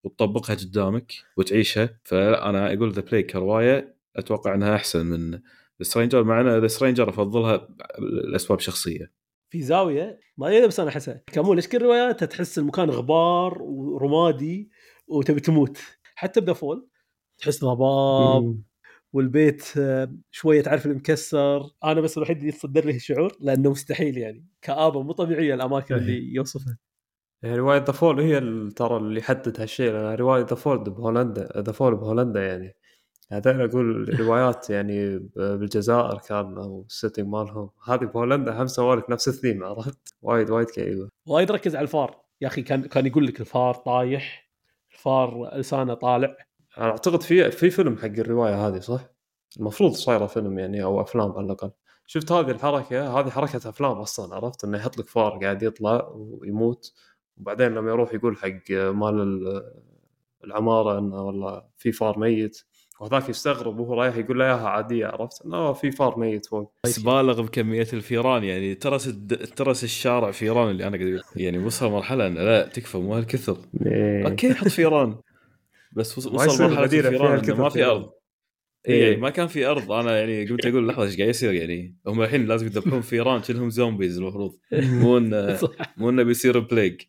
[0.05, 2.01] وتطبقها قدامك وتعيشها.
[2.05, 5.41] فأنا أقول The Plague كرواية أتوقع أنها أحسن من The
[5.83, 7.69] Stranger مع أن The Stranger أفضلها
[8.33, 9.13] لاسباب شخصية.
[9.51, 11.23] في زاوية ما أدري بس أنا أحسها.
[11.27, 14.71] كامو ليش كل رواياتها تحس المكان غبار ورمادي
[15.07, 15.79] وتبي تموت.
[16.15, 16.89] حتى ب The Fall
[17.39, 18.63] تحس ضباب.
[19.13, 24.45] والبيت آه، شوية تعرف المكسر أنا بس الوحيد اللي يتصدر لي الشعور لأنه مستحيل يعني.
[24.63, 26.79] كآبة مو طبيعية الأماكن اللي يوصفها.
[27.43, 28.41] يعني رواية The Fall هي
[28.71, 32.75] ترى اللي حدد هالشيء لأن رواية The Fall بهولندا The Fall بهولندا يعني.
[33.33, 37.71] هذول أقول روايات يعني بالجزائر كان أو ال setting مالهم.
[37.89, 41.09] هذه بهولندا هم سووا لك نفس الثيم عرفت؟ وايد وايد كئيبة.
[41.27, 42.25] وايد ركز على الفار.
[42.41, 44.51] يا أخي كان كان يقول لك الفار طايح
[44.93, 46.37] الفار لسانه طالع.
[46.79, 49.01] أنا أعتقد في في فيلم حق الرواية هذه صح؟
[49.61, 51.71] المفروض صايرة فيلم يعني أو أفلام على الأقل
[52.07, 56.93] شفت هذه الحركة هذه حركة أفلام أصلا عرفت إنه يحط لك فار قاعد يطلع ويموت
[57.37, 59.73] وبعدين لما يروح يقول حق مال ال-
[60.45, 62.65] العمارة إنه والله في فار ميت
[63.01, 66.99] وهذاك يستغرب وهو رايح يقول له اياها عادية عرفت إنه في فار ميت فوق بس
[67.01, 69.47] بالغ بكمية الفيران يعني ترس الد...
[69.47, 71.21] ترس الشارع فيران اللي أنا قاعد.
[71.37, 73.57] يعني وصل مرحلة إنه لا تكفى مو هالكثر
[73.87, 74.27] إيه.
[74.29, 75.17] okay حط فيران
[75.97, 76.33] بس وصل
[76.65, 77.85] مرحلة فيها الفيران الكثر ما في.
[77.85, 78.11] أرض.
[78.89, 79.93] اي يعني ما كان في أرض.
[79.93, 83.71] أنا يعني قمت أقول لحظة إيش قاعد يصير يعني؟ هم الحين لازم يذبحون فيران كلهم
[83.71, 84.59] zombies المفروض.
[84.73, 85.59] مو انه.
[85.99, 87.03] مو إنه بيصير plague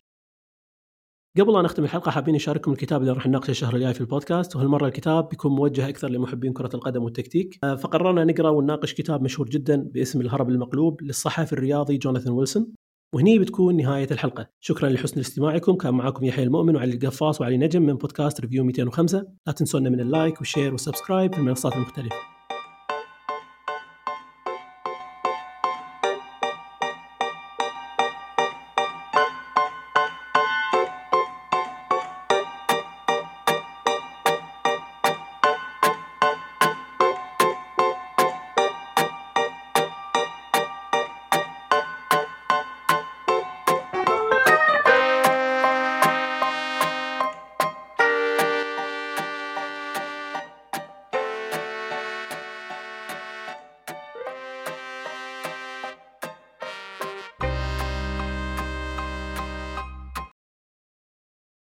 [1.40, 4.56] قبل لا نختم الحلقة حابين نشارككم الكتاب اللي راح نناقشه الشهر الجاي في البودكاست.
[4.56, 7.60] وهالمرة الكتاب بيكون موجه أكثر لمحبين كرة القدم والتكتيك.
[7.64, 12.74] آه، فقررنا نقرأ ونناقش كتاب مشهور جدا باسم الهرم المقلوب للصحفي الرياضي جوناثان ويلسون.
[13.16, 14.48] وهني بتكون نهاية الحلقة.
[14.60, 15.76] شكرا لحسن استماعكم.
[15.76, 20.00] كان معكم يحيى المؤمن وعلي القفاص وعلي نجم من بودكاست Review 205 لا تنسونا من
[20.00, 22.35] ال like وال share وال subscribe في المنصات المختلفة.